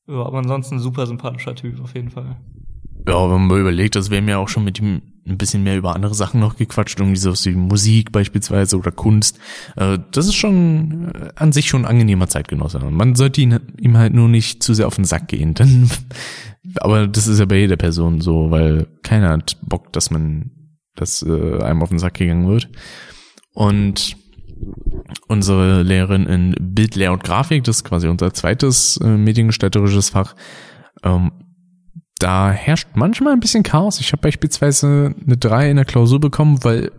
Ja, 0.09 0.25
aber 0.25 0.39
ansonsten 0.39 0.75
ein 0.75 0.79
super 0.81 1.05
sympathischer 1.05 1.55
Typ 1.55 1.81
auf 1.81 1.93
jeden 1.93 2.09
Fall. 2.09 2.37
Ja, 3.07 3.23
wenn 3.23 3.37
man 3.39 3.47
mal 3.47 3.59
überlegt, 3.59 3.95
also 3.95 4.11
wir 4.11 4.17
haben 4.17 4.27
ja 4.27 4.37
auch 4.37 4.49
schon 4.49 4.63
mit 4.63 4.79
ihm 4.79 5.01
ein 5.27 5.37
bisschen 5.37 5.63
mehr 5.63 5.77
über 5.77 5.95
andere 5.95 6.15
Sachen 6.15 6.39
noch 6.39 6.57
gequatscht, 6.57 6.99
irgendwie 6.99 7.17
so 7.17 7.31
wie 7.33 7.55
Musik 7.55 8.11
beispielsweise 8.11 8.77
oder 8.77 8.91
Kunst. 8.91 9.39
Äh, 9.75 9.99
Das 10.11 10.25
ist 10.25 10.35
schon 10.35 11.11
äh, 11.13 11.29
an 11.35 11.51
sich 11.51 11.67
schon 11.67 11.83
ein 11.83 11.91
angenehmer 11.91 12.27
Zeitgenosse. 12.27 12.79
Man 12.79 13.15
sollte 13.15 13.41
ihn, 13.41 13.59
ihm 13.79 13.97
halt 13.97 14.13
nur 14.13 14.27
nicht 14.27 14.63
zu 14.63 14.73
sehr 14.73 14.87
auf 14.87 14.95
den 14.95 15.05
Sack 15.05 15.27
gehen. 15.27 15.53
Dann, 15.55 15.89
aber 16.77 17.07
das 17.07 17.27
ist 17.27 17.39
ja 17.39 17.45
bei 17.45 17.59
jeder 17.59 17.77
Person 17.77 18.21
so, 18.21 18.49
weil 18.49 18.87
keiner 19.03 19.29
hat 19.29 19.57
Bock, 19.61 19.93
dass 19.93 20.09
man, 20.09 20.51
dass 20.95 21.21
äh, 21.21 21.61
einem 21.61 21.83
auf 21.83 21.89
den 21.89 21.99
Sack 21.99 22.15
gegangen 22.15 22.47
wird. 22.47 22.69
Und 23.53 24.17
unsere 25.27 25.83
Lehrerin 25.83 26.25
in 26.25 26.55
Bild, 26.59 26.95
Layout, 26.95 27.23
Grafik, 27.23 27.63
das 27.63 27.77
ist 27.77 27.83
quasi 27.83 28.07
unser 28.07 28.33
zweites 28.33 28.97
äh, 28.97 29.07
mediengestalterisches 29.07 30.09
Fach, 30.09 30.35
ähm, 31.03 31.31
da 32.19 32.51
herrscht 32.51 32.89
manchmal 32.95 33.33
ein 33.33 33.39
bisschen 33.39 33.63
Chaos. 33.63 33.99
Ich 34.01 34.11
habe 34.11 34.21
beispielsweise 34.21 35.15
eine 35.25 35.37
3 35.37 35.71
in 35.71 35.77
der 35.77 35.85
Klausur 35.85 36.19
bekommen, 36.19 36.63
weil 36.63 36.91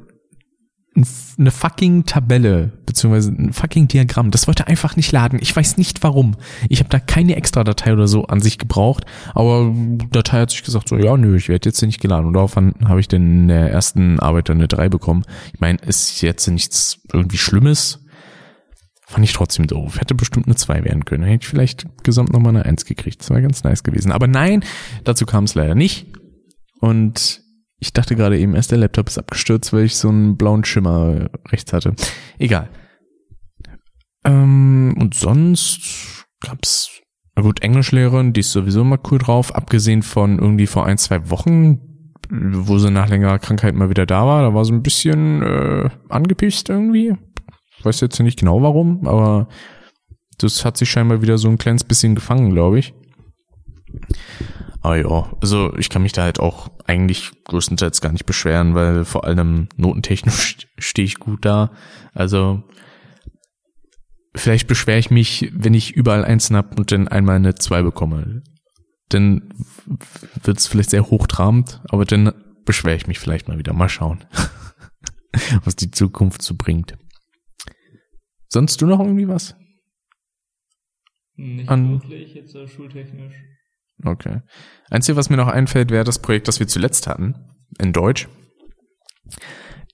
eine 1.38 1.52
fucking 1.52 2.04
Tabelle 2.04 2.72
beziehungsweise 2.84 3.30
ein 3.30 3.52
fucking 3.52 3.86
Diagramm, 3.86 4.32
das 4.32 4.48
wollte 4.48 4.66
einfach 4.66 4.96
nicht 4.96 5.12
laden. 5.12 5.38
Ich 5.40 5.54
weiß 5.54 5.76
nicht 5.76 6.02
warum. 6.02 6.36
Ich 6.68 6.80
habe 6.80 6.90
da 6.90 6.98
keine 6.98 7.36
extra 7.36 7.62
Datei 7.62 7.92
oder 7.92 8.08
so 8.08 8.24
an 8.24 8.40
sich 8.40 8.58
gebraucht, 8.58 9.04
aber 9.32 9.72
Datei 10.10 10.40
hat 10.40 10.50
sich 10.50 10.64
gesagt 10.64 10.88
so, 10.88 10.96
ja, 10.96 11.16
nö, 11.16 11.36
ich 11.36 11.48
werde 11.48 11.68
jetzt 11.68 11.78
hier 11.78 11.86
nicht 11.86 12.00
geladen. 12.00 12.26
Und 12.26 12.32
daraufhin 12.32 12.74
habe 12.84 12.98
ich 12.98 13.12
in 13.12 13.46
der 13.46 13.70
ersten 13.70 14.18
Arbeit 14.18 14.48
dann 14.48 14.58
eine 14.58 14.66
3 14.66 14.88
bekommen. 14.88 15.22
Ich 15.54 15.60
meine, 15.60 15.78
ist 15.78 16.22
jetzt 16.22 16.48
nichts 16.48 17.00
irgendwie 17.12 17.38
Schlimmes. 17.38 18.04
Fand 19.06 19.24
ich 19.24 19.32
trotzdem 19.32 19.66
doof. 19.66 20.00
Hätte 20.00 20.14
bestimmt 20.14 20.46
eine 20.46 20.56
2 20.56 20.84
werden 20.84 21.04
können. 21.04 21.22
Hätte 21.22 21.42
ich 21.42 21.48
vielleicht 21.48 21.86
gesamt 22.02 22.32
nochmal 22.32 22.56
eine 22.56 22.64
1 22.64 22.84
gekriegt. 22.84 23.20
Das 23.20 23.30
wäre 23.30 23.42
ganz 23.42 23.62
nice 23.62 23.84
gewesen. 23.84 24.12
Aber 24.12 24.26
nein, 24.26 24.64
dazu 25.04 25.24
kam 25.24 25.44
es 25.44 25.54
leider 25.54 25.74
nicht. 25.74 26.06
Und 26.80 27.42
ich 27.80 27.92
dachte 27.94 28.14
gerade 28.14 28.38
eben 28.38 28.54
erst, 28.54 28.70
der 28.70 28.78
Laptop 28.78 29.08
ist 29.08 29.18
abgestürzt, 29.18 29.72
weil 29.72 29.84
ich 29.84 29.96
so 29.96 30.08
einen 30.08 30.36
blauen 30.36 30.64
Schimmer 30.64 31.30
rechts 31.48 31.72
hatte. 31.72 31.94
Egal. 32.38 32.68
Ähm, 34.24 34.94
und 34.98 35.14
sonst 35.14 36.26
gab's, 36.40 37.00
na 37.34 37.42
gut, 37.42 37.62
Englischlehrerin, 37.62 38.34
die 38.34 38.40
ist 38.40 38.52
sowieso 38.52 38.82
immer 38.82 38.98
cool 39.10 39.18
drauf, 39.18 39.54
abgesehen 39.54 40.02
von 40.02 40.38
irgendwie 40.38 40.66
vor 40.66 40.84
ein, 40.84 40.98
zwei 40.98 41.30
Wochen, 41.30 41.80
wo 42.28 42.78
sie 42.78 42.90
nach 42.90 43.08
längerer 43.08 43.38
Krankheit 43.38 43.74
mal 43.74 43.88
wieder 43.88 44.04
da 44.04 44.26
war. 44.26 44.42
Da 44.42 44.54
war 44.54 44.64
so 44.66 44.74
ein 44.74 44.82
bisschen 44.82 45.42
äh, 45.42 45.88
angepisst 46.10 46.68
irgendwie. 46.68 47.14
Ich 47.78 47.84
weiß 47.84 48.02
jetzt 48.02 48.20
nicht 48.20 48.38
genau 48.38 48.60
warum, 48.60 49.06
aber 49.06 49.48
das 50.36 50.66
hat 50.66 50.76
sich 50.76 50.90
scheinbar 50.90 51.22
wieder 51.22 51.38
so 51.38 51.48
ein 51.48 51.58
kleines 51.58 51.84
bisschen 51.84 52.14
gefangen, 52.14 52.50
glaube 52.50 52.78
ich. 52.78 52.94
Aber 54.82 54.96
ja, 54.96 55.36
also 55.42 55.76
ich 55.76 55.90
kann 55.90 56.02
mich 56.02 56.12
da 56.12 56.22
halt 56.22 56.40
auch 56.40 56.70
eigentlich 56.86 57.30
größtenteils 57.44 58.00
gar 58.00 58.12
nicht 58.12 58.24
beschweren, 58.24 58.74
weil 58.74 59.04
vor 59.04 59.24
allem 59.24 59.68
notentechnisch 59.76 60.66
stehe 60.78 61.04
ich 61.06 61.16
gut 61.16 61.44
da. 61.44 61.72
Also 62.14 62.62
vielleicht 64.34 64.68
beschwere 64.68 64.98
ich 64.98 65.10
mich, 65.10 65.50
wenn 65.52 65.74
ich 65.74 65.92
überall 65.92 66.24
Einsen 66.24 66.56
hab 66.56 66.78
und 66.78 66.92
dann 66.92 67.08
einmal 67.08 67.36
eine 67.36 67.54
zwei 67.56 67.82
bekomme. 67.82 68.42
Dann 69.10 69.52
wird 70.44 70.58
es 70.58 70.66
vielleicht 70.66 70.90
sehr 70.90 71.10
hochtrabend, 71.10 71.82
aber 71.90 72.04
dann 72.04 72.32
beschwere 72.64 72.96
ich 72.96 73.06
mich 73.06 73.18
vielleicht 73.18 73.48
mal 73.48 73.58
wieder. 73.58 73.72
Mal 73.72 73.88
schauen, 73.88 74.24
was 75.64 75.76
die 75.76 75.90
Zukunft 75.90 76.42
so 76.42 76.54
bringt. 76.56 76.96
Sonst 78.48 78.80
du 78.80 78.86
noch 78.86 79.00
irgendwie 79.00 79.28
was? 79.28 79.56
Nicht 81.34 81.68
An- 81.68 82.00
wirklich, 82.00 82.34
jetzt 82.34 82.56
schultechnisch. 82.70 83.34
Okay. 84.04 84.40
Einzige, 84.90 85.16
was 85.16 85.30
mir 85.30 85.36
noch 85.36 85.48
einfällt, 85.48 85.90
wäre 85.90 86.04
das 86.04 86.18
Projekt, 86.18 86.48
das 86.48 86.60
wir 86.60 86.66
zuletzt 86.66 87.06
hatten, 87.06 87.34
in 87.78 87.92
Deutsch. 87.92 88.28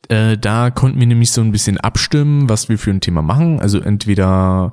Äh, 0.08 0.38
da 0.38 0.70
konnten 0.70 1.00
wir 1.00 1.06
nämlich 1.06 1.32
so 1.32 1.40
ein 1.40 1.52
bisschen 1.52 1.78
abstimmen, 1.78 2.48
was 2.48 2.68
wir 2.68 2.78
für 2.78 2.90
ein 2.90 3.00
Thema 3.00 3.22
machen. 3.22 3.60
Also 3.60 3.80
entweder, 3.80 4.70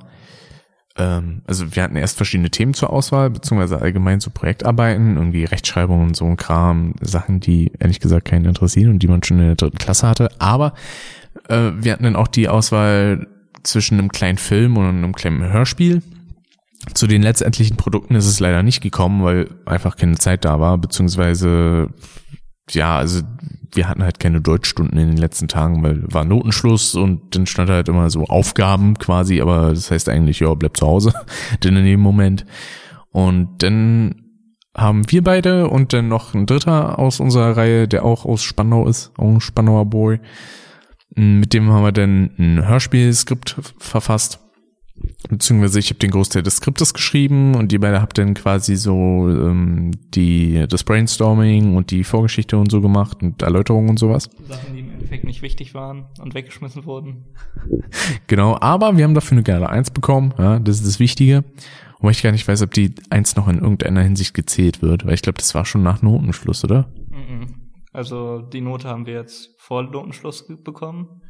ähm, 0.96 1.42
also 1.46 1.74
wir 1.74 1.82
hatten 1.82 1.96
erst 1.96 2.16
verschiedene 2.16 2.50
Themen 2.50 2.74
zur 2.74 2.90
Auswahl, 2.90 3.30
beziehungsweise 3.30 3.80
allgemein 3.82 4.20
so 4.20 4.30
Projektarbeiten, 4.30 5.16
irgendwie 5.16 5.44
Rechtschreibung 5.44 6.02
und 6.02 6.16
so 6.16 6.24
ein 6.24 6.36
Kram, 6.36 6.94
Sachen, 7.00 7.40
die 7.40 7.72
ehrlich 7.80 8.00
gesagt 8.00 8.26
keinen 8.26 8.44
interessieren 8.44 8.90
und 8.90 9.00
die 9.00 9.08
man 9.08 9.22
schon 9.22 9.40
in 9.40 9.46
der 9.46 9.56
dritten 9.56 9.78
Klasse 9.78 10.08
hatte. 10.08 10.28
Aber 10.38 10.74
äh, 11.48 11.72
wir 11.76 11.92
hatten 11.92 12.04
dann 12.04 12.16
auch 12.16 12.28
die 12.28 12.48
Auswahl 12.48 13.26
zwischen 13.64 13.98
einem 13.98 14.10
kleinen 14.10 14.38
Film 14.38 14.76
und 14.76 14.86
einem 14.86 15.14
kleinen 15.14 15.52
Hörspiel. 15.52 16.02
Zu 16.92 17.06
den 17.06 17.22
letztendlichen 17.22 17.76
Produkten 17.76 18.14
ist 18.14 18.26
es 18.26 18.40
leider 18.40 18.62
nicht 18.62 18.82
gekommen, 18.82 19.24
weil 19.24 19.48
einfach 19.64 19.96
keine 19.96 20.16
Zeit 20.18 20.44
da 20.44 20.60
war, 20.60 20.76
beziehungsweise 20.78 21.88
ja, 22.70 22.96
also 22.96 23.22
wir 23.72 23.88
hatten 23.88 24.02
halt 24.02 24.20
keine 24.20 24.40
Deutschstunden 24.40 24.98
in 24.98 25.08
den 25.08 25.16
letzten 25.16 25.48
Tagen, 25.48 25.82
weil 25.82 26.02
war 26.12 26.24
Notenschluss 26.24 26.94
und 26.94 27.34
dann 27.34 27.46
stand 27.46 27.70
halt 27.70 27.88
immer 27.88 28.08
so 28.10 28.24
Aufgaben 28.24 28.94
quasi, 28.94 29.40
aber 29.40 29.70
das 29.70 29.90
heißt 29.90 30.08
eigentlich, 30.08 30.40
ja, 30.40 30.52
bleib 30.54 30.76
zu 30.76 30.86
Hause, 30.86 31.12
denn 31.64 31.76
in 31.76 31.84
dem 31.84 32.00
Moment. 32.00 32.46
Und 33.10 33.62
dann 33.62 34.22
haben 34.76 35.10
wir 35.10 35.22
beide 35.22 35.68
und 35.68 35.92
dann 35.92 36.08
noch 36.08 36.34
ein 36.34 36.46
Dritter 36.46 36.98
aus 36.98 37.20
unserer 37.20 37.56
Reihe, 37.56 37.86
der 37.86 38.04
auch 38.04 38.24
aus 38.24 38.42
Spandau 38.42 38.88
ist, 38.88 39.12
auch 39.16 39.28
ein 39.28 39.40
Spandauer 39.40 39.86
Boy. 39.86 40.20
Mit 41.14 41.52
dem 41.52 41.70
haben 41.70 41.84
wir 41.84 41.92
dann 41.92 42.30
ein 42.38 42.66
Hörspielskript 42.66 43.56
verfasst. 43.78 44.40
Beziehungsweise 45.28 45.80
ich 45.80 45.90
habe 45.90 45.98
den 45.98 46.10
Großteil 46.10 46.42
des 46.42 46.56
Skriptes 46.56 46.94
geschrieben 46.94 47.56
und 47.56 47.72
die 47.72 47.78
beide 47.78 48.00
habt 48.00 48.16
dann 48.16 48.34
quasi 48.34 48.76
so 48.76 49.28
ähm, 49.28 49.90
die 50.14 50.66
das 50.68 50.84
Brainstorming 50.84 51.76
und 51.76 51.90
die 51.90 52.04
Vorgeschichte 52.04 52.56
und 52.56 52.70
so 52.70 52.80
gemacht 52.80 53.22
und 53.22 53.42
Erläuterungen 53.42 53.90
und 53.90 53.98
sowas. 53.98 54.30
Sachen, 54.46 54.74
die 54.74 54.80
im 54.80 54.90
Endeffekt 54.90 55.24
nicht 55.24 55.42
wichtig 55.42 55.74
waren 55.74 56.06
und 56.20 56.34
weggeschmissen 56.34 56.84
wurden. 56.84 57.24
Genau, 58.26 58.56
aber 58.60 58.96
wir 58.96 59.04
haben 59.04 59.14
dafür 59.14 59.36
eine 59.36 59.42
geile 59.42 59.68
Eins 59.68 59.90
bekommen, 59.90 60.34
ja, 60.38 60.58
das 60.58 60.76
ist 60.76 60.86
das 60.86 61.00
Wichtige. 61.00 61.44
Wobei 61.98 62.10
ich 62.10 62.22
gar 62.22 62.32
nicht 62.32 62.46
weiß, 62.46 62.62
ob 62.62 62.72
die 62.72 62.94
Eins 63.10 63.36
noch 63.36 63.48
in 63.48 63.58
irgendeiner 63.58 64.02
Hinsicht 64.02 64.34
gezählt 64.34 64.82
wird, 64.82 65.06
weil 65.06 65.14
ich 65.14 65.22
glaube, 65.22 65.38
das 65.38 65.54
war 65.54 65.64
schon 65.64 65.82
nach 65.82 66.02
Notenschluss, 66.02 66.64
oder? 66.64 66.90
Mhm. 67.10 67.72
Also 67.92 68.40
die 68.40 68.60
Note 68.60 68.88
haben 68.88 69.06
wir 69.06 69.14
jetzt 69.14 69.50
vor 69.58 69.82
Notenschluss 69.84 70.46
bekommen. 70.62 71.22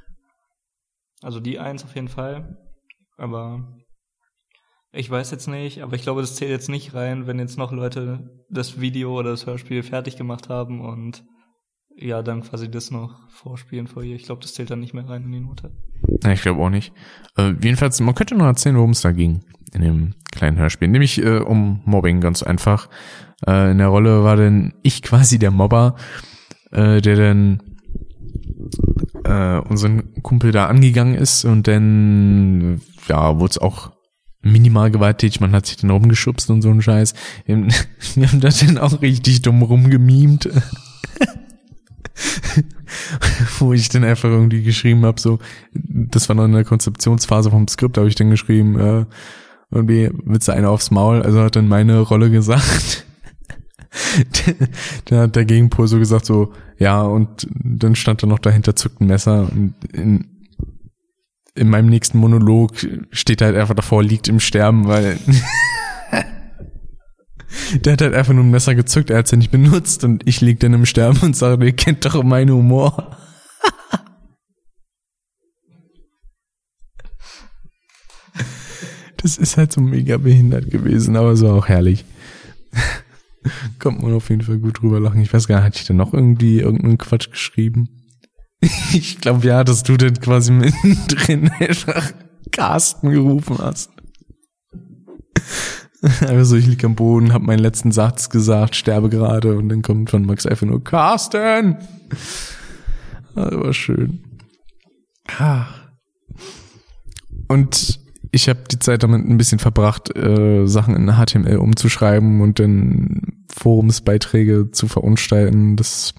Also 1.23 1.41
die 1.41 1.59
Eins 1.59 1.85
auf 1.85 1.95
jeden 1.95 2.09
Fall. 2.09 2.57
Aber 3.17 3.77
ich 4.93 5.11
weiß 5.11 5.31
jetzt 5.31 5.49
nicht, 5.49 5.83
aber 5.83 5.95
ich 5.97 6.03
glaube, 6.03 6.21
das 6.21 6.37
zählt 6.37 6.51
jetzt 6.51 6.69
nicht 6.69 6.95
rein, 6.95 7.27
wenn 7.27 7.39
jetzt 7.39 7.59
noch 7.59 7.73
Leute 7.73 8.31
das 8.49 8.81
Video 8.81 9.19
oder 9.19 9.31
das 9.31 9.47
Hörspiel 9.47 9.83
fertig 9.83 10.17
gemacht 10.17 10.49
haben 10.49 10.81
und 10.81 11.25
ja, 11.97 12.23
dann 12.23 12.43
quasi 12.43 12.71
das 12.71 12.91
noch 12.91 13.29
vorspielen 13.31 13.87
vor 13.87 14.03
ihr. 14.03 14.17
Ich 14.17 14.25
glaube, 14.25 14.43
das 14.43 14.55
zählt 14.55 14.71
dann 14.71 14.81
nicht 14.81 14.95
mehr 14.95 15.09
rein 15.09 15.25
in 15.25 15.33
die 15.33 15.41
Note. 15.41 15.73
Ja, 16.23 16.33
ich 16.33 16.43
glaube 16.43 16.61
auch 16.61 16.71
nicht. 16.71 16.93
Äh, 17.37 17.55
jedenfalls, 17.63 18.01
man 18.01 18.15
könnte 18.15 18.35
noch 18.35 18.47
erzählen, 18.47 18.77
worum 18.77 18.91
es 18.91 19.01
da 19.01 19.13
ging 19.13 19.45
in 19.73 19.83
dem 19.83 20.15
kleinen 20.33 20.59
Hörspiel. 20.59 20.89
Nämlich 20.89 21.23
äh, 21.23 21.39
um 21.39 21.83
Mobbing, 21.85 22.21
ganz 22.21 22.43
einfach. 22.43 22.89
Äh, 23.47 23.73
in 23.73 23.79
der 23.79 23.89
Rolle 23.89 24.25
war 24.25 24.37
denn 24.37 24.75
ich 24.83 25.03
quasi 25.03 25.39
der 25.39 25.51
Mobber, 25.51 25.97
äh, 26.71 27.01
der 27.01 27.17
dann 27.17 27.74
äh, 29.25 29.59
unseren 29.59 30.23
Kumpel 30.23 30.53
da 30.53 30.67
angegangen 30.67 31.15
ist 31.15 31.45
und 31.45 31.67
dann 31.67 32.81
ja, 33.09 33.39
wurde 33.39 33.51
es 33.51 33.59
auch 33.59 33.93
minimal 34.43 34.91
gewalttätig, 34.91 35.41
man 35.41 35.53
hat 35.53 35.67
sich 35.67 35.79
dann 35.79 35.91
rumgeschubst 35.91 36.51
und 36.51 36.63
so 36.63 36.71
ein 36.71 36.83
Scheiß. 36.83 37.15
Wir 37.47 38.29
haben 38.29 38.41
das 38.41 38.61
dann 38.61 38.79
auch 38.79 39.01
richtig 39.03 39.43
dumm 39.43 39.63
rumgemimt. 39.63 40.49
Wo 43.59 43.73
ich 43.73 43.89
dann 43.89 44.05
einfach 44.05 44.29
irgendwie 44.29 44.63
geschrieben 44.63 45.05
habe, 45.05 45.21
so, 45.21 45.41
das 45.73 46.29
war 46.29 46.37
noch 46.37 46.45
in 46.45 46.53
der 46.53 46.65
Konzeptionsphase 46.65 47.51
vom 47.51 47.67
Skript, 47.67 47.99
habe 47.99 48.07
ich 48.09 48.15
dann 48.15 48.31
geschrieben, 48.31 48.79
äh, 48.79 49.07
irgendwie 49.71 50.11
mit 50.25 50.49
einer 50.49 50.71
aufs 50.71 50.93
Maul, 50.93 51.23
also 51.23 51.41
hat 51.43 51.57
dann 51.57 51.67
meine 51.67 51.99
Rolle 52.01 52.31
gesagt. 52.31 53.07
dann 55.07 55.19
hat 55.19 55.35
der 55.37 55.45
Gegenpol 55.45 55.89
so 55.89 55.99
gesagt, 55.99 56.27
so, 56.27 56.53
ja, 56.79 57.03
und 57.03 57.47
dann 57.53 57.95
stand 57.95 58.23
da 58.23 58.27
noch 58.27 58.39
dahinter 58.39 58.77
zückt 58.77 59.01
ein 59.01 59.07
Messer 59.07 59.51
und 59.51 59.75
in, 59.93 60.27
in 61.55 61.71
meinem 61.71 61.89
nächsten 61.89 62.19
Monolog 62.19 62.73
steht 63.11 63.41
halt 63.43 63.57
einfach 63.57 63.75
davor, 63.75 64.03
liegt 64.03 64.29
im 64.29 64.41
Sterben, 64.41 64.89
weil 64.89 65.19
der 67.85 67.93
hat 67.93 68.03
halt 68.03 68.15
einfach 68.15 68.33
nur 68.33 68.43
ein 68.45 68.51
Messer 68.51 68.75
gezückt, 68.75 69.11
er 69.11 69.19
hat 69.19 69.27
es 69.27 69.31
ja 69.31 69.39
nicht 69.39 69.53
benutzt 69.53 70.03
und 70.05 70.27
ich 70.27 70.41
lieg 70.41 70.59
dann 70.61 70.75
im 70.75 70.87
Sterben 70.87 71.21
und 71.21 71.37
sage, 71.37 71.65
ihr 71.65 71.77
kennt 71.77 72.05
doch 72.05 72.21
meinen 72.25 72.51
Humor. 72.51 73.17
das 79.17 79.37
ist 79.39 79.57
halt 79.57 79.73
so 79.73 79.81
mega 79.81 80.17
behindert 80.17 80.71
gewesen, 80.71 81.17
aber 81.17 81.37
so 81.37 81.51
auch 81.51 81.69
herrlich. 81.69 82.05
Kommt 83.79 84.03
man 84.03 84.13
auf 84.13 84.31
jeden 84.31 84.43
Fall 84.43 84.59
gut 84.59 84.81
drüber 84.81 85.01
lachen. 85.01 85.21
Ich 85.21 85.33
weiß 85.33 85.47
gar 85.49 85.57
nicht, 85.57 85.65
hatte 85.65 85.79
ich 85.79 85.87
da 85.87 85.95
noch 85.95 86.13
irgendwie 86.13 86.61
irgendeinen 86.61 86.99
Quatsch 86.99 87.31
geschrieben? 87.31 87.89
Ich 88.95 89.21
glaube, 89.21 89.47
ja, 89.47 89.63
dass 89.63 89.83
du 89.83 89.99
dann 89.99 90.19
quasi 90.21 90.51
mittendrin 90.51 91.51
einfach 91.59 92.13
Carsten 92.51 93.11
gerufen 93.11 93.59
hast. 93.59 93.91
Also 96.27 96.57
ich 96.57 96.67
lieg 96.67 96.83
am 96.83 96.95
Boden, 96.95 97.35
hab 97.35 97.43
meinen 97.43 97.59
letzten 97.59 97.93
Satz 97.93 98.31
gesagt, 98.31 98.75
sterbe 98.75 99.11
gerade 99.11 99.57
und 99.57 99.69
dann 99.69 99.83
kommt 99.83 100.09
von 100.09 100.25
Max 100.25 100.47
einfach 100.47 100.67
nur 100.67 100.83
Carsten. 100.83 101.77
Das 103.35 103.55
war 103.55 103.73
schön. 103.75 104.21
Und 107.49 108.04
ich 108.35 108.49
habe 108.49 108.61
die 108.71 108.81
Zeit 108.81 109.03
damit 109.05 109.25
ein 109.27 109.39
bisschen 109.39 109.61
verbracht, 109.61 110.15
äh, 110.17 110.67
Sachen 110.67 110.97
in 110.97 111.13
HTML 111.13 111.57
umzuschreiben 111.57 112.41
und 112.41 112.59
dann 112.59 113.45
Forumsbeiträge 113.53 114.73
zu 114.73 114.89
verunstalten. 114.89 115.77
Das 115.77 116.15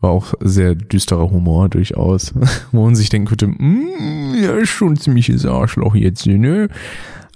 war 0.00 0.10
auch 0.10 0.32
sehr 0.40 0.74
düsterer 0.74 1.30
Humor 1.30 1.68
durchaus, 1.68 2.32
wo 2.72 2.84
man 2.84 2.94
sich 2.94 3.10
denken 3.10 3.28
könnte, 3.28 3.48
mm, 3.48 4.34
ja, 4.42 4.56
ist 4.56 4.70
schon 4.70 4.96
ziemliches 4.96 5.44
Arschloch 5.44 5.94
jetzt, 5.94 6.26
ne? 6.26 6.68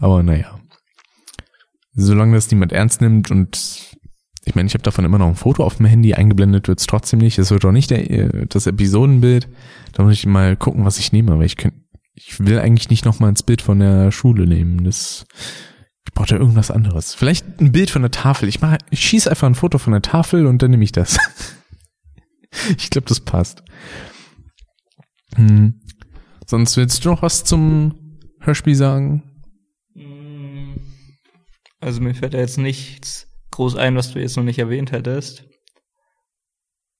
Aber 0.01 0.23
naja. 0.23 0.59
Solange 1.93 2.35
das 2.35 2.51
niemand 2.51 2.73
ernst 2.73 3.01
nimmt 3.01 3.31
und 3.31 3.97
ich 4.47 4.55
meine, 4.55 4.69
ich 4.69 4.75
habe 4.75 4.85
davon 4.85 5.05
immer 5.05 5.19
noch 5.19 5.27
ein 5.27 5.35
Foto 5.35 5.65
auf 5.65 5.77
dem 5.77 5.87
Handy, 5.87 6.15
eingeblendet 6.15 6.69
wird's 6.69 6.87
trotzdem 6.87 7.19
nicht. 7.19 7.37
Es 7.39 7.51
wird 7.51 7.65
auch 7.65 7.73
nicht 7.73 7.91
der, 7.91 8.47
das 8.47 8.69
Episodenbild. 8.69 9.49
Da 9.93 10.05
muss 10.05 10.13
ich 10.13 10.25
mal 10.25 10.57
gucken, 10.57 10.85
was 10.85 10.99
ich 10.99 11.11
nehme, 11.11 11.37
weil 11.37 11.47
ich 11.47 11.57
könnte, 11.57 11.79
ich 12.17 12.41
will 12.41 12.59
eigentlich 12.59 12.89
nicht 12.89 13.05
nochmal 13.05 13.31
ins 13.31 13.43
Bild 13.43 13.63
von 13.63 13.79
der 13.79 14.11
Schule 14.11 14.47
nehmen. 14.47 14.85
Das, 14.85 15.27
ich 16.07 16.13
brauche 16.15 16.29
da 16.29 16.37
irgendwas 16.37 16.71
anderes. 16.71 17.15
Vielleicht 17.15 17.61
ein 17.61 17.73
Bild 17.73 17.91
von 17.91 18.03
der 18.03 18.11
Tafel. 18.11 18.49
Ich 18.49 18.61
mache, 18.61 18.79
ich 18.91 19.01
schieße 19.01 19.31
einfach 19.31 19.47
ein 19.47 19.55
Foto 19.55 19.79
von 19.79 19.93
der 19.93 20.03
Tafel 20.03 20.47
und 20.47 20.63
dann 20.63 20.71
nehme 20.71 20.83
ich 20.83 20.93
das. 20.93 21.19
ich 22.79 22.91
glaube, 22.91 23.07
das 23.07 23.21
passt. 23.21 23.63
Hm. 25.35 25.83
Sonst 26.47 26.77
willst 26.77 27.05
du 27.05 27.11
noch 27.11 27.23
was 27.23 27.45
zum 27.45 28.19
Hörspiel 28.41 28.75
sagen? 28.75 29.23
Also 31.81 32.01
mir 32.01 32.15
fällt 32.15 32.33
da 32.33 32.39
jetzt 32.39 32.57
nichts 32.57 33.29
groß 33.51 33.77
ein, 33.77 33.95
was 33.95 34.13
du 34.13 34.21
jetzt 34.21 34.37
noch 34.37 34.45
nicht 34.45 34.59
erwähnt 34.59 34.93
hättest. 34.93 35.45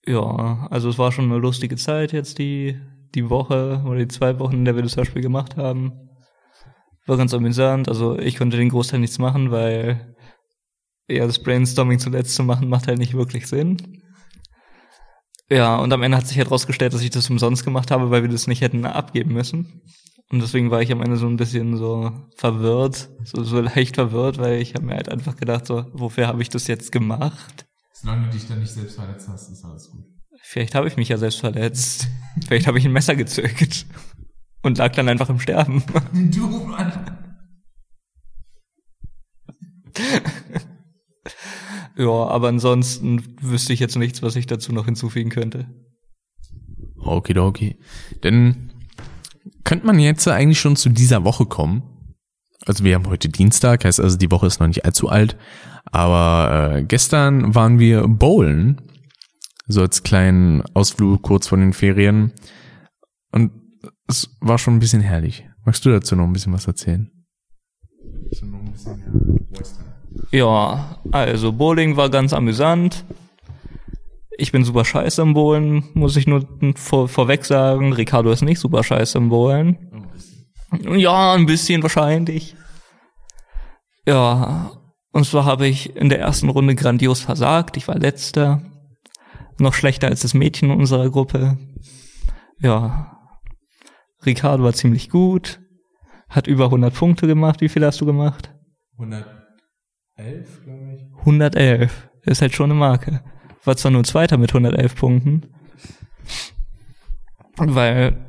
Ja, 0.07 0.69
also 0.71 0.91
es 0.91 0.99
war 0.99 1.11
schon 1.11 1.27
eine 1.27 1.39
lustige 1.39 1.77
Zeit 1.77 2.13
jetzt 2.13 2.39
die, 2.39 2.81
die 3.17 3.31
Woche 3.31 3.83
oder 3.85 3.99
die 3.99 4.09
zwei 4.09 4.39
Wochen, 4.39 4.55
in 4.55 4.65
der 4.65 4.77
wir 4.77 4.83
das 4.83 4.97
Hörspiel 4.97 5.23
gemacht 5.23 5.57
haben. 5.57 5.93
War 7.07 7.17
ganz 7.17 7.35
amüsant. 7.35 7.89
Also 7.89 8.19
ich 8.19 8.37
konnte 8.37 8.57
den 8.57 8.69
Großteil 8.69 9.01
nichts 9.01 9.19
machen, 9.19 9.51
weil 9.51 10.15
ja, 11.09 11.27
das 11.27 11.43
Brainstorming 11.43 11.99
zuletzt 11.99 12.35
zu 12.35 12.45
machen, 12.45 12.69
macht 12.69 12.89
halt 12.89 12.99
nicht 12.99 13.15
wirklich 13.15 13.47
Sinn. 13.47 14.03
Ja, 15.49 15.77
und 15.77 15.93
am 15.93 16.03
Ende 16.03 16.17
hat 16.17 16.27
sich 16.27 16.37
herausgestellt, 16.37 16.93
dass 16.93 17.03
ich 17.03 17.11
das 17.11 17.31
umsonst 17.31 17.65
gemacht 17.65 17.91
habe, 17.91 18.11
weil 18.11 18.23
wir 18.23 18.29
das 18.29 18.49
nicht 18.49 18.63
hätten 18.63 18.85
abgeben 18.85 19.33
müssen. 19.33 19.83
Und 20.29 20.41
deswegen 20.41 20.73
war 20.73 20.83
ich 20.83 20.91
am 20.91 21.03
Ende 21.03 21.17
so 21.17 21.29
ein 21.29 21.37
bisschen 21.37 21.77
so 21.77 22.11
verwirrt, 22.37 23.09
so, 23.23 23.45
so 23.45 23.61
leicht 23.61 23.95
verwirrt, 23.95 24.39
weil 24.39 24.61
ich 24.61 24.75
habe 24.75 24.85
mir 24.85 24.97
halt 24.97 25.09
einfach 25.09 25.37
gedacht, 25.37 25.67
so, 25.67 25.87
wofür 25.93 26.27
habe 26.27 26.43
ich 26.43 26.49
das 26.49 26.67
jetzt 26.67 26.91
gemacht? 26.91 27.65
Solange 27.93 28.27
du 28.27 28.33
dich 28.33 28.49
dann 28.49 28.59
nicht 28.59 28.73
selbst 28.73 28.97
verletzt 28.97 29.29
hast, 29.29 29.51
ist 29.51 29.65
alles 29.65 29.89
gut. 29.93 30.16
Vielleicht 30.49 30.77
habe 30.77 30.87
ich 30.87 30.97
mich 30.97 31.09
ja 31.09 31.19
selbst 31.19 31.41
verletzt. 31.41 32.07
Vielleicht 32.47 32.69
habe 32.69 32.79
ich 32.79 32.85
ein 32.85 32.93
Messer 32.93 33.17
gezückt 33.17 33.85
und 34.63 34.79
lag 34.79 34.93
dann 34.93 35.09
einfach 35.09 35.29
im 35.29 35.41
Sterben. 35.41 35.83
Du 36.13 36.47
Mann. 36.47 36.93
ja, 41.97 42.07
aber 42.07 42.47
ansonsten 42.47 43.25
wüsste 43.41 43.73
ich 43.73 43.81
jetzt 43.81 43.97
nichts, 43.97 44.23
was 44.23 44.37
ich 44.37 44.47
dazu 44.47 44.73
noch 44.73 44.85
hinzufügen 44.85 45.31
könnte. 45.31 45.67
Okay, 46.97 47.37
okay. 47.37 47.77
Denn 48.23 48.71
könnte 49.65 49.85
man 49.85 49.99
jetzt 49.99 50.29
eigentlich 50.29 50.61
schon 50.61 50.77
zu 50.77 50.91
dieser 50.91 51.25
Woche 51.25 51.47
kommen? 51.47 51.83
Also 52.67 52.85
wir 52.85 52.95
haben 52.95 53.09
heute 53.09 53.29
Dienstag, 53.29 53.85
heißt 53.85 53.99
also 53.99 54.17
die 54.17 54.31
Woche 54.31 54.47
ist 54.47 54.61
noch 54.61 54.69
nicht 54.69 54.85
allzu 54.85 55.09
alt. 55.09 55.37
Aber 55.87 56.77
äh, 56.77 56.85
gestern 56.85 57.57
waren 57.57 57.81
wir 57.81 58.07
bowlen, 58.07 58.81
so 59.67 59.81
als 59.81 60.03
kleinen 60.03 60.63
Ausflug 60.75 61.23
kurz 61.23 61.49
vor 61.49 61.59
den 61.59 61.73
Ferien. 61.73 62.33
Und 63.33 63.53
es 64.09 64.37
war 64.41 64.59
schon 64.59 64.77
ein 64.77 64.81
bisschen 64.81 65.03
herrlich. 65.03 65.49
Magst 65.65 65.85
du 65.85 65.91
dazu 65.91 66.15
noch 66.15 66.25
ein 66.25 66.33
bisschen 66.33 66.53
was 66.53 66.67
erzählen? 66.67 67.11
Ja, 70.33 71.01
also 71.13 71.53
Bowling 71.53 71.97
war 71.97 72.09
ganz 72.09 72.33
amüsant. 72.33 73.05
Ich 74.39 74.53
bin 74.53 74.65
super 74.65 74.85
scheiße 74.85 75.23
im 75.23 75.35
Bowlen, 75.35 75.85
muss 75.95 76.17
ich 76.17 76.27
nur 76.27 76.47
vor, 76.77 77.09
vorweg 77.09 77.45
sagen. 77.45 77.93
Ricardo 77.93 78.31
ist 78.31 78.43
nicht 78.43 78.61
super 78.61 78.85
scheiße 78.85 79.19
im 79.19 79.31
Bowlen. 79.31 80.09
Ja, 80.83 81.35
ein 81.35 81.47
bisschen 81.47 81.83
wahrscheinlich. 81.83 82.55
Ja, 84.07 84.73
und 85.13 85.25
zwar 85.25 85.47
habe 85.47 85.67
ich 85.67 85.97
in 85.97 86.11
der 86.11 86.21
ersten 86.21 86.51
Runde 86.51 86.75
grandios 86.75 87.21
versagt. 87.21 87.77
Ich 87.77 87.89
war 87.89 87.99
letzter. 87.99 88.61
Noch 89.59 89.75
schlechter 89.75 90.09
als 90.09 90.21
das 90.21 90.35
Mädchen 90.35 90.71
in 90.71 90.79
unserer 90.79 91.11
Gruppe. 91.11 91.59
Ja. 92.59 93.19
Ricardo 94.25 94.65
war 94.65 94.73
ziemlich 94.73 95.11
gut. 95.11 95.61
Hat 96.29 96.47
über 96.47 96.67
100 96.67 96.95
Punkte 96.95 97.27
gemacht. 97.27 97.61
Wie 97.61 97.69
viel 97.69 97.85
hast 97.85 98.01
du 98.01 98.07
gemacht? 98.07 98.55
111, 98.99 100.65
glaube 100.65 100.95
ich. 100.95 101.19
111. 101.21 102.11
Ist 102.23 102.43
halt 102.43 102.55
schon 102.55 102.71
eine 102.71 102.79
Marke. 102.79 103.23
War 103.65 103.77
zwar 103.77 103.93
nur 103.93 104.05
Zweiter 104.05 104.37
mit 104.37 104.51
111 104.51 104.97
Punkten. 104.97 105.55
Weil, 107.57 108.26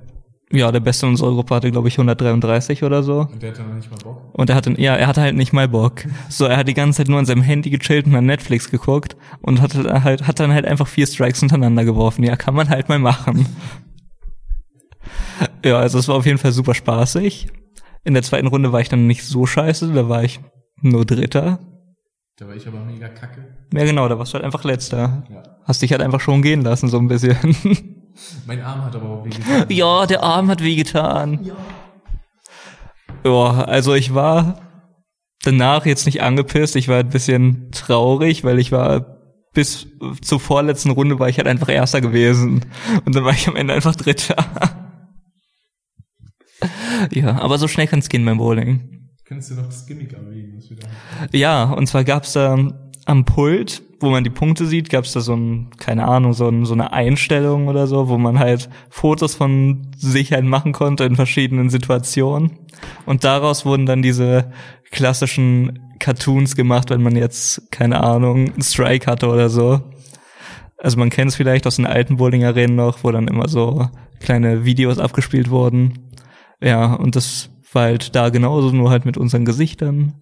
ja, 0.52 0.72
der 0.72 0.80
Beste 0.80 1.06
in 1.06 1.12
unserer 1.12 1.32
Gruppe 1.32 1.56
hatte, 1.56 1.72
glaube 1.72 1.90
ich, 1.90 1.96
133 1.96 2.84
oder 2.84 3.04
so. 3.04 3.28
Und 3.32 3.44
der 3.44 3.52
hatte 3.52 3.64
noch 3.64 3.76
nicht 3.76 3.92
mal 3.92 3.98
Bock. 3.98 4.30
Und 4.34 4.50
er 4.50 4.56
hatte, 4.56 4.80
ja, 4.82 4.96
er 4.96 5.08
hatte 5.08 5.22
halt 5.22 5.36
nicht 5.36 5.52
mal 5.52 5.68
Bock. 5.68 6.06
So, 6.30 6.46
er 6.46 6.58
hat 6.58 6.70
die 6.70 6.74
ganze 6.74 6.98
Zeit 6.98 7.10
nur 7.10 7.20
an 7.20 7.26
seinem 7.26 7.42
Handy 7.42 7.70
gechillt 7.70 8.06
und 8.06 8.16
an 8.16 8.26
Netflix 8.26 8.72
geguckt 8.72 9.18
und 9.42 9.62
hat 9.62 9.76
halt, 9.76 10.26
hat 10.26 10.40
dann 10.40 10.54
halt 10.54 10.66
einfach 10.66 10.88
vier 10.88 11.06
Strikes 11.06 11.42
hintereinander 11.42 11.84
geworfen. 11.84 12.24
Ja, 12.24 12.38
kann 12.38 12.54
man 12.54 12.70
halt 12.70 12.88
mal 12.88 13.00
machen. 13.00 13.46
Ja, 15.66 15.80
also 15.80 16.00
es 16.00 16.08
war 16.08 16.16
auf 16.16 16.26
jeden 16.26 16.38
Fall 16.38 16.54
super 16.54 16.74
spaßig. 16.74 17.48
In 18.06 18.14
der 18.14 18.24
zweiten 18.24 18.48
Runde 18.48 18.72
war 18.72 18.80
ich 18.80 18.90
dann 18.90 19.06
nicht 19.06 19.26
so 19.26 19.46
scheiße, 19.46 19.92
da 19.92 20.08
war 20.08 20.24
ich 20.24 20.40
nur 20.82 21.06
Dritter. 21.06 21.60
Da 22.38 22.48
war 22.48 22.56
ich 22.56 22.68
aber 22.68 22.80
mega 22.86 23.10
kacke. 23.10 23.44
Ja, 23.74 23.84
genau, 23.84 24.08
da 24.08 24.18
warst 24.18 24.32
du 24.32 24.36
halt 24.36 24.46
einfach 24.46 24.64
Letzter. 24.64 25.24
Ja. 25.30 25.44
Hast 25.66 25.82
dich 25.82 25.92
halt 25.92 26.02
einfach 26.02 26.22
schon 26.22 26.42
gehen 26.42 26.62
lassen, 26.62 26.88
so 26.88 27.00
ein 27.00 27.08
bisschen. 27.08 27.38
Mein 28.46 28.62
Arm 28.62 28.84
hat 28.84 28.96
aber 28.96 29.10
auch 29.10 29.26
wehgetan. 29.26 29.66
ja, 29.70 30.06
der 30.06 30.24
Arm 30.24 30.50
hat 30.50 30.64
wehgetan. 30.64 31.44
Ja. 31.44 31.56
Ja, 33.24 33.64
also 33.64 33.94
ich 33.94 34.14
war 34.14 34.62
danach 35.44 35.86
jetzt 35.86 36.06
nicht 36.06 36.22
angepisst, 36.22 36.76
ich 36.76 36.88
war 36.88 37.00
ein 37.00 37.10
bisschen 37.10 37.72
traurig, 37.72 38.44
weil 38.44 38.60
ich 38.60 38.72
war 38.72 39.18
bis 39.54 39.88
zur 40.22 40.40
vorletzten 40.40 40.92
Runde 40.92 41.20
war 41.20 41.30
ich 41.30 41.38
halt 41.38 41.48
einfach 41.48 41.70
Erster 41.70 42.00
gewesen. 42.00 42.66
Und 43.06 43.16
dann 43.16 43.24
war 43.24 43.34
ich 43.34 43.48
am 43.48 43.56
Ende 43.56 43.74
einfach 43.74 43.96
Dritter. 43.96 44.36
ja, 47.12 47.40
aber 47.40 47.58
so 47.58 47.68
schnell 47.68 47.88
kann 47.88 48.00
es 48.00 48.10
gehen 48.10 48.24
beim 48.24 48.38
Bowling. 48.38 49.10
Könntest 49.26 49.52
du 49.52 49.56
noch 49.56 49.66
das 49.66 49.86
Gimmick 49.88 50.14
erwähnen, 50.14 50.54
was 50.58 50.70
wir 50.70 50.78
da 50.78 50.88
haben? 50.88 51.30
Ja, 51.32 51.64
und 51.64 51.88
zwar 51.88 52.04
gab's 52.04 52.34
da 52.34 52.56
am 53.06 53.26
Pult, 53.26 53.82
wo 54.00 54.10
man 54.10 54.24
die 54.24 54.30
Punkte 54.30 54.66
sieht, 54.66 54.90
gab's 54.90 55.14
da 55.14 55.22
so 55.22 55.36
ein, 55.36 55.70
keine 55.78 56.08
Ahnung, 56.08 56.34
so, 56.34 56.48
ein, 56.48 56.66
so 56.66 56.74
eine 56.74 56.94
Einstellung 56.94 57.68
oder 57.68 57.88
so, 57.88 58.10
wo 58.10 58.18
man 58.18 58.38
halt 58.40 58.70
Fotos 58.90 59.36
von 59.36 59.88
sich 59.96 60.32
halt 60.34 60.46
machen 60.46 60.72
konnte 60.72 61.04
in 61.04 61.16
verschiedenen 61.16 61.70
Situationen. 61.70 62.60
Und 63.06 63.24
daraus 63.24 63.66
wurden 63.66 63.86
dann 63.86 64.02
diese 64.02 64.52
klassischen 64.92 65.80
Cartoons 66.00 66.56
gemacht, 66.56 66.90
wenn 66.90 67.02
man 67.02 67.16
jetzt, 67.16 67.72
keine 67.72 68.04
Ahnung, 68.04 68.52
einen 68.52 68.62
Strike 68.62 69.10
hatte 69.10 69.28
oder 69.28 69.50
so. 69.50 69.82
Also 70.78 71.00
man 71.00 71.10
kennt 71.10 71.32
es 71.32 71.36
vielleicht 71.36 71.66
aus 71.66 71.78
den 71.78 71.88
alten 71.88 72.18
Bowling-Arenen 72.18 72.76
noch, 72.76 73.04
wo 73.04 73.12
dann 73.12 73.28
immer 73.28 73.48
so 73.48 73.90
kleine 74.20 74.64
Videos 74.64 75.00
abgespielt 75.00 75.50
wurden. 75.50 76.12
Ja, 76.62 76.94
und 76.94 77.16
das 77.16 77.50
war 77.74 77.84
halt 77.84 78.16
da 78.16 78.30
genauso, 78.30 78.72
nur 78.72 78.92
halt 78.92 79.06
mit 79.06 79.18
unseren 79.18 79.46
Gesichtern 79.46 80.14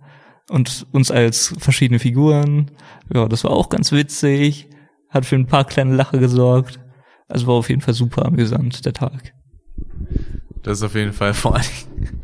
und 0.49 0.87
uns 0.91 1.11
als 1.11 1.53
verschiedene 1.57 1.99
Figuren. 1.99 2.71
Ja, 3.13 3.27
das 3.27 3.43
war 3.43 3.51
auch 3.51 3.69
ganz 3.69 3.91
witzig, 3.91 4.69
hat 5.09 5.25
für 5.25 5.35
ein 5.35 5.47
paar 5.47 5.65
kleine 5.65 5.95
Lache 5.95 6.19
gesorgt. 6.19 6.79
Also 7.27 7.47
war 7.47 7.55
auf 7.55 7.69
jeden 7.69 7.81
Fall 7.81 7.93
super 7.93 8.25
amüsant, 8.25 8.85
der 8.85 8.93
Tag. 8.93 9.33
Das 10.61 10.79
ist 10.79 10.83
auf 10.83 10.95
jeden 10.95 11.13
Fall 11.13 11.33
vor 11.33 11.55
allem, 11.55 11.65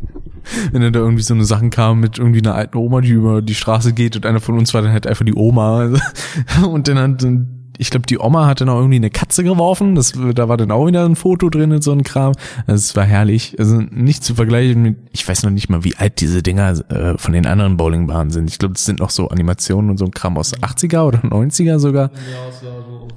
wenn 0.71 0.81
dann 0.81 0.93
da 0.93 0.99
irgendwie 0.99 1.23
so 1.23 1.33
eine 1.33 1.45
Sachen 1.45 1.69
kam 1.69 1.99
mit 1.99 2.17
irgendwie 2.17 2.39
einer 2.39 2.55
alten 2.55 2.77
Oma, 2.77 3.01
die 3.01 3.09
über 3.09 3.41
die 3.41 3.55
Straße 3.55 3.93
geht 3.93 4.15
und 4.15 4.25
einer 4.25 4.39
von 4.39 4.57
uns 4.57 4.73
war 4.73 4.81
dann 4.81 4.91
halt 4.91 5.07
einfach 5.07 5.25
die 5.25 5.35
Oma. 5.35 5.91
Und 6.63 6.87
dann 6.87 6.97
hat 6.97 7.23
dann 7.23 7.60
ich 7.81 7.89
glaube, 7.89 8.05
die 8.05 8.19
Oma 8.19 8.45
hatte 8.45 8.67
noch 8.67 8.75
irgendwie 8.75 8.97
eine 8.97 9.09
Katze 9.09 9.43
geworfen. 9.43 9.95
Das, 9.95 10.13
da 10.35 10.47
war 10.47 10.55
dann 10.55 10.69
auch 10.69 10.85
wieder 10.85 11.03
ein 11.03 11.15
Foto 11.15 11.49
drin 11.49 11.71
und 11.71 11.81
so 11.81 11.91
ein 11.91 12.03
Kram. 12.03 12.33
Also 12.67 12.75
es 12.75 12.95
war 12.95 13.05
herrlich. 13.05 13.55
Also 13.57 13.81
nicht 13.89 14.23
zu 14.23 14.35
vergleichen 14.35 14.83
mit, 14.83 14.97
ich 15.13 15.27
weiß 15.27 15.41
noch 15.41 15.49
nicht 15.49 15.67
mal, 15.67 15.83
wie 15.83 15.95
alt 15.95 16.21
diese 16.21 16.43
Dinger 16.43 16.79
äh, 16.91 17.17
von 17.17 17.33
den 17.33 17.47
anderen 17.47 17.77
Bowlingbahnen 17.77 18.29
sind. 18.29 18.51
Ich 18.51 18.59
glaube, 18.59 18.75
das 18.75 18.85
sind 18.85 18.99
noch 18.99 19.09
so 19.09 19.29
Animationen 19.29 19.89
und 19.89 19.97
so 19.97 20.05
ein 20.05 20.11
Kram 20.11 20.37
aus 20.37 20.53
80er 20.53 21.01
oder 21.07 21.21
90er 21.21 21.79
sogar. 21.79 22.11
Ja, 22.11 22.51
sah 22.51 22.85
so 22.85 23.07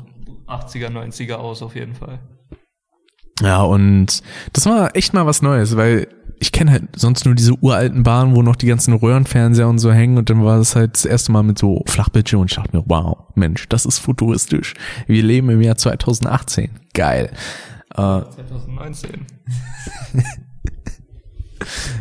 80er, 0.49 0.89
90er 0.89 1.35
aus 1.35 1.61
auf 1.61 1.75
jeden 1.75 1.95
Fall. 1.95 2.19
Ja, 3.41 3.63
und 3.63 4.23
das 4.53 4.67
war 4.67 4.95
echt 4.97 5.13
mal 5.13 5.27
was 5.27 5.43
Neues, 5.43 5.77
weil 5.77 6.09
ich 6.41 6.53
kenne 6.53 6.73
halt 6.73 6.85
sonst 6.97 7.25
nur 7.25 7.35
diese 7.35 7.55
uralten 7.55 8.03
Bahnen, 8.03 8.35
wo 8.35 8.43
noch 8.43 8.57
die 8.57 8.67
ganzen 8.67 8.95
Röhrenfernseher 8.95 9.69
und 9.69 9.79
so 9.79 9.93
hängen 9.93 10.19
und 10.19 10.31
dann 10.31 10.45
war 10.45 10.59
das 10.59 10.77
halt 10.77 10.95
das 10.95 11.05
erste 11.05 11.33
Mal 11.33 11.43
mit 11.43 11.59
so 11.59 11.83
Flachbildschirm 11.87 12.43
und 12.43 12.51
ich 12.51 12.57
dachte 12.57 12.77
mir, 12.77 12.85
wow, 12.87 13.19
Mensch, 13.35 13.69
das 13.69 13.87
ist 13.87 13.99
futuristisch. 13.99 14.75
Wir 15.07 15.23
leben 15.23 15.51
im 15.51 15.63
Jahr 15.63 15.77
2018. 15.77 16.71
Geil. 16.93 17.31
Äh, 17.93 17.97
2019. 17.97 19.27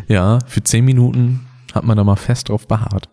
ja, 0.07 0.39
für 0.47 0.63
zehn 0.63 0.85
Minuten 0.85 1.47
hat 1.73 1.83
man 1.83 1.97
da 1.97 2.03
mal 2.03 2.15
fest 2.15 2.49
drauf 2.49 2.67
beharrt. 2.67 3.09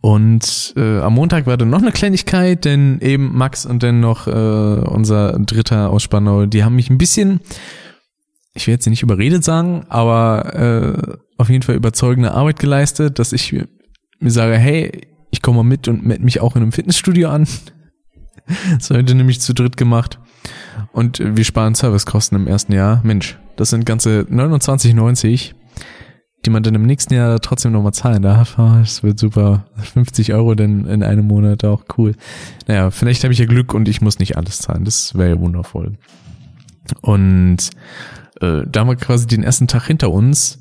Und 0.00 0.74
äh, 0.76 0.98
am 1.00 1.14
Montag 1.14 1.46
war 1.46 1.56
dann 1.56 1.70
noch 1.70 1.82
eine 1.82 1.92
Kleinigkeit, 1.92 2.64
denn 2.64 3.00
eben 3.00 3.36
Max 3.36 3.66
und 3.66 3.82
dann 3.82 4.00
noch 4.00 4.26
äh, 4.26 4.30
unser 4.30 5.38
dritter 5.38 5.90
aus 5.90 6.02
Spandau, 6.02 6.46
die 6.46 6.64
haben 6.64 6.76
mich 6.76 6.90
ein 6.90 6.98
bisschen 6.98 7.40
ich 8.54 8.66
will 8.66 8.74
jetzt 8.74 8.86
nicht 8.86 9.02
überredet 9.02 9.44
sagen, 9.44 9.86
aber 9.88 10.54
äh, 10.54 11.16
auf 11.38 11.48
jeden 11.48 11.62
Fall 11.62 11.74
überzeugende 11.74 12.32
Arbeit 12.32 12.58
geleistet, 12.58 13.18
dass 13.18 13.32
ich 13.32 13.52
mir 13.52 14.30
sage, 14.30 14.56
hey, 14.56 15.08
ich 15.30 15.42
komme 15.42 15.58
mal 15.58 15.62
mit 15.64 15.88
und 15.88 16.04
melde 16.04 16.24
mich 16.24 16.40
auch 16.40 16.54
in 16.54 16.62
einem 16.62 16.72
Fitnessstudio 16.72 17.30
an. 17.30 17.46
das 18.74 18.90
wir 18.90 19.02
nämlich 19.02 19.40
zu 19.40 19.54
dritt 19.54 19.76
gemacht. 19.76 20.18
Und 20.92 21.20
wir 21.24 21.44
sparen 21.44 21.74
Servicekosten 21.74 22.38
im 22.38 22.46
ersten 22.46 22.72
Jahr. 22.72 23.00
Mensch, 23.04 23.38
das 23.56 23.70
sind 23.70 23.86
ganze 23.86 24.26
29,90, 24.30 25.54
die 26.44 26.50
man 26.50 26.62
dann 26.62 26.74
im 26.74 26.86
nächsten 26.86 27.14
Jahr 27.14 27.40
trotzdem 27.40 27.72
nochmal 27.72 27.94
zahlen 27.94 28.22
darf. 28.22 28.56
Das 28.56 29.02
wird 29.02 29.18
super. 29.18 29.64
50 29.76 30.32
Euro 30.34 30.54
denn 30.54 30.86
in 30.86 31.02
einem 31.02 31.26
Monat 31.26 31.64
auch 31.64 31.84
cool. 31.96 32.14
Naja, 32.66 32.90
vielleicht 32.90 33.22
habe 33.24 33.32
ich 33.32 33.38
ja 33.38 33.46
Glück 33.46 33.74
und 33.74 33.88
ich 33.88 34.00
muss 34.00 34.18
nicht 34.18 34.36
alles 34.36 34.58
zahlen. 34.58 34.84
Das 34.84 35.14
wäre 35.14 35.30
ja 35.30 35.40
wundervoll. 35.40 35.98
Und 37.00 37.58
äh, 38.40 38.62
da 38.66 38.80
haben 38.80 38.88
wir 38.88 38.96
quasi 38.96 39.26
den 39.26 39.42
ersten 39.42 39.68
Tag 39.68 39.86
hinter 39.86 40.10
uns. 40.10 40.60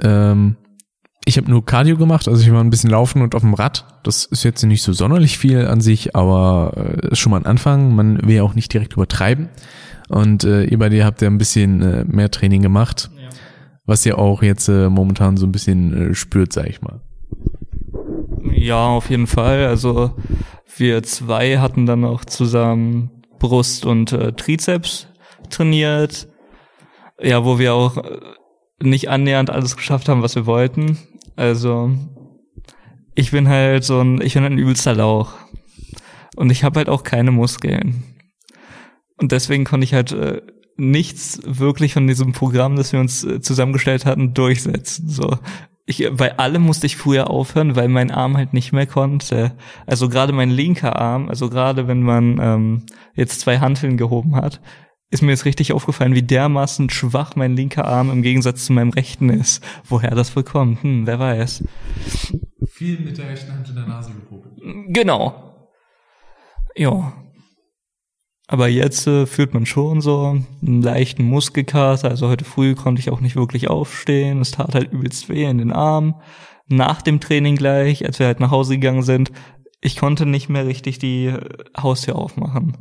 Ähm, 0.00 0.56
ich 1.26 1.38
habe 1.38 1.50
nur 1.50 1.64
Cardio 1.64 1.96
gemacht, 1.96 2.28
also 2.28 2.42
ich 2.42 2.52
war 2.52 2.60
ein 2.60 2.68
bisschen 2.70 2.90
laufen 2.90 3.22
und 3.22 3.34
auf 3.34 3.40
dem 3.40 3.54
Rad. 3.54 3.86
Das 4.02 4.26
ist 4.26 4.44
jetzt 4.44 4.62
nicht 4.62 4.82
so 4.82 4.92
sonderlich 4.92 5.38
viel 5.38 5.66
an 5.66 5.80
sich, 5.80 6.14
aber 6.14 6.72
äh, 6.76 7.12
ist 7.12 7.18
schon 7.18 7.30
mal 7.30 7.38
ein 7.38 7.46
Anfang. 7.46 7.94
Man 7.94 8.26
will 8.26 8.36
ja 8.36 8.42
auch 8.42 8.54
nicht 8.54 8.72
direkt 8.72 8.94
übertreiben. 8.94 9.48
Und 10.08 10.44
äh, 10.44 10.64
ihr 10.64 10.78
bei 10.78 10.90
dir 10.90 11.06
habt 11.06 11.22
ja 11.22 11.28
ein 11.28 11.38
bisschen 11.38 11.80
äh, 11.80 12.04
mehr 12.04 12.30
Training 12.30 12.60
gemacht, 12.60 13.10
ja. 13.16 13.23
Was 13.86 14.04
ihr 14.06 14.18
auch 14.18 14.42
jetzt 14.42 14.68
äh, 14.68 14.88
momentan 14.88 15.36
so 15.36 15.46
ein 15.46 15.52
bisschen 15.52 16.10
äh, 16.10 16.14
spürt, 16.14 16.52
sag 16.52 16.68
ich 16.68 16.80
mal. 16.80 17.00
Ja, 18.52 18.86
auf 18.86 19.10
jeden 19.10 19.26
Fall. 19.26 19.66
Also 19.66 20.12
wir 20.76 21.02
zwei 21.02 21.58
hatten 21.58 21.86
dann 21.86 22.04
auch 22.04 22.24
zusammen 22.24 23.10
Brust 23.38 23.84
und 23.84 24.12
äh, 24.12 24.32
Trizeps 24.32 25.08
trainiert 25.50 26.28
ja, 27.20 27.44
wo 27.44 27.58
wir 27.58 27.74
auch 27.74 27.96
äh, 27.96 28.20
nicht 28.82 29.08
annähernd 29.08 29.50
alles 29.50 29.76
geschafft 29.76 30.08
haben, 30.08 30.22
was 30.22 30.34
wir 30.34 30.46
wollten. 30.46 30.98
Also 31.36 31.90
ich 33.14 33.30
bin 33.30 33.48
halt 33.48 33.84
so 33.84 34.00
ein, 34.00 34.20
ich 34.20 34.34
bin 34.34 34.44
ein 34.44 34.58
übelster 34.58 34.94
Lauch. 34.94 35.34
Und 36.36 36.50
ich 36.50 36.64
habe 36.64 36.78
halt 36.78 36.88
auch 36.88 37.04
keine 37.04 37.30
Muskeln. 37.30 38.02
Und 39.16 39.30
deswegen 39.30 39.64
konnte 39.64 39.84
ich 39.84 39.94
halt 39.94 40.10
äh, 40.12 40.42
nichts 40.76 41.40
wirklich 41.44 41.94
von 41.94 42.06
diesem 42.06 42.32
Programm, 42.32 42.76
das 42.76 42.92
wir 42.92 43.00
uns 43.00 43.24
äh, 43.24 43.40
zusammengestellt 43.40 44.06
hatten, 44.06 44.34
durchsetzen. 44.34 45.08
So, 45.08 45.38
ich, 45.86 46.08
bei 46.16 46.38
allem 46.38 46.62
musste 46.62 46.86
ich 46.86 46.96
früher 46.96 47.30
aufhören, 47.30 47.76
weil 47.76 47.88
mein 47.88 48.10
Arm 48.10 48.36
halt 48.36 48.54
nicht 48.54 48.72
mehr 48.72 48.86
konnte. 48.86 49.52
Also 49.86 50.08
gerade 50.08 50.32
mein 50.32 50.50
linker 50.50 50.96
Arm, 50.96 51.28
also 51.28 51.50
gerade 51.50 51.86
wenn 51.86 52.02
man 52.02 52.38
ähm, 52.40 52.82
jetzt 53.14 53.40
zwei 53.40 53.58
Hanteln 53.58 53.96
gehoben 53.96 54.34
hat, 54.36 54.60
ist 55.10 55.22
mir 55.22 55.30
jetzt 55.30 55.44
richtig 55.44 55.72
aufgefallen, 55.72 56.14
wie 56.14 56.22
dermaßen 56.22 56.90
schwach 56.90 57.36
mein 57.36 57.54
linker 57.54 57.84
Arm 57.84 58.10
im 58.10 58.22
Gegensatz 58.22 58.64
zu 58.64 58.72
meinem 58.72 58.90
rechten 58.90 59.30
ist. 59.30 59.62
Woher 59.84 60.10
das 60.10 60.34
wohl 60.34 60.42
kommt, 60.42 60.82
hm, 60.82 61.06
wer 61.06 61.18
weiß. 61.18 61.64
Viel 62.66 62.98
mit 63.00 63.18
der 63.18 63.28
rechten 63.28 63.52
Hand 63.52 63.68
in 63.68 63.76
der 63.76 63.86
Nase 63.86 64.12
gepopelt. 64.12 64.54
Genau. 64.88 65.68
Ja. 66.74 67.12
Aber 68.46 68.68
jetzt 68.68 69.06
äh, 69.06 69.26
fühlt 69.26 69.54
man 69.54 69.64
schon 69.64 70.00
so 70.00 70.38
einen 70.62 70.82
leichten 70.82 71.24
Muskelkater. 71.24 72.10
Also 72.10 72.28
heute 72.28 72.44
früh 72.44 72.74
konnte 72.74 73.00
ich 73.00 73.10
auch 73.10 73.20
nicht 73.20 73.36
wirklich 73.36 73.68
aufstehen. 73.68 74.40
Es 74.40 74.50
tat 74.50 74.74
halt 74.74 74.92
übelst 74.92 75.28
weh 75.28 75.44
in 75.44 75.58
den 75.58 75.72
Arm. 75.72 76.20
Nach 76.66 77.02
dem 77.02 77.20
Training 77.20 77.56
gleich, 77.56 78.04
als 78.04 78.18
wir 78.18 78.26
halt 78.26 78.40
nach 78.40 78.50
Hause 78.50 78.74
gegangen 78.74 79.02
sind, 79.02 79.32
ich 79.80 79.96
konnte 79.96 80.26
nicht 80.26 80.48
mehr 80.48 80.66
richtig 80.66 80.98
die 80.98 81.32
Haustür 81.76 82.16
aufmachen. 82.16 82.78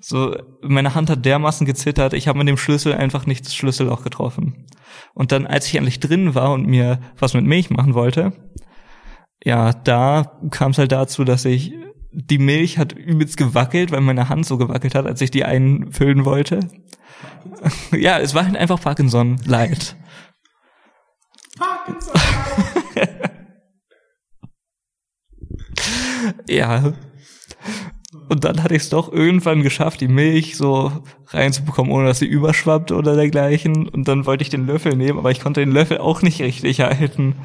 So, 0.00 0.36
meine 0.62 0.94
Hand 0.94 1.08
hat 1.08 1.24
dermaßen 1.24 1.66
gezittert, 1.66 2.12
ich 2.12 2.28
habe 2.28 2.38
mit 2.38 2.48
dem 2.48 2.58
Schlüssel 2.58 2.92
einfach 2.92 3.24
nicht 3.24 3.46
das 3.46 3.54
Schlüsselloch 3.54 4.04
getroffen. 4.04 4.66
Und 5.14 5.32
dann, 5.32 5.46
als 5.46 5.66
ich 5.66 5.76
endlich 5.76 6.00
drin 6.00 6.34
war 6.34 6.52
und 6.52 6.66
mir 6.66 7.00
was 7.18 7.32
mit 7.32 7.44
Milch 7.44 7.70
machen 7.70 7.94
wollte, 7.94 8.32
ja, 9.42 9.72
da 9.72 10.38
kam 10.50 10.72
es 10.72 10.78
halt 10.78 10.92
dazu, 10.92 11.24
dass 11.24 11.44
ich 11.44 11.72
die 12.18 12.38
Milch 12.38 12.78
hat 12.78 12.92
übelst 12.92 13.36
gewackelt, 13.36 13.90
weil 13.90 14.00
meine 14.00 14.30
Hand 14.30 14.46
so 14.46 14.56
gewackelt 14.56 14.94
hat, 14.94 15.06
als 15.06 15.20
ich 15.20 15.30
die 15.30 15.44
einfüllen 15.44 16.24
wollte. 16.24 16.60
ja, 17.92 18.18
es 18.18 18.34
war 18.34 18.46
halt 18.46 18.56
einfach 18.56 18.80
Parkinson 18.80 19.36
leid. 19.44 19.96
Parkinson. 21.58 22.14
ja. 26.48 26.94
Und 28.30 28.44
dann 28.44 28.62
hatte 28.62 28.74
ich 28.74 28.82
es 28.82 28.88
doch 28.88 29.12
irgendwann 29.12 29.62
geschafft, 29.62 30.00
die 30.00 30.08
Milch 30.08 30.56
so 30.56 30.90
reinzubekommen, 31.28 31.92
ohne 31.92 32.06
dass 32.06 32.18
sie 32.18 32.26
überschwappt 32.26 32.92
oder 32.92 33.14
dergleichen. 33.14 33.88
Und 33.88 34.08
dann 34.08 34.24
wollte 34.24 34.42
ich 34.42 34.48
den 34.48 34.66
Löffel 34.66 34.96
nehmen, 34.96 35.18
aber 35.18 35.30
ich 35.30 35.40
konnte 35.40 35.60
den 35.60 35.70
Löffel 35.70 35.98
auch 35.98 36.22
nicht 36.22 36.40
richtig 36.40 36.80
halten. 36.80 37.36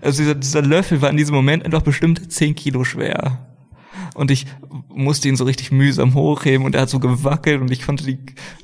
Also 0.00 0.22
dieser, 0.22 0.34
dieser 0.36 0.62
Löffel 0.62 1.02
war 1.02 1.10
in 1.10 1.18
diesem 1.18 1.34
Moment 1.34 1.66
einfach 1.66 1.82
bestimmt 1.82 2.32
zehn 2.32 2.54
Kilo 2.54 2.84
schwer. 2.84 3.46
Und 4.14 4.30
ich 4.30 4.46
musste 4.88 5.28
ihn 5.28 5.36
so 5.36 5.44
richtig 5.44 5.70
mühsam 5.70 6.14
hochheben 6.14 6.66
und 6.66 6.74
er 6.74 6.82
hat 6.82 6.90
so 6.90 7.00
gewackelt 7.00 7.60
und 7.60 7.70
ich 7.70 7.84
konnte 7.84 8.04
die, 8.04 8.18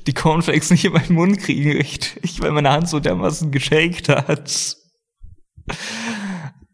die 0.05 0.13
Cornflakes 0.13 0.71
nicht 0.71 0.85
in 0.85 0.93
meinen 0.93 1.13
Mund 1.13 1.39
kriegen, 1.39 1.71
richtig, 1.71 2.41
weil 2.41 2.51
meine 2.51 2.71
Hand 2.71 2.89
so 2.89 2.99
dermaßen 2.99 3.51
geschakt 3.51 4.09
hat. 4.09 4.77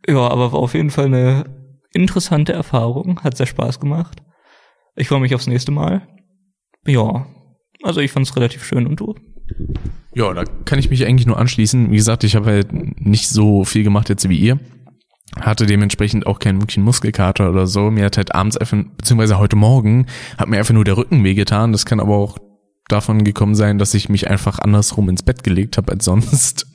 Ja, 0.07 0.27
aber 0.27 0.51
war 0.51 0.59
auf 0.59 0.73
jeden 0.73 0.89
Fall 0.89 1.05
eine 1.05 1.45
interessante 1.93 2.53
Erfahrung, 2.53 3.21
hat 3.21 3.37
sehr 3.37 3.45
Spaß 3.45 3.79
gemacht. 3.79 4.21
Ich 4.95 5.07
freue 5.07 5.21
mich 5.21 5.33
aufs 5.33 5.47
nächste 5.47 5.71
Mal. 5.71 6.07
Ja, 6.85 7.27
also 7.81 8.01
ich 8.01 8.11
fand 8.11 8.27
es 8.27 8.35
relativ 8.35 8.63
schön 8.63 8.85
und 8.87 8.99
du? 8.99 9.15
Ja, 10.15 10.33
da 10.33 10.43
kann 10.65 10.79
ich 10.79 10.89
mich 10.89 11.05
eigentlich 11.05 11.25
nur 11.25 11.37
anschließen. 11.37 11.91
Wie 11.91 11.95
gesagt, 11.95 12.23
ich 12.23 12.35
habe 12.35 12.45
halt 12.47 12.71
nicht 12.71 13.29
so 13.29 13.63
viel 13.63 13.83
gemacht 13.83 14.09
jetzt 14.09 14.27
wie 14.29 14.37
ihr. 14.37 14.59
Hatte 15.39 15.65
dementsprechend 15.65 16.27
auch 16.27 16.39
keinen 16.39 16.61
wirklichen 16.61 16.83
Muskelkater 16.83 17.49
oder 17.49 17.67
so. 17.67 17.89
Mir 17.91 18.05
hat 18.05 18.17
halt 18.17 18.35
abends 18.35 18.57
einfach, 18.57 18.77
beziehungsweise 18.97 19.39
heute 19.39 19.55
Morgen, 19.55 20.05
hat 20.37 20.47
mir 20.47 20.57
einfach 20.57 20.73
nur 20.73 20.85
der 20.85 20.97
Rücken 20.97 21.23
wehgetan. 21.23 21.71
Das 21.71 21.85
kann 21.85 21.99
aber 21.99 22.15
auch 22.15 22.37
davon 22.87 23.23
gekommen 23.23 23.55
sein, 23.55 23.77
dass 23.77 23.93
ich 23.93 24.09
mich 24.09 24.29
einfach 24.29 24.59
andersrum 24.59 25.09
ins 25.09 25.23
Bett 25.23 25.43
gelegt 25.43 25.77
habe 25.77 25.91
als 25.91 26.05
sonst. 26.05 26.67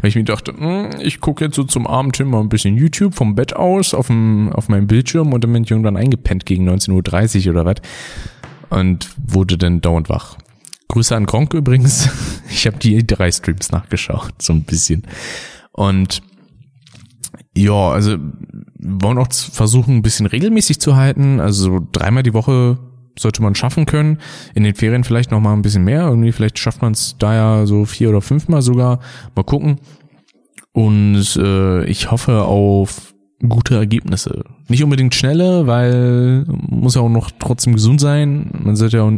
Weil 0.00 0.08
ich 0.08 0.14
mir 0.14 0.24
dachte, 0.24 0.52
hm, 0.56 1.00
ich 1.00 1.20
gucke 1.20 1.44
jetzt 1.44 1.56
so 1.56 1.64
zum 1.64 1.88
Abend 1.88 2.16
hin 2.16 2.28
mal 2.28 2.40
ein 2.40 2.48
bisschen 2.48 2.76
YouTube 2.76 3.14
vom 3.14 3.34
Bett 3.34 3.56
aus 3.56 3.94
auf, 3.94 4.06
dem, 4.06 4.52
auf 4.52 4.68
meinem 4.68 4.86
Bildschirm 4.86 5.32
und 5.32 5.42
dann 5.42 5.52
bin 5.52 5.64
ich 5.64 5.70
irgendwann 5.70 5.96
eingepennt 5.96 6.46
gegen 6.46 6.68
19.30 6.68 7.46
Uhr 7.46 7.52
oder 7.52 7.64
was. 7.64 7.76
Und 8.70 9.10
wurde 9.16 9.58
dann 9.58 9.80
dauernd 9.80 10.08
wach. 10.08 10.38
Grüße 10.88 11.14
an 11.14 11.26
Gronk 11.26 11.54
übrigens. 11.54 12.08
Ich 12.48 12.66
habe 12.66 12.78
die 12.78 13.04
drei 13.04 13.30
Streams 13.32 13.72
nachgeschaut, 13.72 14.40
so 14.40 14.52
ein 14.52 14.62
bisschen. 14.62 15.02
Und 15.72 16.22
ja, 17.56 17.90
also 17.90 18.16
wollen 18.78 19.18
auch 19.18 19.32
versuchen, 19.32 19.96
ein 19.96 20.02
bisschen 20.02 20.26
regelmäßig 20.26 20.80
zu 20.80 20.96
halten. 20.96 21.40
Also 21.40 21.80
dreimal 21.92 22.22
die 22.22 22.34
Woche 22.34 22.78
sollte 23.18 23.42
man 23.42 23.54
schaffen 23.54 23.86
können. 23.86 24.18
In 24.54 24.62
den 24.62 24.74
Ferien 24.74 25.04
vielleicht 25.04 25.30
noch 25.30 25.40
mal 25.40 25.54
ein 25.54 25.62
bisschen 25.62 25.84
mehr. 25.84 26.02
Irgendwie 26.02 26.32
vielleicht 26.32 26.58
schafft 26.58 26.82
man 26.82 26.92
es 26.92 27.16
da 27.18 27.34
ja 27.34 27.66
so 27.66 27.84
vier 27.86 28.10
oder 28.10 28.20
fünfmal 28.20 28.62
sogar. 28.62 29.00
Mal 29.34 29.44
gucken. 29.44 29.80
Und 30.72 31.36
äh, 31.36 31.84
ich 31.86 32.10
hoffe 32.10 32.42
auf 32.42 33.14
gute 33.48 33.76
Ergebnisse. 33.76 34.44
Nicht 34.68 34.84
unbedingt 34.84 35.14
schnelle, 35.14 35.66
weil 35.66 36.44
muss 36.46 36.94
ja 36.94 37.00
auch 37.00 37.08
noch 37.08 37.30
trotzdem 37.38 37.72
gesund 37.72 38.00
sein. 38.00 38.50
Man 38.52 38.76
sollte 38.76 38.98
ja 38.98 39.02
auch 39.04 39.12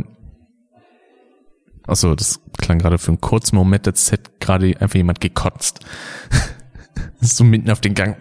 Achso, 1.89 2.15
das 2.15 2.41
klang 2.59 2.79
gerade 2.79 2.99
für 2.99 3.09
einen 3.09 3.21
kurzen 3.21 3.57
Moment, 3.57 3.87
als 3.87 4.13
hätte 4.13 4.31
gerade 4.41 4.79
einfach 4.79 4.97
jemand 4.97 5.23
gekotzt. 5.23 5.81
so 7.21 7.45
mitten 7.45 7.71
auf 7.71 7.81
den 7.81 7.95
Gang. 7.95 8.17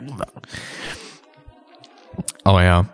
Aber 2.47 2.63
ja. 2.63 2.89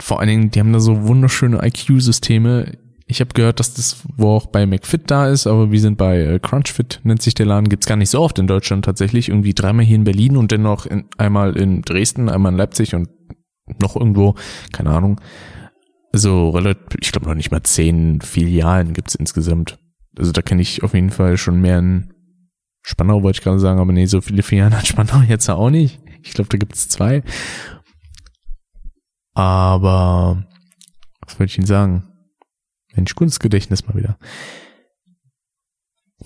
Vor 0.00 0.20
allen 0.20 0.28
Dingen, 0.28 0.50
die 0.50 0.60
haben 0.60 0.72
da 0.72 0.80
so 0.80 1.06
wunderschöne 1.06 1.64
IQ-Systeme. 1.64 2.76
Ich 3.06 3.20
habe 3.20 3.32
gehört, 3.34 3.60
dass 3.60 3.74
das 3.74 4.02
wo 4.16 4.30
auch 4.30 4.46
bei 4.46 4.66
McFit 4.66 5.10
da 5.10 5.28
ist, 5.28 5.46
aber 5.46 5.70
wir 5.70 5.80
sind 5.80 5.96
bei 5.96 6.18
äh, 6.18 6.38
Crunchfit, 6.40 7.00
nennt 7.04 7.22
sich 7.22 7.34
der 7.34 7.46
Laden, 7.46 7.68
gibt's 7.68 7.86
gar 7.86 7.96
nicht 7.96 8.10
so 8.10 8.20
oft 8.20 8.38
in 8.38 8.48
Deutschland 8.48 8.84
tatsächlich. 8.84 9.28
Irgendwie 9.28 9.54
dreimal 9.54 9.84
hier 9.84 9.96
in 9.96 10.04
Berlin 10.04 10.36
und 10.36 10.50
dennoch 10.50 10.86
in, 10.86 11.06
einmal 11.16 11.56
in 11.56 11.82
Dresden, 11.82 12.28
einmal 12.28 12.52
in 12.52 12.58
Leipzig 12.58 12.94
und 12.94 13.08
noch 13.80 13.96
irgendwo, 13.96 14.34
keine 14.72 14.90
Ahnung 14.90 15.20
so 16.18 16.50
relativ, 16.50 16.98
ich 17.00 17.12
glaube 17.12 17.26
noch 17.26 17.34
nicht 17.34 17.50
mal 17.50 17.62
zehn 17.62 18.20
Filialen 18.20 18.92
gibt's 18.92 19.14
insgesamt. 19.14 19.78
Also 20.18 20.32
da 20.32 20.42
kenne 20.42 20.62
ich 20.62 20.82
auf 20.82 20.94
jeden 20.94 21.10
Fall 21.10 21.36
schon 21.36 21.60
mehr 21.60 21.78
in 21.78 22.12
Spannau, 22.82 23.22
wollte 23.22 23.38
ich 23.38 23.44
gerade 23.44 23.58
sagen, 23.58 23.80
aber 23.80 23.92
nee, 23.92 24.06
so 24.06 24.20
viele 24.20 24.42
Filialen 24.42 24.76
hat 24.76 24.86
Spannau 24.86 25.20
jetzt 25.28 25.48
auch 25.48 25.70
nicht. 25.70 26.00
Ich 26.22 26.32
glaube, 26.32 26.48
da 26.48 26.58
gibt's 26.58 26.88
zwei. 26.88 27.22
Aber 29.36 30.46
was 31.20 31.38
wollte 31.38 31.50
ich 31.50 31.58
Ihnen 31.58 31.66
sagen? 31.66 32.04
Mensch, 32.94 33.14
gutes 33.14 33.38
Gedächtnis 33.38 33.86
mal 33.86 33.94
wieder. 33.94 34.18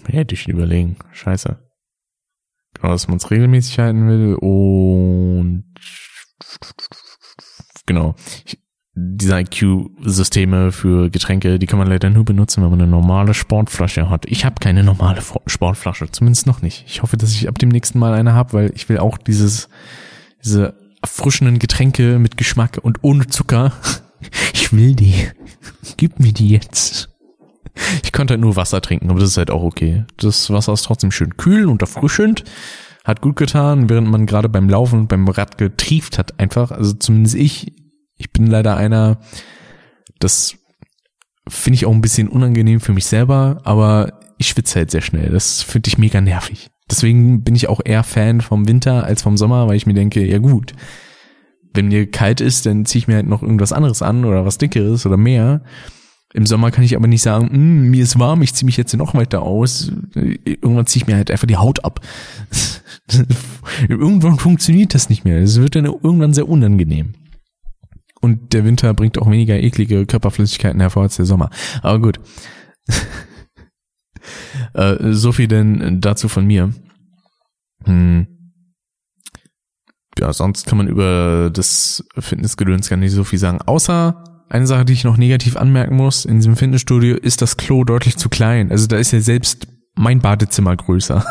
Hätte 0.06 0.34
ich 0.34 0.46
überlegen. 0.46 0.96
Scheiße. 1.10 1.58
Genau, 2.74 2.88
dass 2.92 3.08
man 3.08 3.16
es 3.16 3.30
regelmäßig 3.32 3.80
halten 3.80 4.06
will 4.06 4.36
und 4.36 5.74
genau. 7.84 8.14
Ich, 8.46 8.60
diese 8.94 9.40
IQ-Systeme 9.40 10.70
für 10.70 11.10
Getränke, 11.10 11.58
die 11.58 11.66
kann 11.66 11.80
man 11.80 11.88
leider 11.88 12.10
nur 12.10 12.24
benutzen, 12.24 12.62
wenn 12.62 12.70
man 12.70 12.80
eine 12.80 12.90
normale 12.90 13.34
Sportflasche 13.34 14.08
hat. 14.08 14.24
Ich 14.26 14.44
habe 14.44 14.60
keine 14.60 14.84
normale 14.84 15.20
Sportflasche, 15.46 16.12
zumindest 16.12 16.46
noch 16.46 16.62
nicht. 16.62 16.84
Ich 16.86 17.02
hoffe, 17.02 17.16
dass 17.16 17.32
ich 17.32 17.48
ab 17.48 17.58
dem 17.58 17.70
nächsten 17.70 17.98
Mal 17.98 18.14
eine 18.14 18.34
habe, 18.34 18.52
weil 18.52 18.72
ich 18.76 18.88
will 18.88 18.98
auch 18.98 19.18
dieses, 19.18 19.68
diese 20.44 20.89
erfrischenden 21.02 21.58
Getränke 21.58 22.18
mit 22.18 22.36
Geschmack 22.36 22.78
und 22.82 22.98
ohne 23.02 23.26
Zucker. 23.26 23.72
Ich 24.52 24.72
will 24.72 24.94
die. 24.94 25.28
Gib 25.96 26.20
mir 26.20 26.32
die 26.32 26.50
jetzt. 26.50 27.08
Ich 28.02 28.12
konnte 28.12 28.32
halt 28.34 28.40
nur 28.40 28.56
Wasser 28.56 28.80
trinken, 28.80 29.10
aber 29.10 29.20
das 29.20 29.30
ist 29.30 29.36
halt 29.36 29.50
auch 29.50 29.62
okay. 29.62 30.04
Das 30.18 30.50
Wasser 30.50 30.72
ist 30.72 30.82
trotzdem 30.82 31.10
schön 31.10 31.36
kühl 31.36 31.66
und 31.66 31.80
erfrischend. 31.82 32.44
Hat 33.04 33.22
gut 33.22 33.36
getan, 33.36 33.88
während 33.88 34.08
man 34.08 34.26
gerade 34.26 34.48
beim 34.48 34.68
Laufen, 34.68 35.08
beim 35.08 35.26
Rad 35.28 35.56
getrieft 35.56 36.18
hat 36.18 36.38
einfach. 36.38 36.70
Also 36.70 36.92
zumindest 36.92 37.34
ich, 37.34 37.74
ich 38.16 38.30
bin 38.32 38.46
leider 38.46 38.76
einer, 38.76 39.20
das 40.18 40.56
finde 41.48 41.76
ich 41.76 41.86
auch 41.86 41.92
ein 41.92 42.02
bisschen 42.02 42.28
unangenehm 42.28 42.80
für 42.80 42.92
mich 42.92 43.06
selber, 43.06 43.60
aber 43.64 44.20
ich 44.38 44.48
schwitze 44.48 44.80
halt 44.80 44.90
sehr 44.90 45.00
schnell. 45.00 45.30
Das 45.30 45.62
finde 45.62 45.88
ich 45.88 45.98
mega 45.98 46.20
nervig. 46.20 46.70
Deswegen 46.90 47.42
bin 47.42 47.54
ich 47.54 47.68
auch 47.68 47.80
eher 47.84 48.02
Fan 48.02 48.40
vom 48.40 48.66
Winter 48.66 49.04
als 49.04 49.22
vom 49.22 49.36
Sommer, 49.36 49.68
weil 49.68 49.76
ich 49.76 49.86
mir 49.86 49.94
denke, 49.94 50.26
ja 50.26 50.38
gut, 50.38 50.72
wenn 51.72 51.88
mir 51.88 52.10
kalt 52.10 52.40
ist, 52.40 52.66
dann 52.66 52.84
ziehe 52.84 53.00
ich 53.00 53.08
mir 53.08 53.14
halt 53.14 53.28
noch 53.28 53.42
irgendwas 53.42 53.72
anderes 53.72 54.02
an 54.02 54.24
oder 54.24 54.44
was 54.44 54.58
dickeres 54.58 55.06
oder 55.06 55.16
mehr. 55.16 55.62
Im 56.32 56.46
Sommer 56.46 56.70
kann 56.70 56.84
ich 56.84 56.96
aber 56.96 57.08
nicht 57.08 57.22
sagen, 57.22 57.48
mm, 57.50 57.90
mir 57.90 58.02
ist 58.02 58.18
warm, 58.18 58.42
ich 58.42 58.54
ziehe 58.54 58.66
mich 58.66 58.76
jetzt 58.76 58.94
noch 58.94 59.14
weiter 59.14 59.42
aus. 59.42 59.92
Irgendwann 60.14 60.86
ziehe 60.86 61.02
ich 61.02 61.06
mir 61.08 61.16
halt 61.16 61.30
einfach 61.30 61.46
die 61.46 61.56
Haut 61.56 61.84
ab. 61.84 62.00
irgendwann 63.88 64.38
funktioniert 64.38 64.94
das 64.94 65.08
nicht 65.08 65.24
mehr. 65.24 65.38
Es 65.38 65.60
wird 65.60 65.74
dann 65.74 65.86
irgendwann 65.86 66.34
sehr 66.34 66.48
unangenehm. 66.48 67.14
Und 68.20 68.52
der 68.52 68.64
Winter 68.64 68.94
bringt 68.94 69.18
auch 69.18 69.30
weniger 69.30 69.58
eklige 69.58 70.06
Körperflüssigkeiten 70.06 70.80
hervor 70.80 71.04
als 71.04 71.16
der 71.16 71.24
Sommer. 71.24 71.50
Aber 71.82 72.00
gut. 72.00 72.20
äh, 74.74 75.12
so 75.12 75.32
viel 75.32 75.48
denn 75.48 76.00
dazu 76.00 76.28
von 76.28 76.46
mir. 76.46 76.72
Hm. 77.84 78.26
Ja, 80.18 80.32
sonst 80.32 80.66
kann 80.66 80.78
man 80.78 80.88
über 80.88 81.50
das 81.52 82.04
Fitnessgedöns 82.18 82.88
gar 82.88 82.96
nicht 82.96 83.12
so 83.12 83.24
viel 83.24 83.38
sagen. 83.38 83.62
Außer 83.62 84.24
eine 84.48 84.66
Sache, 84.66 84.84
die 84.84 84.92
ich 84.92 85.04
noch 85.04 85.16
negativ 85.16 85.56
anmerken 85.56 85.96
muss, 85.96 86.24
in 86.24 86.36
diesem 86.36 86.56
Fitnessstudio 86.56 87.16
ist 87.16 87.40
das 87.40 87.56
Klo 87.56 87.84
deutlich 87.84 88.16
zu 88.16 88.28
klein. 88.28 88.70
Also 88.70 88.86
da 88.86 88.96
ist 88.96 89.12
ja 89.12 89.20
selbst 89.20 89.68
mein 89.94 90.20
Badezimmer 90.20 90.76
größer. 90.76 91.24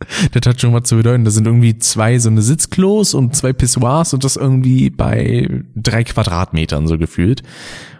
Das 0.32 0.46
hat 0.46 0.60
schon 0.60 0.72
was 0.72 0.84
zu 0.84 0.96
bedeuten. 0.96 1.24
Da 1.24 1.30
sind 1.30 1.46
irgendwie 1.46 1.78
zwei 1.78 2.18
so 2.18 2.28
eine 2.28 2.42
Sitzklos 2.42 3.14
und 3.14 3.34
zwei 3.34 3.52
Pissoirs 3.52 4.14
und 4.14 4.24
das 4.24 4.36
irgendwie 4.36 4.90
bei 4.90 5.64
drei 5.74 6.04
Quadratmetern 6.04 6.86
so 6.86 6.98
gefühlt. 6.98 7.42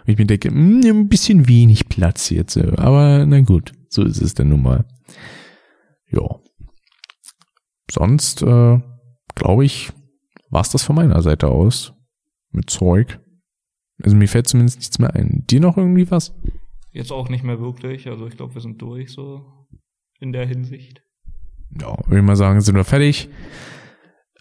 Und 0.05 0.13
ich 0.13 0.17
mir 0.17 0.25
denke, 0.25 0.51
mh, 0.51 0.83
hm, 0.83 1.01
ein 1.01 1.09
bisschen 1.09 1.47
wenig 1.47 1.89
Platz 1.89 2.29
jetzt. 2.29 2.57
Aber 2.57 3.25
na 3.25 3.41
gut, 3.41 3.73
so 3.89 4.03
ist 4.03 4.21
es 4.21 4.33
denn 4.33 4.49
nun 4.49 4.61
mal. 4.61 4.85
Ja. 6.11 6.39
Sonst, 7.91 8.43
äh, 8.43 8.79
glaube 9.35 9.65
ich, 9.65 9.91
war's 10.49 10.69
das 10.69 10.83
von 10.83 10.95
meiner 10.95 11.21
Seite 11.21 11.47
aus. 11.47 11.93
Mit 12.51 12.69
Zeug. 12.69 13.19
Also 14.01 14.15
mir 14.15 14.27
fällt 14.27 14.47
zumindest 14.47 14.79
nichts 14.79 14.97
mehr 14.97 15.13
ein. 15.13 15.43
Dir 15.49 15.59
noch 15.59 15.77
irgendwie 15.77 16.09
was? 16.09 16.33
Jetzt 16.91 17.11
auch 17.11 17.29
nicht 17.29 17.43
mehr 17.43 17.59
wirklich. 17.59 18.07
Also 18.07 18.25
ich 18.25 18.37
glaube, 18.37 18.55
wir 18.55 18.61
sind 18.61 18.81
durch 18.81 19.11
so 19.11 19.67
in 20.19 20.31
der 20.31 20.47
Hinsicht 20.47 21.03
ja, 21.79 21.97
würde 22.07 22.19
ich 22.19 22.25
mal 22.25 22.35
sagen, 22.35 22.61
sind 22.61 22.75
wir 22.75 22.83
fertig. 22.83 23.29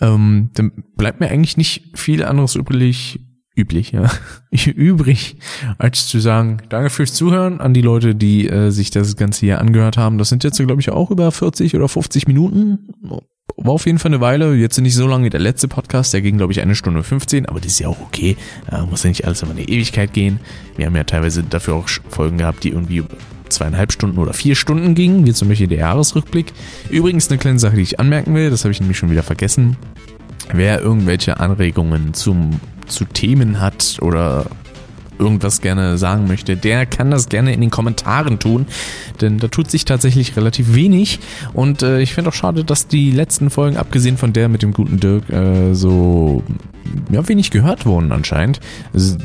Ähm, 0.00 0.50
dann 0.54 0.72
bleibt 0.96 1.20
mir 1.20 1.28
eigentlich 1.28 1.56
nicht 1.56 1.98
viel 1.98 2.24
anderes 2.24 2.54
übrig, 2.54 3.20
üblich, 3.56 3.92
ja, 3.92 4.08
übrig, 4.66 5.36
als 5.78 6.06
zu 6.06 6.20
sagen, 6.20 6.58
danke 6.68 6.90
fürs 6.90 7.14
Zuhören 7.14 7.60
an 7.60 7.74
die 7.74 7.82
Leute, 7.82 8.14
die 8.14 8.48
äh, 8.48 8.70
sich 8.70 8.90
das 8.90 9.16
Ganze 9.16 9.40
hier 9.40 9.60
angehört 9.60 9.96
haben. 9.96 10.18
Das 10.18 10.28
sind 10.28 10.44
jetzt, 10.44 10.58
glaube 10.58 10.80
ich, 10.80 10.90
auch 10.90 11.10
über 11.10 11.30
40 11.32 11.74
oder 11.74 11.88
50 11.88 12.28
Minuten. 12.28 12.90
War 13.56 13.72
auf 13.72 13.86
jeden 13.86 13.98
Fall 13.98 14.12
eine 14.12 14.20
Weile. 14.20 14.54
Jetzt 14.54 14.78
nicht 14.78 14.94
so 14.94 15.08
lange 15.08 15.24
wie 15.24 15.30
der 15.30 15.40
letzte 15.40 15.66
Podcast. 15.66 16.14
Der 16.14 16.22
ging, 16.22 16.36
glaube 16.36 16.52
ich, 16.52 16.60
eine 16.60 16.76
Stunde 16.76 17.02
15. 17.02 17.46
Aber 17.46 17.58
das 17.58 17.72
ist 17.72 17.80
ja 17.80 17.88
auch 17.88 18.00
okay. 18.00 18.36
Äh, 18.70 18.82
muss 18.82 19.02
ja 19.02 19.08
nicht 19.08 19.24
alles 19.24 19.42
immer 19.42 19.50
eine 19.50 19.68
Ewigkeit 19.68 20.12
gehen. 20.12 20.38
Wir 20.76 20.86
haben 20.86 20.94
ja 20.94 21.02
teilweise 21.02 21.42
dafür 21.42 21.74
auch 21.74 21.88
Folgen 21.88 22.38
gehabt, 22.38 22.62
die 22.62 22.68
irgendwie 22.68 23.02
zweieinhalb 23.50 23.92
Stunden 23.92 24.18
oder 24.18 24.32
vier 24.32 24.54
Stunden 24.54 24.94
gingen, 24.94 25.26
wie 25.26 25.32
zum 25.32 25.48
Beispiel 25.48 25.68
der 25.68 25.78
Jahresrückblick. 25.78 26.52
Übrigens 26.90 27.28
eine 27.28 27.38
kleine 27.38 27.58
Sache, 27.58 27.76
die 27.76 27.82
ich 27.82 28.00
anmerken 28.00 28.34
will, 28.34 28.50
das 28.50 28.64
habe 28.64 28.72
ich 28.72 28.80
nämlich 28.80 28.98
schon 28.98 29.10
wieder 29.10 29.22
vergessen. 29.22 29.76
Wer 30.52 30.80
irgendwelche 30.80 31.40
Anregungen 31.40 32.14
zum, 32.14 32.60
zu 32.86 33.04
Themen 33.04 33.60
hat 33.60 33.98
oder 34.00 34.46
irgendwas 35.18 35.60
gerne 35.60 35.98
sagen 35.98 36.26
möchte, 36.26 36.56
der 36.56 36.86
kann 36.86 37.10
das 37.10 37.28
gerne 37.28 37.52
in 37.52 37.60
den 37.60 37.70
Kommentaren 37.70 38.38
tun, 38.38 38.66
denn 39.20 39.38
da 39.38 39.48
tut 39.48 39.70
sich 39.70 39.84
tatsächlich 39.84 40.36
relativ 40.36 40.74
wenig 40.74 41.18
und 41.52 41.82
äh, 41.82 42.00
ich 42.00 42.14
finde 42.14 42.30
auch 42.30 42.34
schade, 42.34 42.64
dass 42.64 42.86
die 42.86 43.10
letzten 43.10 43.50
Folgen, 43.50 43.76
abgesehen 43.76 44.16
von 44.16 44.32
der 44.32 44.48
mit 44.48 44.62
dem 44.62 44.72
guten 44.72 45.00
Dirk, 45.00 45.28
äh, 45.30 45.74
so 45.74 46.42
ja, 47.10 47.26
wenig 47.28 47.50
gehört 47.50 47.84
wurden 47.86 48.12
anscheinend. 48.12 48.60
Also, 48.94 49.16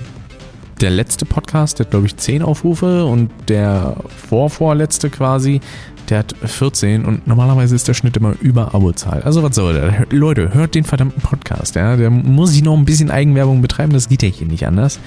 der 0.83 0.91
letzte 0.91 1.25
Podcast, 1.25 1.79
der 1.79 1.85
hat 1.85 1.91
glaube 1.91 2.07
ich 2.07 2.17
10 2.17 2.43
Aufrufe 2.43 3.05
und 3.05 3.31
der 3.47 3.95
vorvorletzte 4.27 5.09
quasi, 5.09 5.61
der 6.09 6.19
hat 6.19 6.35
14 6.43 7.05
und 7.05 7.25
normalerweise 7.25 7.73
ist 7.73 7.87
der 7.87 7.93
Schnitt 7.93 8.17
immer 8.17 8.35
über 8.41 8.75
Abozahl. 8.75 9.23
Also 9.23 9.41
was 9.43 9.55
soll 9.55 9.73
der? 9.73 10.05
Leute, 10.09 10.53
hört 10.53 10.75
den 10.75 10.83
verdammten 10.83 11.21
Podcast, 11.21 11.75
ja. 11.75 11.95
Der 11.95 12.09
muss 12.09 12.53
ich 12.53 12.63
noch 12.63 12.77
ein 12.77 12.83
bisschen 12.83 13.09
Eigenwerbung 13.09 13.61
betreiben, 13.61 13.93
das 13.93 14.09
geht 14.09 14.23
ja 14.23 14.29
hier 14.29 14.45
nicht 14.45 14.67
anders. 14.67 14.99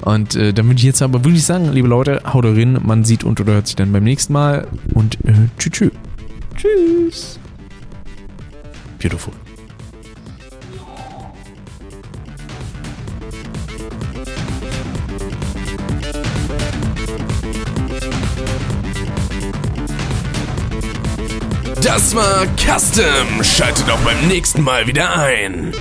Und 0.00 0.34
äh, 0.34 0.52
dann 0.52 0.66
würde 0.66 0.78
ich 0.78 0.84
jetzt 0.84 1.00
aber 1.00 1.24
wirklich 1.24 1.44
sagen, 1.44 1.72
liebe 1.72 1.86
Leute, 1.86 2.22
haut 2.32 2.44
rein, 2.44 2.80
man 2.82 3.04
sieht 3.04 3.22
und 3.22 3.40
oder 3.40 3.52
hört 3.52 3.68
sich 3.68 3.76
dann 3.76 3.92
beim 3.92 4.02
nächsten 4.02 4.32
Mal 4.32 4.66
und 4.94 5.14
äh, 5.24 5.34
tschüss. 5.60 5.70
tschüss. 5.70 5.92
Tschüss. 6.56 7.38
Beautiful. 9.00 9.32
Das 21.82 22.14
war 22.14 22.46
Custom. 22.56 23.42
Schaltet 23.42 23.88
auch 23.90 23.98
beim 24.00 24.28
nächsten 24.28 24.62
Mal 24.62 24.86
wieder 24.86 25.16
ein. 25.16 25.74